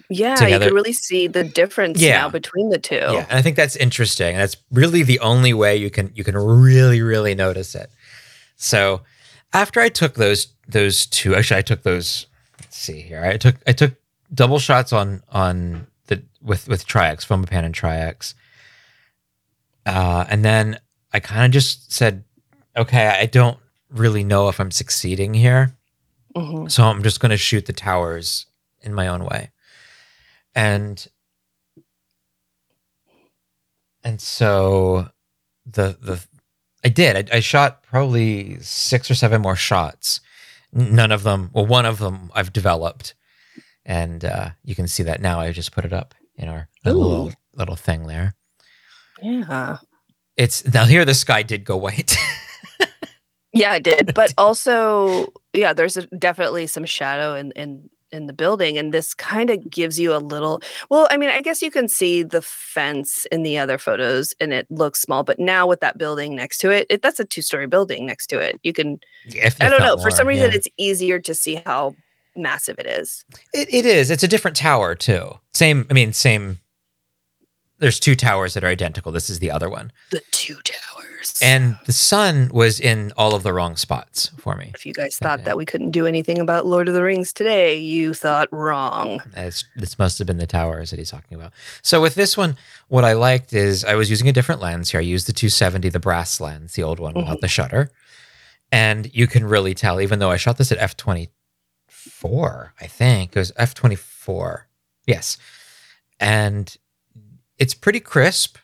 yeah, 0.08 0.34
together- 0.36 0.64
you 0.66 0.68
can 0.70 0.74
really 0.74 0.92
see 0.92 1.26
the 1.26 1.44
difference 1.44 2.00
Yeah. 2.00 2.18
now 2.22 2.28
between 2.30 2.70
the 2.70 2.78
two. 2.78 2.94
Yeah, 2.94 3.26
and 3.28 3.38
I 3.38 3.42
think 3.42 3.56
that's 3.56 3.76
interesting. 3.76 4.36
That's 4.36 4.56
really 4.70 5.02
the 5.02 5.18
only 5.20 5.52
way 5.52 5.76
you 5.76 5.90
can 5.90 6.10
you 6.14 6.24
can 6.24 6.36
really 6.36 7.02
really 7.02 7.34
notice 7.34 7.74
it. 7.74 7.90
So 8.56 9.02
after 9.52 9.80
I 9.80 9.88
took 9.88 10.14
those 10.14 10.48
those 10.68 11.06
two, 11.06 11.34
actually 11.34 11.58
I 11.58 11.62
took 11.62 11.82
those. 11.82 12.26
Let's 12.60 12.76
see 12.76 13.00
here. 13.02 13.24
I 13.24 13.36
took 13.36 13.56
I 13.66 13.72
took 13.72 13.94
double 14.32 14.58
shots 14.60 14.92
on 14.92 15.22
on 15.30 15.86
the 16.06 16.22
with 16.40 16.68
with 16.68 16.86
Tri-X, 16.86 17.24
Fomapan 17.26 17.64
and 17.64 17.74
Tri-X, 17.74 18.34
uh, 19.86 20.24
and 20.28 20.44
then 20.44 20.78
I 21.12 21.20
kind 21.20 21.44
of 21.44 21.50
just 21.50 21.92
said, 21.92 22.24
okay, 22.76 23.06
I 23.08 23.26
don't 23.26 23.58
really 23.90 24.24
know 24.24 24.48
if 24.48 24.60
I'm 24.60 24.70
succeeding 24.70 25.34
here. 25.34 25.76
Mhm. 26.34 26.70
So 26.70 26.84
I'm 26.84 27.02
just 27.02 27.20
going 27.20 27.30
to 27.30 27.36
shoot 27.36 27.66
the 27.66 27.72
towers 27.72 28.46
in 28.82 28.94
my 28.94 29.08
own 29.08 29.24
way. 29.24 29.50
And 30.54 31.06
and 34.04 34.20
so 34.20 35.08
the 35.66 35.96
the 36.00 36.24
I 36.84 36.88
did. 36.88 37.30
I, 37.30 37.36
I 37.36 37.40
shot 37.40 37.82
probably 37.82 38.58
six 38.60 39.10
or 39.10 39.14
seven 39.14 39.42
more 39.42 39.56
shots. 39.56 40.20
None 40.72 41.12
of 41.12 41.24
them, 41.24 41.50
well, 41.52 41.66
one 41.66 41.84
of 41.84 41.98
them 41.98 42.30
I've 42.34 42.52
developed, 42.52 43.14
and 43.84 44.24
uh, 44.24 44.50
you 44.64 44.74
can 44.74 44.88
see 44.88 45.02
that 45.02 45.20
now. 45.20 45.40
I 45.40 45.52
just 45.52 45.72
put 45.72 45.84
it 45.84 45.92
up 45.92 46.14
in 46.36 46.48
our 46.48 46.68
little 46.84 47.32
little 47.54 47.76
thing 47.76 48.06
there. 48.06 48.34
Yeah. 49.20 49.78
It's 50.36 50.64
now 50.72 50.84
here. 50.86 51.04
The 51.04 51.12
sky 51.14 51.42
did 51.42 51.64
go 51.64 51.76
white. 51.76 52.16
Yeah, 53.60 53.72
I 53.72 53.78
did. 53.78 54.14
But 54.14 54.32
also, 54.38 55.32
yeah, 55.52 55.72
there's 55.72 55.96
a, 55.96 56.06
definitely 56.06 56.66
some 56.66 56.84
shadow 56.84 57.34
in 57.34 57.52
in 57.52 57.90
in 58.12 58.26
the 58.26 58.32
building, 58.32 58.76
and 58.76 58.92
this 58.92 59.14
kind 59.14 59.50
of 59.50 59.70
gives 59.70 60.00
you 60.00 60.14
a 60.14 60.18
little. 60.18 60.62
Well, 60.88 61.06
I 61.10 61.16
mean, 61.16 61.30
I 61.30 61.42
guess 61.42 61.62
you 61.62 61.70
can 61.70 61.88
see 61.88 62.22
the 62.22 62.42
fence 62.42 63.26
in 63.30 63.42
the 63.42 63.58
other 63.58 63.78
photos, 63.78 64.34
and 64.40 64.52
it 64.52 64.66
looks 64.70 65.00
small. 65.00 65.22
But 65.22 65.38
now 65.38 65.66
with 65.66 65.80
that 65.80 65.98
building 65.98 66.34
next 66.34 66.58
to 66.58 66.70
it, 66.70 66.86
it 66.90 67.02
that's 67.02 67.20
a 67.20 67.24
two 67.24 67.42
story 67.42 67.66
building 67.66 68.06
next 68.06 68.28
to 68.28 68.38
it. 68.38 68.58
You 68.62 68.72
can. 68.72 68.98
If- 69.26 69.60
I 69.60 69.68
don't 69.68 69.80
know. 69.80 69.98
For 69.98 70.10
some 70.10 70.26
reason, 70.26 70.50
yeah. 70.50 70.56
it's 70.56 70.68
easier 70.76 71.20
to 71.20 71.34
see 71.34 71.62
how 71.66 71.94
massive 72.36 72.78
it 72.78 72.86
is. 72.86 73.24
It, 73.52 73.72
it 73.72 73.86
is. 73.86 74.10
It's 74.10 74.22
a 74.22 74.28
different 74.28 74.56
tower 74.56 74.94
too. 74.94 75.38
Same. 75.52 75.86
I 75.90 75.94
mean, 75.94 76.12
same. 76.12 76.60
There's 77.80 77.98
two 77.98 78.14
towers 78.14 78.54
that 78.54 78.62
are 78.62 78.68
identical. 78.68 79.10
This 79.10 79.30
is 79.30 79.38
the 79.38 79.50
other 79.50 79.68
one, 79.70 79.90
The 80.10 80.22
two 80.30 80.56
towers. 80.64 81.38
and 81.42 81.78
the 81.86 81.94
sun 81.94 82.50
was 82.52 82.78
in 82.78 83.10
all 83.16 83.34
of 83.34 83.42
the 83.42 83.54
wrong 83.54 83.76
spots 83.76 84.30
for 84.36 84.54
me. 84.54 84.70
if 84.74 84.84
you 84.84 84.92
guys 84.92 85.16
thought 85.16 85.44
that 85.44 85.56
we 85.56 85.64
couldn't 85.64 85.90
do 85.90 86.06
anything 86.06 86.38
about 86.38 86.66
Lord 86.66 86.88
of 86.88 86.94
the 86.94 87.02
Rings 87.02 87.32
today, 87.32 87.78
you 87.78 88.12
thought 88.12 88.48
wrong. 88.52 89.22
It's, 89.34 89.64
this 89.76 89.98
must 89.98 90.18
have 90.18 90.26
been 90.26 90.36
the 90.36 90.46
towers 90.46 90.90
that 90.90 90.98
he's 90.98 91.10
talking 91.10 91.38
about. 91.38 91.52
So 91.82 92.02
with 92.02 92.14
this 92.14 92.36
one, 92.36 92.56
what 92.88 93.04
I 93.04 93.14
liked 93.14 93.54
is 93.54 93.82
I 93.84 93.94
was 93.94 94.10
using 94.10 94.28
a 94.28 94.32
different 94.32 94.60
lens 94.60 94.90
here. 94.90 95.00
I 95.00 95.04
used 95.04 95.26
the 95.26 95.32
270, 95.32 95.88
the 95.88 95.98
brass 95.98 96.38
lens, 96.38 96.74
the 96.74 96.82
old 96.82 97.00
one 97.00 97.14
without 97.14 97.36
mm-hmm. 97.36 97.40
the 97.40 97.48
shutter, 97.48 97.90
and 98.70 99.10
you 99.14 99.26
can 99.26 99.44
really 99.44 99.74
tell. 99.74 100.02
Even 100.02 100.18
though 100.18 100.30
I 100.30 100.36
shot 100.36 100.58
this 100.58 100.70
at 100.70 100.78
f 100.78 100.98
24, 100.98 102.74
I 102.78 102.86
think 102.86 103.34
it 103.34 103.38
was 103.38 103.52
f 103.56 103.72
24. 103.74 104.68
Yes, 105.06 105.38
and 106.20 106.76
it's 107.60 107.74
pretty 107.74 108.00
crisp, 108.00 108.56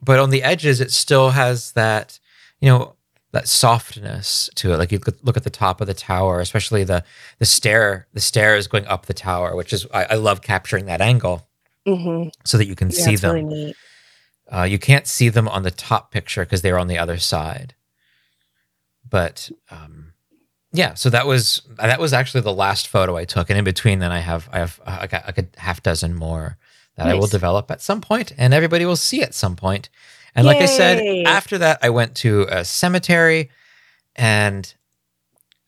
but 0.00 0.20
on 0.20 0.30
the 0.30 0.44
edges, 0.44 0.80
it 0.80 0.92
still 0.92 1.30
has 1.30 1.72
that, 1.72 2.20
you 2.60 2.68
know, 2.68 2.94
that 3.32 3.48
softness 3.48 4.48
to 4.54 4.72
it. 4.72 4.76
Like 4.78 4.92
you 4.92 4.98
could 5.00 5.16
look 5.22 5.36
at 5.36 5.44
the 5.44 5.50
top 5.50 5.80
of 5.80 5.86
the 5.86 5.94
tower, 5.94 6.38
especially 6.40 6.84
the 6.84 7.02
the 7.38 7.44
stair. 7.46 8.06
The 8.14 8.20
stairs 8.20 8.68
going 8.68 8.86
up 8.86 9.06
the 9.06 9.14
tower, 9.14 9.56
which 9.56 9.72
is 9.72 9.86
I, 9.92 10.04
I 10.04 10.14
love 10.14 10.40
capturing 10.42 10.86
that 10.86 11.00
angle 11.00 11.46
Mm-hmm. 11.86 12.28
so 12.44 12.58
that 12.58 12.66
you 12.66 12.74
can 12.74 12.90
Yeah, 12.90 13.04
see 13.04 13.16
them. 13.16 13.34
really. 13.46 13.74
Uh, 14.50 14.62
you 14.64 14.78
can't 14.78 15.06
see 15.06 15.28
them 15.30 15.48
on 15.48 15.62
the 15.62 15.70
top 15.70 16.10
picture 16.10 16.44
because 16.44 16.60
they're 16.62 16.78
on 16.78 16.86
the 16.88 16.98
other 16.98 17.18
side. 17.18 17.74
But 19.08 19.50
um, 19.70 20.12
yeah, 20.72 20.94
so 20.94 21.08
that 21.10 21.26
was 21.26 21.62
that 21.78 21.98
was 22.00 22.12
actually 22.12 22.42
the 22.42 22.52
last 22.52 22.88
photo 22.88 23.16
I 23.16 23.24
took, 23.24 23.48
and 23.50 23.58
in 23.58 23.64
between, 23.64 23.98
then 24.00 24.12
I 24.12 24.18
have 24.20 24.48
I 24.52 24.58
have 24.58 24.80
uh, 24.86 24.98
I 25.02 25.06
got 25.06 25.26
like 25.26 25.38
a 25.38 25.46
half 25.58 25.82
dozen 25.82 26.14
more 26.14 26.58
that 26.98 27.06
I 27.06 27.14
will 27.14 27.28
develop 27.28 27.70
at 27.70 27.80
some 27.80 28.00
point, 28.00 28.32
and 28.36 28.52
everybody 28.52 28.84
will 28.84 28.96
see 28.96 29.22
at 29.22 29.32
some 29.32 29.54
point. 29.54 29.88
And 30.34 30.46
like 30.46 30.58
I 30.58 30.66
said, 30.66 31.26
after 31.26 31.56
that, 31.58 31.78
I 31.80 31.90
went 31.90 32.14
to 32.16 32.46
a 32.50 32.64
cemetery, 32.64 33.50
and 34.16 34.72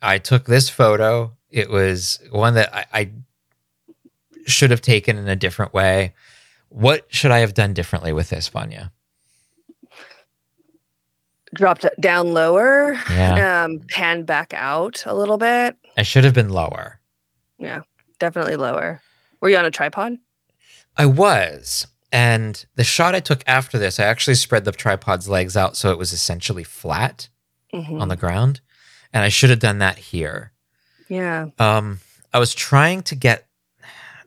I 0.03 0.18
took 0.18 0.45
this 0.45 0.68
photo. 0.68 1.33
It 1.51 1.70
was 1.70 2.18
one 2.31 2.55
that 2.55 2.74
I, 2.74 2.85
I 2.93 3.11
should 4.47 4.70
have 4.70 4.81
taken 4.81 5.16
in 5.16 5.28
a 5.28 5.37
different 5.37 5.72
way. 5.72 6.14
What 6.68 7.07
should 7.09 7.31
I 7.31 7.39
have 7.39 7.55
done 7.55 7.74
differently 7.74 8.12
with 8.12 8.28
this, 8.31 8.49
Vanya? 8.49 8.93
Dropped 11.55 11.87
down 12.01 12.33
lower. 12.33 12.99
Yeah. 13.11 13.64
Um, 13.64 13.81
pan 13.89 14.24
back 14.24 14.53
out 14.55 15.05
a 15.07 15.14
little 15.14 15.39
bit. 15.39 15.76
I 15.97 16.03
should 16.03 16.24
have 16.24 16.35
been 16.35 16.51
lower. 16.51 17.01
Yeah, 17.59 17.83
definitely 18.18 18.57
lower. 18.57 19.01
Were 19.41 19.49
you 19.49 19.57
on 19.57 19.64
a 19.64 19.70
tripod? 19.70 20.18
I 21.01 21.07
was. 21.07 21.86
And 22.12 22.64
the 22.74 22.84
shot 22.84 23.14
I 23.14 23.20
took 23.20 23.42
after 23.46 23.78
this, 23.78 24.01
I 24.01 24.05
actually 24.05 24.34
spread 24.34 24.64
the 24.64 24.72
tripod's 24.72 25.28
legs 25.28 25.57
out 25.57 25.76
so 25.76 25.90
it 25.92 25.98
was 25.98 26.12
essentially 26.12 26.64
flat 26.64 27.28
Mhm. 27.72 28.01
on 28.01 28.09
the 28.09 28.16
ground. 28.16 28.61
And 29.12 29.22
I 29.24 29.28
should 29.28 29.51
have 29.51 29.59
done 29.61 29.78
that 29.78 29.98
here. 29.98 30.53
Yeah. 31.09 31.46
Um, 31.59 32.01
I 32.32 32.38
was 32.38 32.55
trying 32.55 33.03
to 33.05 33.14
get 33.14 33.46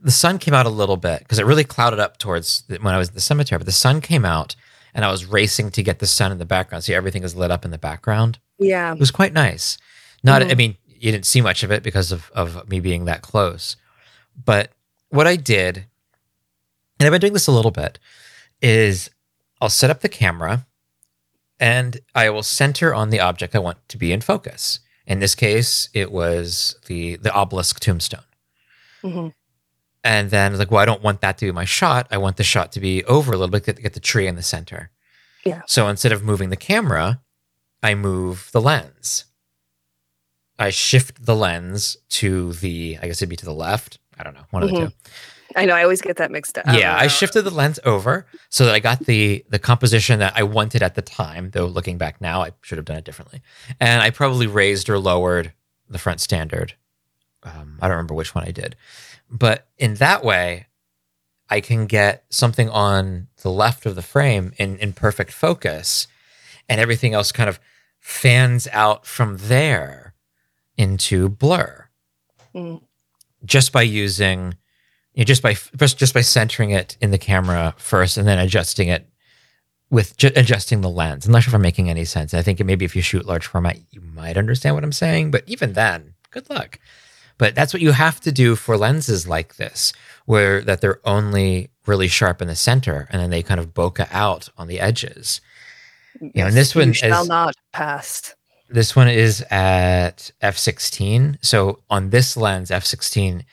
the 0.01 0.11
sun 0.11 0.37
came 0.37 0.53
out 0.53 0.65
a 0.65 0.69
little 0.69 0.97
bit 0.97 1.19
because 1.19 1.39
it 1.39 1.45
really 1.45 1.63
clouded 1.63 1.99
up 1.99 2.17
towards 2.17 2.63
the, 2.67 2.77
when 2.79 2.93
I 2.93 2.97
was 2.97 3.07
at 3.09 3.13
the 3.15 3.21
cemetery, 3.21 3.57
but 3.59 3.65
the 3.65 3.71
sun 3.71 4.01
came 4.01 4.25
out 4.25 4.55
and 4.93 5.05
I 5.05 5.11
was 5.11 5.25
racing 5.25 5.71
to 5.71 5.83
get 5.83 5.99
the 5.99 6.07
sun 6.07 6.31
in 6.31 6.37
the 6.39 6.45
background. 6.45 6.83
So 6.83 6.93
everything 6.93 7.23
is 7.23 7.35
lit 7.35 7.51
up 7.51 7.63
in 7.65 7.71
the 7.71 7.77
background. 7.77 8.39
Yeah. 8.59 8.91
It 8.93 8.99
was 8.99 9.11
quite 9.11 9.31
nice. 9.33 9.77
Not, 10.23 10.41
I 10.41 10.47
Mhm. 10.47 10.57
mean, 10.57 10.77
you 10.87 11.11
didn't 11.11 11.25
see 11.25 11.41
much 11.41 11.63
of 11.63 11.71
it 11.71 11.83
because 11.83 12.11
of, 12.11 12.29
of 12.33 12.67
me 12.69 12.79
being 12.81 13.05
that 13.05 13.21
close. 13.21 13.75
But 14.45 14.71
what 15.09 15.27
I 15.27 15.35
did, 15.37 15.85
and 17.03 17.07
I've 17.07 17.11
been 17.11 17.21
doing 17.21 17.33
this 17.33 17.47
a 17.47 17.51
little 17.51 17.71
bit, 17.71 17.99
is 18.61 19.09
I'll 19.59 19.69
set 19.69 19.89
up 19.89 19.99
the 20.01 20.09
camera 20.09 20.65
and 21.59 21.99
I 22.15 22.29
will 22.29 22.43
center 22.43 22.93
on 22.93 23.09
the 23.09 23.19
object 23.19 23.55
I 23.55 23.59
want 23.59 23.77
to 23.89 23.97
be 23.97 24.11
in 24.13 24.21
focus. 24.21 24.79
In 25.05 25.19
this 25.19 25.35
case, 25.35 25.89
it 25.93 26.11
was 26.11 26.77
the 26.87 27.17
the 27.17 27.33
obelisk 27.33 27.79
tombstone. 27.81 28.23
hmm 29.01 29.27
And 30.03 30.29
then 30.31 30.47
I 30.47 30.49
was 30.51 30.59
like, 30.59 30.71
well, 30.71 30.81
I 30.81 30.85
don't 30.85 31.03
want 31.03 31.19
that 31.21 31.37
to 31.39 31.45
be 31.45 31.51
my 31.51 31.65
shot. 31.65 32.07
I 32.09 32.17
want 32.17 32.37
the 32.37 32.43
shot 32.43 32.71
to 32.73 32.79
be 32.79 33.03
over 33.05 33.33
a 33.33 33.37
little 33.37 33.51
bit, 33.51 33.65
get, 33.65 33.81
get 33.81 33.93
the 33.93 33.99
tree 33.99 34.27
in 34.27 34.35
the 34.35 34.43
center. 34.43 34.91
Yeah. 35.45 35.61
So 35.67 35.89
instead 35.89 36.13
of 36.13 36.23
moving 36.23 36.49
the 36.51 36.55
camera, 36.55 37.21
I 37.81 37.95
move 37.95 38.49
the 38.53 38.61
lens. 38.61 39.25
I 40.57 40.69
shift 40.69 41.25
the 41.25 41.35
lens 41.35 41.97
to 42.21 42.53
the, 42.53 42.97
I 43.01 43.07
guess 43.07 43.17
it'd 43.17 43.29
be 43.29 43.35
to 43.35 43.45
the 43.45 43.53
left. 43.53 43.99
I 44.17 44.23
don't 44.23 44.35
know, 44.35 44.45
one 44.51 44.63
of 44.63 44.69
the 44.69 44.75
Mhm. 44.75 44.87
two. 44.89 44.93
I 45.55 45.65
know. 45.65 45.73
I 45.75 45.83
always 45.83 46.01
get 46.01 46.17
that 46.17 46.31
mixed 46.31 46.57
up. 46.57 46.65
Yeah, 46.67 46.95
I 46.95 47.07
shifted 47.07 47.43
the 47.43 47.51
lens 47.51 47.79
over 47.85 48.25
so 48.49 48.65
that 48.65 48.73
I 48.73 48.79
got 48.79 48.99
the 49.05 49.43
the 49.49 49.59
composition 49.59 50.19
that 50.19 50.33
I 50.35 50.43
wanted 50.43 50.81
at 50.83 50.95
the 50.95 51.01
time. 51.01 51.49
Though 51.51 51.65
looking 51.65 51.97
back 51.97 52.19
now, 52.21 52.41
I 52.41 52.51
should 52.61 52.77
have 52.77 52.85
done 52.85 52.97
it 52.97 53.03
differently. 53.05 53.41
And 53.79 54.01
I 54.01 54.09
probably 54.09 54.47
raised 54.47 54.89
or 54.89 54.99
lowered 54.99 55.53
the 55.89 55.97
front 55.99 56.21
standard. 56.21 56.75
Um, 57.43 57.77
I 57.81 57.87
don't 57.87 57.97
remember 57.97 58.13
which 58.13 58.33
one 58.33 58.45
I 58.45 58.51
did, 58.51 58.75
but 59.29 59.67
in 59.77 59.95
that 59.95 60.23
way, 60.23 60.67
I 61.49 61.59
can 61.59 61.87
get 61.87 62.23
something 62.29 62.69
on 62.69 63.27
the 63.41 63.49
left 63.51 63.85
of 63.85 63.95
the 63.95 64.01
frame 64.01 64.53
in 64.57 64.77
in 64.77 64.93
perfect 64.93 65.31
focus, 65.31 66.07
and 66.69 66.79
everything 66.79 67.13
else 67.13 67.31
kind 67.31 67.49
of 67.49 67.59
fans 67.99 68.67
out 68.71 69.05
from 69.05 69.37
there 69.37 70.13
into 70.77 71.29
blur 71.29 71.87
Mm. 72.55 72.81
just 73.45 73.71
by 73.71 73.81
using 73.81 74.55
you 75.13 75.21
know, 75.21 75.25
just 75.25 75.41
by 75.41 75.55
just 75.77 75.97
just 75.97 76.13
by 76.13 76.21
centering 76.21 76.71
it 76.71 76.97
in 77.01 77.11
the 77.11 77.17
camera 77.17 77.75
first 77.77 78.17
and 78.17 78.27
then 78.27 78.39
adjusting 78.39 78.87
it 78.87 79.07
with 79.89 80.17
ju- 80.17 80.31
adjusting 80.35 80.81
the 80.81 80.89
lens. 80.89 81.25
I'm 81.25 81.31
not 81.31 81.43
sure 81.43 81.51
if 81.51 81.55
I'm 81.55 81.61
making 81.61 81.89
any 81.89 82.05
sense. 82.05 82.33
I 82.33 82.41
think 82.41 82.63
maybe 82.65 82.85
if 82.85 82.95
you 82.95 83.01
shoot 83.01 83.25
large 83.25 83.45
format, 83.45 83.77
you 83.91 84.01
might 84.01 84.37
understand 84.37 84.75
what 84.75 84.83
I'm 84.83 84.91
saying, 84.91 85.31
but 85.31 85.43
even 85.45 85.73
then, 85.73 86.15
good 86.31 86.49
luck. 86.49 86.79
But 87.37 87.55
that's 87.55 87.73
what 87.73 87.81
you 87.81 87.91
have 87.91 88.19
to 88.21 88.31
do 88.31 88.55
for 88.55 88.77
lenses 88.77 89.27
like 89.27 89.55
this, 89.55 89.93
where 90.25 90.61
that 90.61 90.81
they're 90.81 90.99
only 91.07 91.69
really 91.85 92.07
sharp 92.07 92.41
in 92.41 92.47
the 92.47 92.55
center 92.55 93.07
and 93.11 93.21
then 93.21 93.29
they 93.29 93.43
kind 93.43 93.59
of 93.59 93.73
bokeh 93.73 94.07
out 94.11 94.49
on 94.57 94.67
the 94.67 94.79
edges. 94.79 95.41
You 96.19 96.31
know, 96.35 96.47
and 96.47 96.55
this 96.55 96.73
You 96.73 96.81
one 96.81 96.93
shall 96.93 97.23
is 97.23 97.27
not 97.27 97.55
pass. 97.71 98.35
This 98.69 98.95
one 98.95 99.07
is 99.07 99.41
at 99.51 100.31
f16. 100.41 101.37
So 101.41 101.79
on 101.89 102.09
this 102.09 102.37
lens, 102.37 102.69
f16 102.71 103.43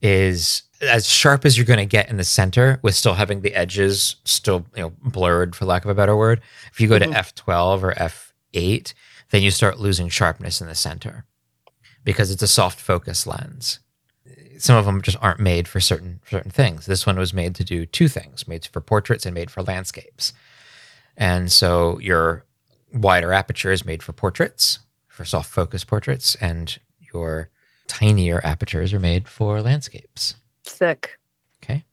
is 0.00 0.62
as 0.80 1.06
sharp 1.08 1.44
as 1.44 1.56
you're 1.56 1.66
going 1.66 1.78
to 1.78 1.86
get 1.86 2.08
in 2.08 2.16
the 2.16 2.24
center 2.24 2.78
with 2.82 2.94
still 2.94 3.14
having 3.14 3.42
the 3.42 3.54
edges 3.54 4.16
still 4.24 4.64
you 4.74 4.82
know 4.82 4.92
blurred 5.02 5.54
for 5.54 5.64
lack 5.66 5.84
of 5.84 5.90
a 5.90 5.94
better 5.94 6.16
word. 6.16 6.40
If 6.72 6.80
you 6.80 6.88
go 6.88 6.98
Mhm. 6.98 7.12
to 7.12 7.18
f12 7.18 7.82
or 7.82 7.92
f8, 7.94 8.94
then 9.30 9.42
you 9.42 9.50
start 9.50 9.78
losing 9.78 10.08
sharpness 10.08 10.60
in 10.60 10.66
the 10.68 10.74
center 10.74 11.24
because 12.04 12.30
it's 12.30 12.42
a 12.42 12.48
soft 12.48 12.80
focus 12.80 13.26
lens. 13.26 13.80
Some 14.58 14.76
of 14.76 14.84
them 14.84 15.00
just 15.02 15.16
aren't 15.20 15.40
made 15.40 15.68
for 15.68 15.80
certain 15.80 16.20
certain 16.28 16.50
things. 16.50 16.86
This 16.86 17.06
one 17.06 17.18
was 17.18 17.32
made 17.34 17.54
to 17.56 17.64
do 17.64 17.86
two 17.86 18.08
things: 18.08 18.46
made 18.48 18.66
for 18.66 18.80
portraits 18.80 19.24
and 19.26 19.34
made 19.34 19.50
for 19.50 19.62
landscapes. 19.62 20.32
And 21.16 21.50
so 21.52 21.98
your 22.00 22.44
wider 22.92 23.32
aperture 23.32 23.70
is 23.72 23.84
made 23.84 24.02
for 24.02 24.12
portraits, 24.12 24.78
for 25.08 25.24
soft 25.24 25.50
focus 25.50 25.84
portraits, 25.84 26.34
and 26.36 26.78
your 27.12 27.48
tinier 27.86 28.40
apertures 28.44 28.92
are 28.92 29.00
made 29.00 29.28
for 29.28 29.60
landscapes. 29.62 30.34
Sick. 30.70 31.18
Okay. 31.62 31.84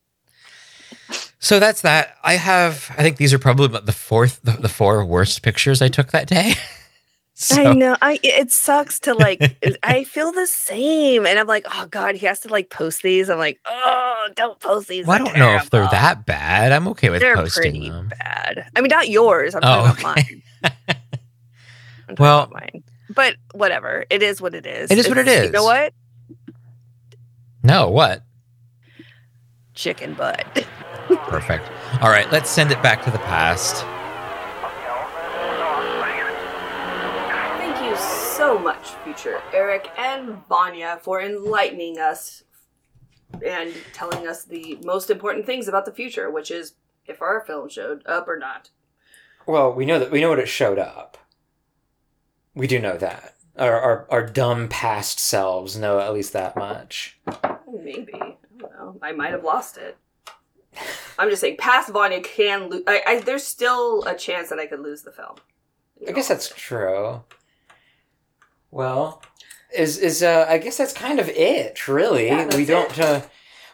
So 1.39 1.59
that's 1.59 1.82
that. 1.82 2.15
I 2.23 2.34
have, 2.36 2.89
I 2.97 3.03
think 3.03 3.17
these 3.17 3.34
are 3.34 3.39
probably 3.39 3.65
about 3.67 3.86
the 3.86 3.91
fourth, 3.91 4.39
the, 4.43 4.51
the 4.53 4.69
four 4.69 5.03
worst 5.05 5.41
pictures 5.43 5.82
I 5.82 5.88
took 5.88 6.11
that 6.11 6.28
day. 6.28 6.53
so, 7.34 7.61
I 7.63 7.73
know. 7.73 7.95
I 8.01 8.19
it 8.23 8.51
sucks 8.51 8.99
to 9.01 9.13
like. 9.13 9.41
I 9.84 10.03
feel 10.03 10.32
the 10.32 10.47
same, 10.47 11.25
and 11.25 11.38
I'm 11.39 11.47
like, 11.47 11.65
oh 11.73 11.88
god, 11.88 12.15
he 12.15 12.25
has 12.25 12.39
to 12.41 12.47
like 12.49 12.69
post 12.69 13.03
these. 13.03 13.30
I'm 13.30 13.38
like, 13.38 13.59
oh, 13.65 14.28
don't 14.36 14.59
post 14.59 14.88
these. 14.88 15.05
well, 15.05 15.15
I 15.21 15.25
don't 15.25 15.38
know 15.38 15.55
if 15.55 15.69
they're 15.69 15.88
that 15.89 16.25
bad. 16.25 16.71
I'm 16.71 16.88
okay 16.89 17.09
with 17.09 17.21
They're 17.21 17.36
posting 17.36 17.61
pretty 17.73 17.89
them. 17.89 18.09
bad. 18.09 18.69
I 18.75 18.82
mean, 18.82 18.89
not 18.89 19.07
yours. 19.09 19.53
I'm 19.55 19.61
Oh, 19.63 19.86
talking 19.95 20.01
about 20.03 20.15
mine. 20.17 20.43
I'm 22.09 22.15
Well- 22.17 22.43
about 22.43 22.53
mine. 22.53 22.84
But 23.09 23.36
whatever. 23.53 24.03
It 24.09 24.21
is 24.21 24.41
what 24.41 24.53
it 24.53 24.65
is. 24.65 24.91
It 24.91 24.97
is 24.97 25.07
what 25.07 25.17
It's- 25.17 25.45
You 25.45 25.51
know 25.51 25.63
what? 25.63 25.93
No, 27.63 27.89
what? 27.89 28.23
Chicken 29.78 30.15
butt. 30.15 30.43
Perfect. 31.28 31.69
All 32.01 32.09
right, 32.09 32.30
let's 32.32 32.49
send 32.49 32.71
it 32.71 32.82
back 32.82 33.03
to 33.03 33.11
the 33.11 33.19
past. 33.19 33.86
Thank 37.59 37.86
you 37.86 37.95
so 37.95 38.57
much, 38.57 38.88
future 39.03 39.39
Eric 39.53 39.91
and 39.95 40.43
Vanya, 40.49 40.99
for 41.03 41.21
enlightening 41.21 41.99
us 41.99 42.43
and 43.45 43.71
telling 43.93 44.28
us 44.28 44.43
the 44.45 44.80
most 44.84 45.11
important 45.11 45.45
things 45.45 45.67
about 45.67 45.86
the 45.86 45.91
future, 45.91 46.32
which 46.32 46.49
is 46.49 46.73
if 47.05 47.21
our 47.21 47.41
film 47.45 47.69
showed 47.69 48.03
up 48.07 48.28
or 48.28 48.39
not. 48.39 48.71
Well, 49.45 49.71
we 49.71 49.86
know 49.86 49.99
that 49.99 50.09
we 50.09 50.21
know 50.21 50.30
what 50.30 50.39
it 50.39 50.49
showed 50.49 50.80
up. 50.80 51.19
We 52.55 52.65
do 52.65 52.80
know 52.80 52.97
that. 52.97 53.36
Our, 53.59 53.80
our 53.80 54.07
our 54.09 54.25
dumb 54.25 54.69
past 54.69 55.19
selves 55.19 55.78
know 55.78 55.99
at 55.99 56.13
least 56.15 56.34
that 56.34 56.55
much. 56.55 57.19
Maybe. 57.71 58.26
I 59.01 59.07
know. 59.11 59.13
I 59.13 59.15
might 59.15 59.31
have 59.31 59.43
lost 59.43 59.77
it. 59.77 59.97
I'm 61.17 61.29
just 61.29 61.41
saying, 61.41 61.57
past 61.57 61.89
Vanya 61.89 62.21
can 62.21 62.69
lose. 62.69 62.83
I, 62.87 63.01
I, 63.07 63.19
there's 63.21 63.43
still 63.43 64.03
a 64.03 64.15
chance 64.15 64.49
that 64.49 64.59
I 64.59 64.67
could 64.67 64.79
lose 64.79 65.01
the 65.01 65.11
film. 65.11 65.35
I 66.07 66.11
guess 66.11 66.27
that's 66.27 66.49
true. 66.55 67.23
Well, 68.69 69.21
is 69.75 69.97
is 69.97 70.21
uh 70.23 70.45
I 70.47 70.57
guess 70.59 70.77
that's 70.77 70.93
kind 70.93 71.19
of 71.19 71.29
it, 71.29 71.87
really. 71.87 72.27
Yeah, 72.27 72.55
we 72.55 72.65
don't 72.65 72.97
uh 72.99 73.21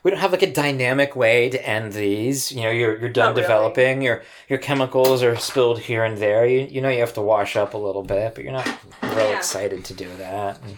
we 0.03 0.11
don't 0.11 0.19
have 0.19 0.31
like 0.31 0.41
a 0.43 0.51
dynamic 0.51 1.15
way 1.15 1.49
to 1.49 1.67
end 1.67 1.93
these. 1.93 2.51
You 2.51 2.61
know, 2.63 2.69
you're 2.69 2.97
you're 2.99 3.09
done 3.09 3.31
really. 3.31 3.41
developing. 3.41 4.01
Your 4.01 4.23
your 4.47 4.59
chemicals 4.59 5.23
are 5.23 5.35
spilled 5.35 5.79
here 5.79 6.03
and 6.05 6.17
there. 6.17 6.45
You 6.45 6.59
you 6.69 6.81
know 6.81 6.89
you 6.89 6.99
have 7.01 7.13
to 7.15 7.21
wash 7.21 7.55
up 7.55 7.73
a 7.73 7.77
little 7.77 8.03
bit, 8.03 8.35
but 8.35 8.43
you're 8.43 8.53
not 8.53 8.67
real 9.01 9.13
Yeah. 9.17 9.37
excited 9.37 9.83
to 9.85 9.93
do 9.93 10.09
that. 10.17 10.61
And 10.63 10.77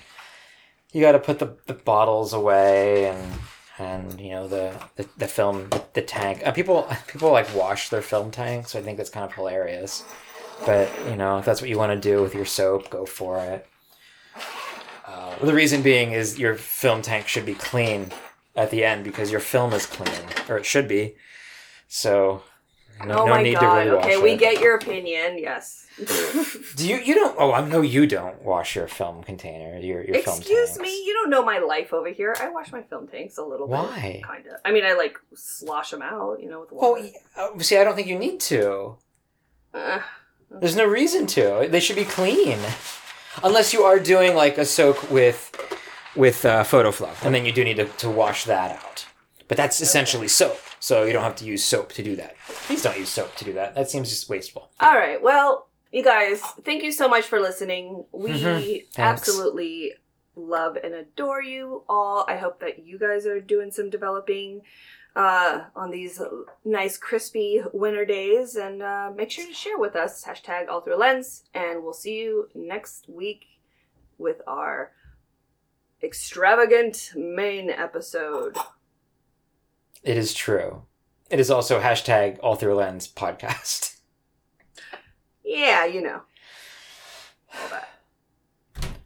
you 0.92 1.02
got 1.02 1.12
to 1.12 1.20
put 1.20 1.40
the, 1.40 1.58
the 1.68 1.74
bottles 1.74 2.32
away 2.34 3.06
and 3.10 3.34
and 3.78 4.20
you 4.20 4.32
know 4.32 4.48
the 4.48 4.74
the, 4.96 5.08
the 5.18 5.28
film 5.28 5.70
the, 5.94 6.02
tank. 6.02 6.42
Uh, 6.46 6.52
people 6.52 6.88
people 7.08 7.32
like 7.32 7.54
wash 7.56 7.90
their 7.90 8.02
film 8.02 8.32
tanks. 8.32 8.72
So 8.72 8.80
I 8.80 8.82
think 8.82 8.98
that's 8.98 9.10
kind 9.10 9.26
of 9.26 9.34
hilarious. 9.34 10.04
But 10.66 10.90
you 11.10 11.16
know, 11.16 11.38
if 11.38 11.46
that's 11.46 11.62
what 11.62 11.70
you 11.70 11.78
want 11.78 11.92
to 11.92 12.10
do 12.10 12.22
with 12.22 12.34
your 12.34 12.46
soap, 12.46 12.90
go 12.90 13.06
for 13.06 13.40
it. 13.40 13.68
Uh, 15.06 15.36
the 15.44 15.54
reason 15.54 15.82
being 15.82 16.12
is 16.12 16.40
your 16.40 16.56
film 16.56 17.02
tank 17.02 17.28
should 17.28 17.46
be 17.46 17.54
clean 17.54 18.12
at 18.56 18.72
the 18.72 18.84
end 18.84 19.04
because 19.04 19.32
your 19.32 19.40
film 19.40 19.74
is 19.74 19.86
clean, 19.86 20.26
or 20.48 20.58
it 20.58 20.66
should 20.66 20.88
be. 20.88 21.16
So, 21.88 22.44
no, 23.04 23.22
oh 23.22 23.26
no 23.26 23.28
my 23.28 23.44
need 23.44 23.54
god. 23.56 23.62
to 23.62 23.68
really 23.68 23.96
wash 23.96 24.06
okay, 24.06 24.18
we 24.22 24.38
get 24.38 24.62
your 24.62 24.76
opinion. 24.76 25.38
Yes. 25.38 25.86
Do 26.76 26.88
you? 26.88 26.98
You 26.98 27.16
don't? 27.16 27.36
Oh, 27.40 27.54
I 27.54 27.66
know 27.68 27.82
you 27.82 28.06
don't 28.06 28.42
wash 28.42 28.76
your 28.76 28.88
film 28.88 29.24
container. 29.24 29.78
Your 29.80 30.04
your 30.04 30.22
film 30.22 30.38
tanks. 30.38 30.50
Excuse 30.50 30.80
me, 30.80 30.90
you 31.06 31.14
don't 31.14 31.30
know 31.30 31.44
my 31.44 31.60
life 31.60 31.94
over 31.94 32.10
here. 32.10 32.36
I 32.40 32.50
wash 32.50 32.72
my 32.72 32.82
film 32.84 33.08
tanks 33.08 33.38
a 33.38 33.44
little 33.44 33.68
Why? 33.68 34.14
bit. 34.14 34.24
Kind 34.24 34.46
of. 34.48 34.60
I 34.66 34.72
mean, 34.72 34.86
I 34.86 34.94
like 34.94 35.18
slosh 35.34 35.92
them 35.92 36.02
out, 36.02 36.42
you 36.42 36.50
know, 36.50 36.62
with 36.62 36.72
water. 36.72 37.08
uh, 37.38 37.58
see, 37.60 37.78
I 37.78 37.84
don't 37.84 37.96
think 37.96 38.08
you 38.08 38.20
need 38.20 38.40
to. 38.42 38.98
Uh, 39.74 40.00
There's 40.50 40.76
no 40.76 40.86
reason 40.86 41.28
to. 41.28 41.68
They 41.70 41.80
should 41.80 41.96
be 41.96 42.06
clean, 42.06 42.60
unless 43.44 43.74
you 43.74 43.84
are 43.84 44.00
doing 44.00 44.36
like 44.36 44.58
a 44.58 44.66
soak 44.66 45.10
with 45.10 45.52
with 46.16 46.46
uh, 46.46 46.64
photo 46.64 46.92
fluff, 46.92 47.26
and 47.26 47.34
then 47.36 47.46
you 47.46 47.52
do 47.52 47.64
need 47.64 47.78
to, 47.78 47.86
to 47.86 48.10
wash 48.10 48.46
that 48.46 48.72
out. 48.72 49.06
But 49.48 49.58
that's 49.58 49.80
essentially 49.82 50.28
soap, 50.28 50.58
so 50.86 51.04
you 51.04 51.14
don't 51.14 51.24
have 51.24 51.36
to 51.38 51.46
use 51.46 51.66
soap 51.66 51.92
to 51.94 52.04
do 52.04 52.16
that. 52.16 52.36
Please 52.68 52.84
don't 52.84 53.00
use 53.00 53.10
soap 53.10 53.34
to 53.38 53.44
do 53.46 53.54
that. 53.54 53.74
That 53.74 53.90
seems 53.90 54.08
just 54.10 54.30
wasteful. 54.30 54.70
All 54.80 54.96
right. 54.96 55.20
Well, 55.20 55.68
you 55.92 56.04
guys, 56.04 56.42
thank 56.64 56.84
you 56.84 56.92
so 56.92 57.08
much 57.08 57.26
for 57.26 57.40
listening. 57.40 58.06
We 58.12 58.30
Mhm. 58.30 58.86
Absolutely 58.96 59.94
love 60.36 60.76
and 60.84 60.94
adore 60.94 61.42
you 61.42 61.84
all. 61.90 62.24
I 62.28 62.38
hope 62.38 62.60
that 62.60 62.86
you 62.86 63.00
guys 63.00 63.26
are 63.26 63.40
doing 63.40 63.72
some 63.72 63.90
developing 63.90 64.62
uh, 65.16 65.64
on 65.76 65.90
these 65.92 66.22
nice, 66.66 66.98
crispy 66.98 67.64
winter 67.72 68.06
days. 68.06 68.56
And 68.56 68.84
uh, 68.84 69.12
make 69.16 69.32
sure 69.32 69.48
to 69.48 69.54
share 69.54 69.78
with 69.80 69.96
us 69.96 70.24
hashtag 70.26 70.68
all 70.70 70.82
through 70.82 70.98
lens. 70.98 71.46
And 71.54 71.84
we'll 71.84 71.94
see 71.94 72.18
you 72.20 72.50
next 72.54 73.08
week 73.10 73.46
with 74.20 74.42
our 74.46 74.92
extravagant 76.04 77.12
main 77.16 77.70
episode. 77.70 78.58
It 80.06 80.18
is 80.18 80.34
true. 80.34 80.84
It 81.30 81.40
is 81.40 81.50
also 81.52 81.82
hashtag 81.82 82.38
all 82.42 82.56
through 82.56 82.76
lens 82.76 83.08
podcast. 83.08 83.92
Yeah, 85.48 85.86
you 85.86 86.02
know. 86.02 86.22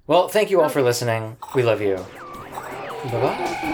Well, 0.08 0.30
thank 0.30 0.50
you 0.50 0.62
all 0.62 0.70
for 0.70 0.82
listening. 0.82 1.36
We 1.54 1.64
love 1.64 1.82
you. 1.82 1.98
Bye 1.98 3.12
bye. 3.12 3.66